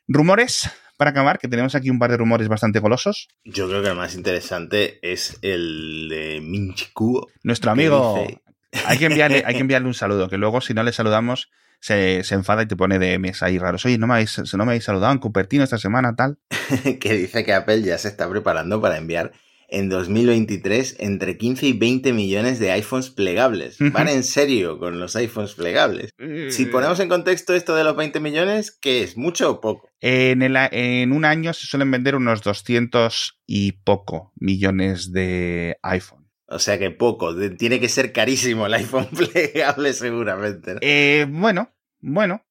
Rumores, 0.06 0.70
para 0.96 1.10
acabar, 1.10 1.38
que 1.38 1.48
tenemos 1.48 1.74
aquí 1.74 1.90
un 1.90 1.98
par 1.98 2.10
de 2.10 2.18
rumores 2.18 2.48
bastante 2.48 2.80
golosos. 2.80 3.28
Yo 3.44 3.68
creo 3.68 3.82
que 3.82 3.88
el 3.88 3.94
más 3.94 4.14
interesante 4.14 4.98
es 5.02 5.38
el 5.42 6.08
de 6.10 6.40
Minchiku. 6.42 7.26
Nuestro 7.42 7.70
amigo. 7.70 8.26
Hay, 8.86 8.98
que 8.98 9.06
enviarle, 9.06 9.42
hay 9.46 9.54
que 9.54 9.60
enviarle 9.60 9.88
un 9.88 9.94
saludo, 9.94 10.28
que 10.28 10.36
luego 10.36 10.60
si 10.60 10.74
no 10.74 10.82
le 10.82 10.92
saludamos 10.92 11.50
se, 11.80 12.22
enfada 12.30 12.62
y 12.62 12.66
te 12.66 12.76
pone 12.76 12.98
de 12.98 13.18
mesa 13.18 13.46
ahí 13.46 13.58
raros. 13.58 13.84
Oye, 13.84 13.98
no 13.98 14.06
me 14.06 14.14
habéis, 14.14 14.38
no 14.54 14.64
me 14.64 14.72
habéis 14.72 14.84
saludado 14.84 15.12
en 15.12 15.18
Cupertino 15.18 15.64
esta 15.64 15.78
semana, 15.78 16.14
tal. 16.16 16.38
que 17.00 17.14
dice 17.14 17.44
que 17.44 17.52
Apple 17.52 17.82
ya 17.82 17.98
se 17.98 18.08
está 18.08 18.28
preparando 18.28 18.80
para 18.80 18.98
enviar 18.98 19.32
en 19.68 19.88
2023 19.88 20.96
entre 20.98 21.36
15 21.36 21.66
y 21.66 21.72
20 21.74 22.12
millones 22.12 22.58
de 22.58 22.70
iPhones 22.72 23.10
plegables. 23.10 23.76
Van 23.78 24.08
en 24.08 24.24
serio 24.24 24.78
con 24.78 24.98
los 24.98 25.14
iPhones 25.14 25.54
plegables. 25.54 26.10
Si 26.48 26.66
ponemos 26.66 26.98
en 27.00 27.08
contexto 27.08 27.54
esto 27.54 27.76
de 27.76 27.84
los 27.84 27.94
20 27.94 28.18
millones, 28.20 28.70
¿qué 28.72 29.02
es? 29.02 29.16
¿Mucho 29.16 29.50
o 29.50 29.60
poco? 29.60 29.90
En, 30.00 30.42
el, 30.42 30.56
en 30.56 31.12
un 31.12 31.24
año 31.24 31.52
se 31.52 31.66
suelen 31.66 31.90
vender 31.90 32.16
unos 32.16 32.42
200 32.42 33.40
y 33.46 33.72
poco 33.72 34.32
millones 34.36 35.12
de 35.12 35.76
iPhone. 35.82 36.17
O 36.48 36.58
sea 36.58 36.78
que 36.78 36.90
poco. 36.90 37.34
Tiene 37.56 37.78
que 37.78 37.88
ser 37.88 38.12
carísimo 38.12 38.66
el 38.66 38.74
iPhone 38.74 39.06
plegable 39.32 39.92
seguramente. 39.92 40.76
Eh, 40.80 41.26
bueno, 41.28 41.70
bueno, 42.00 42.44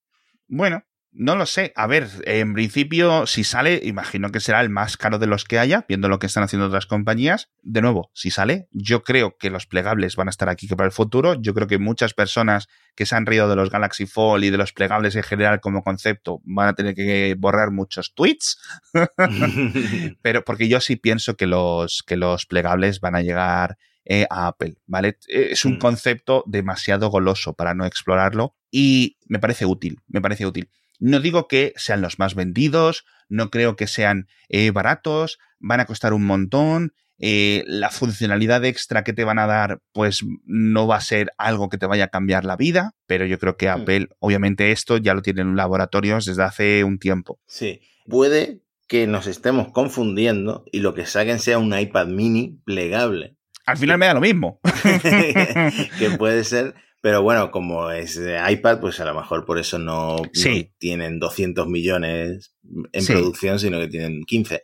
bueno. 0.48 0.87
No 1.20 1.36
lo 1.36 1.48
sé. 1.48 1.74
A 1.76 1.88
ver, 1.88 2.08
en 2.26 2.54
principio, 2.54 3.26
si 3.26 3.44
sale, 3.44 3.82
imagino 3.84 4.32
que 4.32 4.40
será 4.40 4.62
el 4.62 4.70
más 4.70 4.98
caro 4.98 5.18
de 5.18 5.26
los 5.26 5.46
que 5.46 5.58
haya, 5.58 5.84
viendo 5.90 6.10
lo 6.10 6.20
que 6.20 6.28
están 6.28 6.44
haciendo 6.44 6.68
otras 6.68 6.86
compañías. 6.86 7.50
De 7.64 7.82
nuevo, 7.82 8.12
si 8.14 8.30
sale, 8.30 8.68
yo 8.72 9.02
creo 9.02 9.36
que 9.36 9.50
los 9.50 9.66
plegables 9.66 10.16
van 10.16 10.28
a 10.28 10.30
estar 10.30 10.48
aquí 10.48 10.68
que 10.68 10.76
para 10.76 10.86
el 10.86 10.92
futuro. 10.92 11.34
Yo 11.42 11.56
creo 11.56 11.66
que 11.66 11.80
muchas 11.80 12.14
personas 12.14 12.68
que 12.96 13.08
se 13.08 13.16
han 13.16 13.26
reído 13.26 13.50
de 13.50 13.56
los 13.56 13.72
Galaxy 13.72 14.06
Fold 14.06 14.44
y 14.44 14.52
de 14.52 14.60
los 14.60 14.74
plegables 14.74 15.16
en 15.16 15.24
general 15.24 15.60
como 15.60 15.82
concepto 15.82 16.40
van 16.44 16.68
a 16.68 16.74
tener 16.76 16.94
que 16.94 17.36
borrar 17.36 17.72
muchos 17.72 18.14
tweets. 18.14 18.60
Pero 20.22 20.46
porque 20.46 20.68
yo 20.68 20.80
sí 20.82 20.98
pienso 20.98 21.36
que 21.36 21.48
los, 21.48 22.04
que 22.06 22.16
los 22.16 22.46
plegables 22.46 23.00
van 23.02 23.16
a 23.16 23.24
llegar 23.24 23.80
eh, 24.06 24.28
a 24.30 24.46
Apple, 24.46 24.76
¿vale? 24.86 25.18
Es 25.28 25.66
un 25.66 25.78
mm. 25.78 25.80
concepto 25.80 26.44
demasiado 26.46 27.10
goloso 27.10 27.56
para 27.56 27.74
no 27.74 27.88
explorarlo 27.88 28.56
y 28.70 29.18
me 29.26 29.40
parece 29.40 29.66
útil, 29.66 30.00
me 30.08 30.22
parece 30.22 30.46
útil. 30.46 30.70
No 31.00 31.20
digo 31.20 31.48
que 31.48 31.74
sean 31.76 32.02
los 32.02 32.20
más 32.20 32.36
vendidos, 32.36 33.06
no 33.30 33.50
creo 33.50 33.76
que 33.76 33.88
sean 33.88 34.28
eh, 34.50 34.72
baratos, 34.72 35.40
van 35.60 35.80
a 35.80 35.86
costar 35.86 36.14
un 36.14 36.26
montón. 36.26 36.94
Eh, 37.20 37.64
la 37.66 37.90
funcionalidad 37.90 38.64
extra 38.64 39.04
que 39.04 39.14
te 39.14 39.24
van 39.24 39.40
a 39.40 39.48
dar, 39.48 39.82
pues 39.92 40.24
no 40.46 40.86
va 40.86 40.98
a 40.98 41.02
ser 41.02 41.32
algo 41.38 41.68
que 41.68 41.80
te 41.80 41.88
vaya 41.88 42.06
a 42.06 42.10
cambiar 42.10 42.46
la 42.46 42.56
vida, 42.56 42.94
pero 43.08 43.26
yo 43.26 43.40
creo 43.40 43.58
que 43.58 43.68
hmm. 43.68 43.82
Apple, 43.82 44.10
obviamente, 44.20 44.72
esto 44.72 44.98
ya 44.98 45.16
lo 45.16 45.24
tienen 45.24 45.50
en 45.50 45.56
laboratorios 45.56 46.26
desde 46.26 46.44
hace 46.44 46.84
un 46.84 47.00
tiempo. 47.00 47.40
Sí, 47.48 47.82
puede 48.08 48.62
que 48.88 49.08
nos 49.08 49.28
estemos 49.28 49.72
confundiendo 49.72 50.64
y 50.72 50.80
lo 50.80 50.94
que 50.94 51.06
saquen 51.06 51.40
sea 51.40 51.58
un 51.58 51.78
iPad 51.78 52.08
mini 52.08 52.62
plegable. 52.66 53.36
Al 53.66 53.78
final 53.78 53.98
me 53.98 54.06
da 54.06 54.14
lo 54.14 54.22
mismo. 54.22 54.62
que 56.00 56.12
puede 56.18 56.46
ser 56.46 56.76
pero 57.08 57.22
bueno, 57.22 57.52
como 57.52 57.90
es 57.90 58.20
de 58.20 58.38
iPad, 58.52 58.82
pues 58.82 59.00
a 59.00 59.06
lo 59.06 59.16
mejor 59.16 59.46
por 59.46 59.58
eso 59.60 59.80
no, 59.80 60.18
tienen 60.78 61.20
200 61.20 61.66
millones 61.66 62.52
en 62.92 63.06
producción, 63.06 63.62
sino 63.62 63.80
que 63.80 63.88
tienen 63.88 64.26
15. 64.26 64.62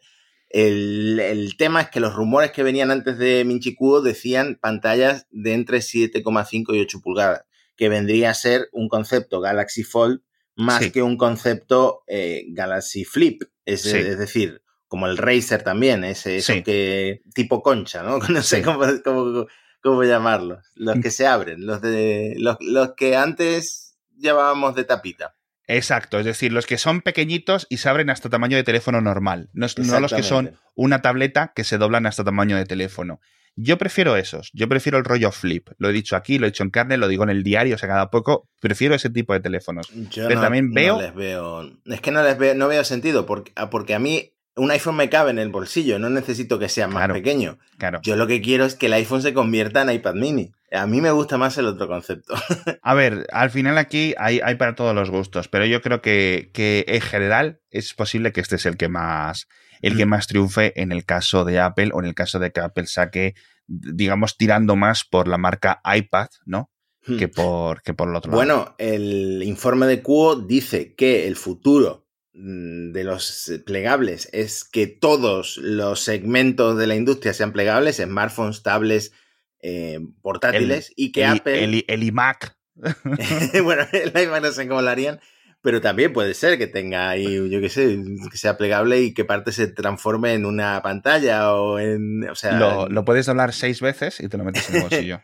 El, 0.50 1.54
tema 1.58 1.84
es 1.84 1.90
que 1.90 2.02
los 2.02 2.14
rumores 2.14 2.52
que 2.52 2.64
venían 2.64 2.92
antes 2.92 3.18
de 3.18 3.46
Minchikuo 3.46 4.02
decían 4.02 4.60
pantallas 4.60 5.26
de 5.32 5.54
entre 5.54 5.78
7,5 5.78 6.76
y 6.76 6.82
8 6.82 7.00
pulgadas, 7.00 7.46
que 7.78 7.88
vendría 7.88 8.32
a 8.32 8.34
ser 8.34 8.68
un 8.74 8.90
concepto 8.90 9.40
Galaxy 9.40 9.86
Fold 9.86 10.20
más 10.58 10.92
que 10.92 11.02
un 11.02 11.16
concepto 11.16 12.04
eh, 12.08 12.44
Galaxy 12.50 13.06
Flip. 13.06 13.42
Es, 13.64 13.84
decir, 13.84 14.64
como 14.90 15.08
el 15.08 15.16
Razer 15.16 15.64
también, 15.64 16.04
ese, 16.04 16.42
que 16.62 17.22
tipo 17.34 17.64
concha, 17.64 18.04
¿no? 18.04 18.20
No 18.28 18.42
sé 18.42 18.62
cómo, 18.62 18.84
cómo, 19.02 19.48
¿cómo 19.84 20.04
llamarlos? 20.04 20.72
Los 20.76 21.00
que 21.00 21.12
se 21.12 21.28
abren, 21.28 21.66
los 21.66 21.82
de 21.82 22.36
los, 22.38 22.58
que 22.96 23.16
antes 23.16 23.98
llevábamos 24.18 24.74
de 24.76 24.86
tapita. 24.86 25.36
Exacto, 25.68 26.20
es 26.20 26.26
decir, 26.26 26.52
los 26.52 26.66
que 26.66 26.78
son 26.78 27.02
pequeñitos 27.02 27.68
y 27.70 27.78
se 27.78 27.90
abren 27.90 28.10
hasta 28.10 28.30
tamaño 28.30 28.58
de 28.58 28.64
teléfono 28.64 29.02
normal, 29.02 29.50
no, 29.54 29.68
no, 29.78 30.00
los 30.00 30.14
que 30.14 30.24
son 30.24 30.58
una 30.76 31.02
tableta 31.02 31.54
que 31.56 31.64
se 31.64 31.78
doblan 31.78 32.06
hasta 32.06 32.24
tamaño 32.24 32.58
de 32.58 32.66
teléfono. 32.66 33.20
Yo 33.56 33.78
prefiero 33.78 34.18
esos, 34.18 34.50
yo 34.54 34.68
prefiero 34.68 34.98
el 34.98 35.06
rollo 35.06 35.32
flip, 35.32 35.70
lo 35.78 35.90
he 35.90 35.94
dicho 35.94 36.16
aquí, 36.16 36.40
lo 36.40 36.48
he 36.48 36.50
dicho 36.50 36.64
en 36.64 36.72
carne, 36.72 36.98
lo 36.98 37.08
digo 37.08 37.24
en 37.24 37.30
el 37.30 37.44
diario, 37.44 37.76
o 37.76 37.78
sea, 37.78 37.88
cada 37.88 38.10
poco, 38.10 38.50
prefiero 38.60 38.96
ese 38.96 39.12
tipo 39.12 39.34
de 39.34 39.42
teléfonos. 39.42 39.90
Yo 40.10 40.28
Pero 40.28 40.42
también 40.42 40.74
veo... 40.74 41.00
les 41.00 41.14
veo... 41.14 41.70
Es 41.86 42.02
que 42.02 42.10
no 42.10 42.24
les 42.24 42.38
veo, 42.38 42.56
no 42.56 42.68
veo 42.68 42.84
sentido, 42.84 43.28
porque, 43.28 43.54
porque 43.70 43.94
a 43.94 44.00
mí 44.00 44.33
un 44.56 44.72
iPhone 44.72 44.96
me 44.96 45.10
cabe 45.10 45.32
en 45.32 45.40
el 45.40 45.50
bolsillo, 45.50 45.98
no 45.98 46.10
necesito 46.10 46.60
que 46.60 46.70
sea 46.70 46.88
más 46.88 47.10
pequeño. 47.10 47.58
Claro. 47.78 48.00
Yo 48.04 48.16
lo 48.16 48.28
que 48.28 48.42
quiero 48.42 48.66
es 48.66 48.76
que 48.76 48.86
el 48.86 48.94
iPhone 48.94 49.22
se 49.22 49.34
convierta 49.34 49.82
en 49.82 49.90
iPad 49.90 50.14
mini. 50.16 50.52
A 50.72 50.86
mí 50.86 51.02
me 51.02 51.12
gusta 51.12 51.38
más 51.38 51.58
el 51.58 51.66
otro 51.66 51.88
concepto. 51.88 52.36
A 52.82 52.94
ver, 52.94 53.26
al 53.32 53.50
final 53.50 53.78
aquí 53.78 54.14
hay, 54.18 54.40
hay 54.44 54.56
para 54.56 54.76
todos 54.76 54.94
los 54.94 55.10
gustos, 55.10 55.48
pero 55.48 55.66
yo 55.66 55.82
creo 55.82 56.02
que, 56.02 56.52
que, 56.54 56.86
en 56.88 57.02
general 57.02 57.62
es 57.72 57.94
posible 57.94 58.32
que 58.32 58.42
este 58.42 58.56
es 58.56 58.66
el 58.66 58.78
que 58.78 58.90
más 58.90 59.48
el 59.82 59.98
que 59.98 60.06
mm. 60.06 60.10
más 60.10 60.28
triunfe 60.28 60.82
en 60.82 60.92
el 60.92 61.04
caso 61.04 61.44
de 61.44 61.60
Apple 61.60 61.92
o 61.94 62.00
en 62.00 62.06
el 62.06 62.16
caso 62.16 62.40
de 62.40 62.52
que 62.52 62.62
Apple 62.62 62.88
saque, 62.88 63.36
digamos, 63.68 64.38
tirando 64.38 64.78
más 64.78 65.04
por 65.04 65.28
la 65.28 65.38
marca 65.38 65.82
iPad, 65.84 66.28
¿no? 66.46 66.72
Hmm. 67.06 67.18
Que 67.18 67.28
por, 67.28 67.82
que 67.82 67.94
por 67.94 68.08
el 68.08 68.16
otro 68.16 68.32
lado. 68.32 68.38
Bueno, 68.38 68.76
el 68.78 69.44
informe 69.44 69.88
de 69.88 70.02
Cuo 70.02 70.38
dice 70.38 70.96
que 70.96 71.28
el 71.28 71.36
futuro 71.36 72.03
Mm, 72.03 72.03
de 72.34 73.04
los 73.04 73.52
plegables 73.66 74.28
es 74.34 74.64
que 74.64 74.88
todos 74.88 75.58
los 75.58 76.00
segmentos 76.00 76.78
de 76.78 76.88
la 76.88 76.96
industria 76.96 77.34
sean 77.34 77.54
plegables, 77.54 77.98
smartphones, 77.98 78.64
tablets, 78.64 79.12
eh, 79.60 80.00
portátiles, 80.22 80.92
y 80.96 81.12
que 81.12 81.26
Apple... 81.26 81.84
El, 81.88 82.04
iMac. 82.04 82.58
bueno, 83.64 83.86
el 83.92 84.10
iMac 84.10 84.42
no 84.42 84.52
sé 84.52 84.68
cómo 84.68 84.82
lo 84.82 84.90
harían, 84.90 85.20
pero 85.62 85.80
también 85.80 86.12
puede 86.12 86.34
ser 86.34 86.58
que 86.58 86.68
tenga 86.68 87.10
ahí, 87.10 87.50
yo 87.50 87.62
qué 87.62 87.70
sé, 87.70 88.00
que 88.32 88.38
sea 88.38 88.58
plegable 88.58 89.02
y 89.02 89.14
que 89.14 89.26
parte 89.26 89.52
se 89.52 89.68
transforme 89.68 90.34
en 90.34 90.46
una 90.46 90.82
pantalla 90.82 91.54
o 91.54 91.78
en... 91.78 92.28
O 92.30 92.36
sea, 92.36 92.58
lo, 92.58 92.90
lo 92.90 93.06
puedes 93.06 93.30
hablar 93.30 93.54
seis 93.54 93.80
veces 93.80 94.20
y 94.20 94.28
te 94.28 94.38
lo 94.38 94.44
metes 94.44 94.70
en 94.70 94.76
el 94.78 94.82
bolsillo 94.82 95.22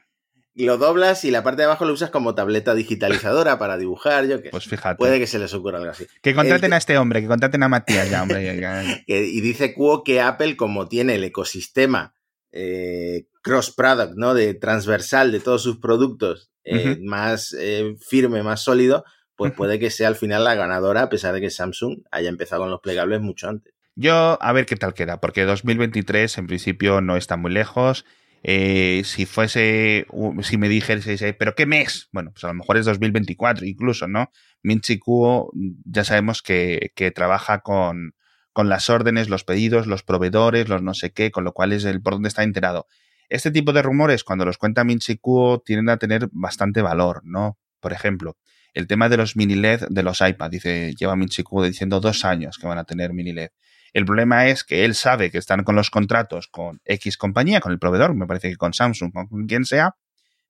lo 0.66 0.78
doblas 0.78 1.26
y 1.26 1.32
la 1.32 1.44
parte 1.44 1.62
de 1.62 1.66
abajo 1.66 1.86
lo 1.86 1.94
usas 1.94 2.10
como 2.10 2.36
tableta 2.36 2.76
digitalizadora 2.76 3.58
para 3.58 3.78
dibujar, 3.78 4.28
yo 4.28 4.42
qué 4.42 4.50
Pues 4.50 4.66
fíjate. 4.66 4.98
Puede 4.98 5.20
que 5.20 5.28
se 5.28 5.40
les 5.40 5.54
ocurra 5.54 5.78
algo 5.78 5.92
así. 5.92 6.06
Que 6.22 6.34
contraten 6.34 6.74
a 6.74 6.78
este 6.78 6.98
hombre, 6.98 7.22
que 7.22 7.28
contraten 7.28 7.64
a 7.64 7.70
Matías 7.70 8.10
ya, 8.10 8.22
hombre. 8.24 9.04
y 9.08 9.42
dice 9.42 9.74
Cuo 9.74 10.04
que 10.04 10.22
Apple, 10.22 10.58
como 10.58 10.88
tiene 10.88 11.16
el 11.16 11.24
ecosistema 11.24 12.14
eh, 12.52 13.28
cross-product, 13.42 14.14
¿no? 14.16 14.34
De 14.34 14.54
transversal 14.54 15.32
de 15.32 15.40
todos 15.40 15.62
sus 15.62 15.78
productos 15.78 16.52
eh, 16.64 16.98
más 17.02 17.56
eh, 17.58 17.96
firme, 18.00 18.44
más 18.44 18.64
sólido, 18.64 19.04
pues 19.36 19.54
puede 19.54 19.80
que 19.80 19.90
sea 19.90 20.08
al 20.08 20.16
final 20.16 20.44
la 20.44 20.56
ganadora, 20.56 21.04
a 21.04 21.10
pesar 21.10 21.34
de 21.34 21.42
que 21.42 21.50
Samsung 21.50 22.04
haya 22.12 22.30
empezado 22.30 22.64
con 22.64 22.72
los 22.72 22.82
plegables 22.82 23.22
mucho 23.22 23.48
antes. 23.48 23.74
Yo, 23.96 24.38
a 24.42 24.54
ver 24.54 24.66
qué 24.66 24.76
tal 24.76 24.94
queda, 24.94 25.20
porque 25.20 25.46
2023 25.46 26.38
en 26.38 26.48
principio 26.48 27.02
no 27.02 27.18
está 27.18 27.38
muy 27.38 27.52
lejos. 27.52 28.06
Eh, 28.44 29.02
si 29.04 29.26
fuese, 29.26 30.06
si 30.44 30.58
me 30.58 30.70
dijese, 30.70 31.34
pero 31.34 31.56
¿qué 31.56 31.66
mes? 31.66 32.10
Bueno, 32.12 32.32
pues 32.32 32.44
a 32.46 32.48
lo 32.48 32.54
mejor 32.54 32.78
es 32.78 32.86
2024 32.86 33.66
incluso, 33.66 34.08
¿no? 34.08 34.32
Minchi 34.64 34.98
Kuo 34.98 35.52
ya 35.86 36.04
sabemos 36.04 36.42
que, 36.42 36.92
que 36.96 37.12
trabaja 37.12 37.60
con, 37.60 38.14
con, 38.54 38.70
las 38.70 38.90
órdenes, 38.90 39.30
los 39.30 39.44
pedidos, 39.44 39.88
los 39.88 40.04
proveedores, 40.04 40.70
los 40.70 40.82
no 40.82 40.94
sé 40.94 41.12
qué, 41.12 41.32
con 41.32 41.44
lo 41.44 41.54
cual 41.54 41.74
es 41.74 41.84
el 41.86 42.02
por 42.02 42.14
dónde 42.14 42.30
está 42.30 42.44
enterado. 42.44 42.88
Este 43.30 43.52
tipo 43.52 43.74
de 43.74 43.82
rumores, 43.82 44.24
cuando 44.24 44.46
los 44.46 44.58
cuenta 44.58 44.84
Minchi 44.84 45.18
Kuo, 45.18 45.62
tienden 45.62 45.90
a 45.90 45.98
tener 45.98 46.30
bastante 46.32 46.82
valor, 46.82 47.22
¿no? 47.24 47.60
Por 47.80 47.94
ejemplo, 47.94 48.38
el 48.74 48.88
tema 48.88 49.10
de 49.10 49.18
los 49.18 49.36
mini 49.36 49.56
LED 49.56 49.88
de 49.90 50.04
los 50.04 50.22
iPad, 50.22 50.50
dice, 50.50 50.94
lleva 50.96 51.16
Minchi 51.16 51.44
Kuo 51.44 51.64
diciendo 51.64 52.00
dos 52.00 52.26
años 52.26 52.58
que 52.58 52.68
van 52.68 52.78
a 52.78 52.86
tener 52.86 53.14
mini 53.14 53.34
LED. 53.34 53.50
El 53.94 54.06
problema 54.06 54.48
es 54.48 54.64
que 54.64 54.86
él 54.86 54.96
sabe 54.96 55.32
que 55.32 55.38
están 55.38 55.64
con 55.64 55.76
los 55.76 55.90
contratos 55.90 56.48
con 56.48 56.82
X 56.86 57.18
compañía, 57.18 57.60
con 57.60 57.72
el 57.72 57.80
proveedor, 57.80 58.16
me 58.16 58.28
parece 58.28 58.50
que 58.50 58.56
con 58.56 58.74
Samsung, 58.74 59.12
con 59.12 59.48
quien 59.48 59.66
sea, 59.66 59.96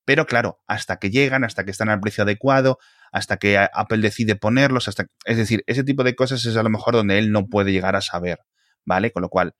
pero 0.05 0.25
claro, 0.25 0.59
hasta 0.65 0.97
que 0.97 1.11
llegan, 1.11 1.43
hasta 1.43 1.63
que 1.65 1.71
están 1.71 1.89
al 1.89 1.99
precio 1.99 2.23
adecuado, 2.23 2.79
hasta 3.11 3.37
que 3.37 3.57
Apple 3.57 3.99
decide 3.99 4.35
ponerlos, 4.35 4.87
hasta, 4.87 5.05
es 5.25 5.37
decir, 5.37 5.63
ese 5.67 5.83
tipo 5.83 6.03
de 6.03 6.15
cosas 6.15 6.43
es 6.45 6.55
a 6.55 6.63
lo 6.63 6.69
mejor 6.69 6.95
donde 6.95 7.19
él 7.19 7.31
no 7.31 7.47
puede 7.47 7.71
llegar 7.71 7.95
a 7.95 8.01
saber, 8.01 8.39
¿vale? 8.85 9.11
Con 9.11 9.21
lo 9.21 9.29
cual, 9.29 9.53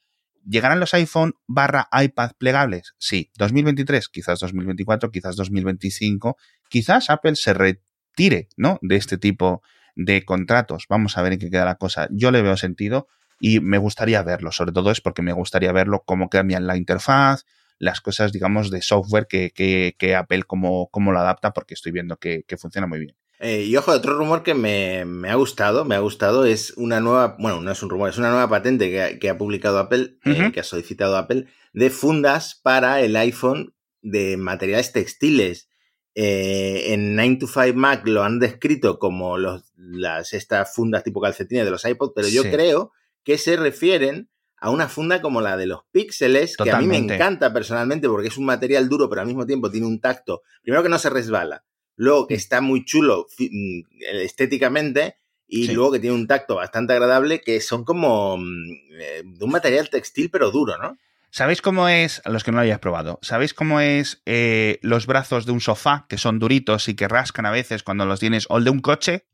¿llegarán 0.44 0.80
los 0.80 0.94
iPhone 0.96 1.34
barra 1.48 1.88
iPad 1.92 2.32
plegables? 2.40 2.96
Sí, 2.98 3.32
2023, 3.38 4.10
quizás 4.10 4.40
2024, 4.40 5.12
quizás 5.12 5.36
2025, 5.36 6.36
quizás 6.68 7.12
Apple 7.12 7.36
se 7.36 7.54
retire, 7.54 8.50
¿no? 8.58 8.80
De 8.82 8.96
este 8.96 9.18
tipo 9.18 9.62
de 9.96 10.26
contratos. 10.26 10.86
Vamos 10.90 11.18
a 11.18 11.22
ver 11.22 11.34
en 11.34 11.40
qué 11.40 11.52
queda 11.52 11.66
la 11.66 11.76
cosa. 11.76 12.08
Yo 12.12 12.32
le 12.32 12.42
veo 12.42 12.58
sentido 12.58 13.08
y 13.40 13.62
me 13.62 13.78
gustaría 13.78 14.22
verlo, 14.22 14.52
sobre 14.52 14.74
todo 14.74 14.92
es 14.92 15.02
porque 15.02 15.22
me 15.22 15.34
gustaría 15.34 15.72
verlo 15.72 16.04
cómo 16.06 16.30
cambian 16.30 16.68
la 16.68 16.78
interfaz, 16.78 17.46
las 17.80 18.02
cosas, 18.02 18.34
digamos, 18.34 18.70
de 18.70 18.82
software 18.82 19.28
que, 19.28 19.52
que, 19.98 20.16
Apple 20.16 20.44
como, 20.44 20.90
como 20.90 21.12
lo 21.12 21.20
adapta, 21.20 21.54
porque 21.54 21.74
estoy 21.74 21.94
viendo 21.94 22.18
que, 22.18 22.44
funciona 22.58 22.86
muy 22.86 23.00
bien. 23.00 23.16
Eh, 23.40 23.64
y 23.64 23.76
ojo, 23.78 23.92
otro 23.92 24.18
rumor 24.18 24.44
que 24.44 24.54
me, 24.54 25.30
ha 25.30 25.36
gustado, 25.36 25.86
me 25.86 25.96
ha 25.96 26.00
gustado, 26.00 26.44
es 26.44 26.74
una 26.76 27.00
nueva, 27.00 27.38
bueno, 27.40 27.62
no 27.62 27.72
es 27.72 27.82
un 27.82 27.90
rumor, 27.90 28.10
es 28.10 28.18
una 28.18 28.32
nueva 28.32 28.50
patente 28.50 29.18
que 29.18 29.30
ha, 29.30 29.38
publicado 29.38 29.80
Apple, 29.80 30.18
eh, 30.26 30.52
que 30.54 30.60
ha 30.60 30.64
solicitado 30.64 31.16
Apple, 31.16 31.46
de 31.72 31.90
fundas 31.90 32.60
para 32.62 33.00
el 33.00 33.16
iPhone 33.16 33.74
de 34.02 34.36
materiales 34.36 34.92
textiles. 34.92 35.70
Eh, 36.16 36.94
en 36.94 37.16
9 37.16 37.38
to 37.40 37.48
5 37.48 37.78
Mac 37.78 38.06
lo 38.06 38.24
han 38.24 38.40
descrito 38.40 39.00
como 39.00 39.38
los, 39.38 39.72
las, 39.78 40.34
estas 40.34 40.74
fundas 40.74 41.04
tipo 41.04 41.22
calcetines 41.22 41.64
de 41.64 41.72
los 41.72 41.86
iPods, 41.86 42.12
pero 42.14 42.28
yo 42.28 42.44
creo 42.44 42.92
que 43.30 43.38
se 43.38 43.58
refieren 43.58 44.28
a 44.58 44.72
una 44.72 44.90
funda 44.90 45.22
como 45.22 45.40
la 45.40 45.56
de 45.56 45.68
los 45.68 45.82
píxeles, 45.92 46.58
que 46.58 46.72
a 46.72 46.80
mí 46.80 46.88
me 46.88 46.98
encanta 46.98 47.54
personalmente 47.54 48.10
porque 48.10 48.30
es 48.30 48.38
un 48.40 48.46
material 48.46 48.90
duro, 48.90 49.08
pero 49.08 49.22
al 49.22 49.28
mismo 49.28 49.46
tiempo 49.46 49.70
tiene 49.70 49.86
un 49.86 50.02
tacto, 50.02 50.42
primero 50.64 50.82
que 50.82 50.90
no 50.90 50.98
se 50.98 51.12
resbala, 51.12 51.64
luego 51.96 52.26
que 52.26 52.34
mm. 52.34 52.38
está 52.38 52.62
muy 52.62 52.84
chulo 52.86 53.28
mm, 53.38 53.82
estéticamente 54.14 55.18
y 55.46 55.68
luego 55.68 55.92
que 55.92 56.00
tiene 56.00 56.16
un 56.16 56.26
tacto 56.26 56.56
bastante 56.56 56.94
agradable, 56.94 57.42
que 57.42 57.62
son 57.62 57.84
como 57.84 58.38
mm, 58.38 58.72
eh, 59.00 59.22
de 59.24 59.46
un 59.46 59.52
material 59.52 59.92
textil 59.92 60.32
pero 60.32 60.50
duro, 60.50 60.80
¿no? 60.80 60.98
¿Sabéis 61.30 61.62
cómo 61.62 61.88
es, 61.88 62.24
a 62.26 62.32
los 62.32 62.44
que 62.44 62.50
no 62.50 62.58
lo 62.58 62.64
hayáis 62.64 62.80
probado, 62.80 63.20
¿sabéis 63.22 63.54
cómo 63.54 63.80
es 63.80 64.24
eh, 64.26 64.80
los 64.82 65.06
brazos 65.06 65.46
de 65.46 65.52
un 65.52 65.62
sofá, 65.62 66.08
que 66.10 66.18
son 66.18 66.40
duritos 66.40 66.90
y 66.90 66.96
que 66.96 67.08
rascan 67.08 67.46
a 67.46 67.52
veces 67.52 67.84
cuando 67.84 68.08
los 68.08 68.20
tienes, 68.20 68.48
o 68.50 68.58
el 68.58 68.64
de 68.64 68.72
un 68.72 68.80
coche, 68.80 69.28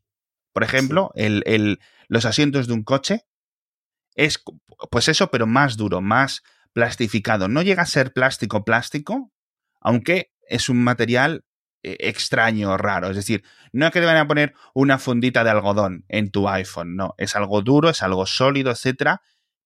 por 0.52 0.64
ejemplo, 0.64 1.12
el, 1.14 1.80
los 2.08 2.26
asientos 2.26 2.66
de 2.66 2.74
un 2.74 2.84
coche? 2.84 3.24
Es 4.16 4.42
pues 4.90 5.08
eso, 5.08 5.30
pero 5.30 5.46
más 5.46 5.76
duro, 5.76 6.00
más 6.00 6.42
plastificado. 6.72 7.48
No 7.48 7.62
llega 7.62 7.82
a 7.82 7.86
ser 7.86 8.12
plástico 8.12 8.64
plástico, 8.64 9.32
aunque 9.80 10.32
es 10.48 10.68
un 10.68 10.82
material 10.82 11.44
eh, 11.82 11.96
extraño, 12.00 12.76
raro. 12.76 13.10
Es 13.10 13.16
decir, 13.16 13.44
no 13.72 13.86
es 13.86 13.92
que 13.92 14.00
te 14.00 14.06
van 14.06 14.16
a 14.16 14.26
poner 14.26 14.54
una 14.74 14.98
fundita 14.98 15.44
de 15.44 15.50
algodón 15.50 16.04
en 16.08 16.30
tu 16.30 16.48
iPhone, 16.48 16.96
no. 16.96 17.14
Es 17.18 17.36
algo 17.36 17.62
duro, 17.62 17.90
es 17.90 18.02
algo 18.02 18.26
sólido, 18.26 18.70
etcétera, 18.70 19.20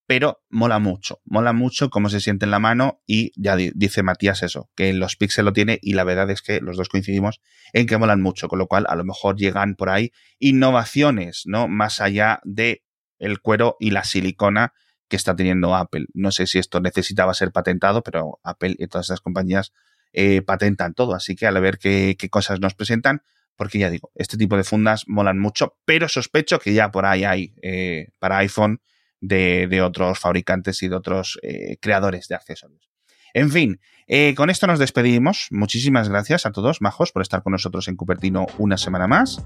pero 0.06 0.42
mola 0.50 0.80
mucho. 0.80 1.20
Mola 1.24 1.52
mucho 1.52 1.88
cómo 1.88 2.08
se 2.08 2.20
siente 2.20 2.44
en 2.44 2.50
la 2.50 2.58
mano 2.58 3.00
y 3.06 3.32
ya 3.36 3.56
dice 3.56 4.02
Matías 4.02 4.42
eso, 4.42 4.68
que 4.74 4.92
los 4.92 5.16
Pixel 5.16 5.44
lo 5.44 5.52
tiene 5.52 5.78
y 5.80 5.94
la 5.94 6.04
verdad 6.04 6.28
es 6.30 6.42
que 6.42 6.60
los 6.60 6.76
dos 6.76 6.88
coincidimos 6.88 7.40
en 7.72 7.86
que 7.86 7.96
molan 7.96 8.20
mucho, 8.20 8.48
con 8.48 8.58
lo 8.58 8.66
cual 8.66 8.86
a 8.88 8.96
lo 8.96 9.04
mejor 9.04 9.36
llegan 9.36 9.76
por 9.76 9.88
ahí 9.88 10.10
innovaciones, 10.40 11.42
¿no? 11.46 11.68
Más 11.68 12.00
allá 12.00 12.40
de 12.44 12.82
el 13.20 13.40
cuero 13.40 13.76
y 13.78 13.92
la 13.92 14.02
silicona 14.02 14.72
que 15.08 15.16
está 15.16 15.36
teniendo 15.36 15.74
Apple. 15.74 16.06
No 16.14 16.32
sé 16.32 16.46
si 16.46 16.58
esto 16.58 16.80
necesitaba 16.80 17.34
ser 17.34 17.52
patentado, 17.52 18.02
pero 18.02 18.40
Apple 18.42 18.74
y 18.78 18.86
todas 18.86 19.06
estas 19.06 19.20
compañías 19.20 19.72
eh, 20.12 20.42
patentan 20.42 20.94
todo. 20.94 21.14
Así 21.14 21.36
que 21.36 21.46
a 21.46 21.52
ver 21.52 21.78
qué, 21.78 22.16
cosas 22.30 22.60
nos 22.60 22.74
presentan, 22.74 23.22
porque 23.56 23.78
ya 23.78 23.90
digo, 23.90 24.10
este 24.14 24.36
tipo 24.36 24.56
de 24.56 24.64
fundas 24.64 25.04
molan 25.06 25.38
mucho, 25.38 25.76
pero 25.84 26.08
sospecho 26.08 26.58
que 26.58 26.72
ya 26.74 26.90
por 26.90 27.06
ahí 27.06 27.24
hay 27.24 27.54
eh, 27.62 28.08
para 28.18 28.38
iPhone 28.38 28.80
de, 29.20 29.82
otros 29.82 30.18
fabricantes 30.18 30.82
y 30.82 30.88
de 30.88 30.96
otros 30.96 31.38
eh, 31.42 31.76
creadores 31.80 32.26
de 32.28 32.34
accesorios. 32.34 32.89
En 33.34 33.50
fin, 33.50 33.80
eh, 34.06 34.34
con 34.34 34.50
esto 34.50 34.66
nos 34.66 34.78
despedimos. 34.78 35.48
Muchísimas 35.50 36.08
gracias 36.08 36.44
a 36.46 36.50
todos, 36.50 36.80
majos, 36.80 37.12
por 37.12 37.22
estar 37.22 37.42
con 37.42 37.52
nosotros 37.52 37.86
en 37.88 37.96
Cupertino 37.96 38.46
una 38.58 38.76
semana 38.76 39.06
más. 39.06 39.44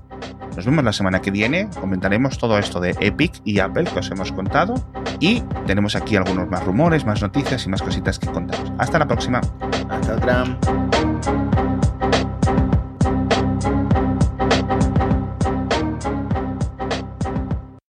Nos 0.57 0.65
vemos 0.65 0.85
la 0.85 0.93
semana 0.93 1.21
que 1.21 1.31
viene. 1.31 1.69
Comentaremos 1.81 2.39
todo 2.39 2.59
esto 2.59 2.81
de 2.81 2.97
Epic 3.01 3.43
y 3.45 3.59
Apple 3.59 3.85
que 3.85 3.99
os 3.99 4.11
hemos 4.11 4.33
contado. 4.33 4.75
Y 5.21 5.43
tenemos 5.67 5.97
aquí 5.97 6.17
algunos 6.17 6.49
más 6.49 6.65
rumores, 6.65 7.05
más 7.05 7.21
noticias 7.21 7.67
y 7.67 7.69
más 7.69 7.83
cositas 7.83 8.19
que 8.19 8.27
contaros. 8.29 8.73
Hasta 8.79 8.99
la 8.99 9.07
próxima. 9.07 9.41
Hasta 9.91 10.15
otra. 10.17 11.44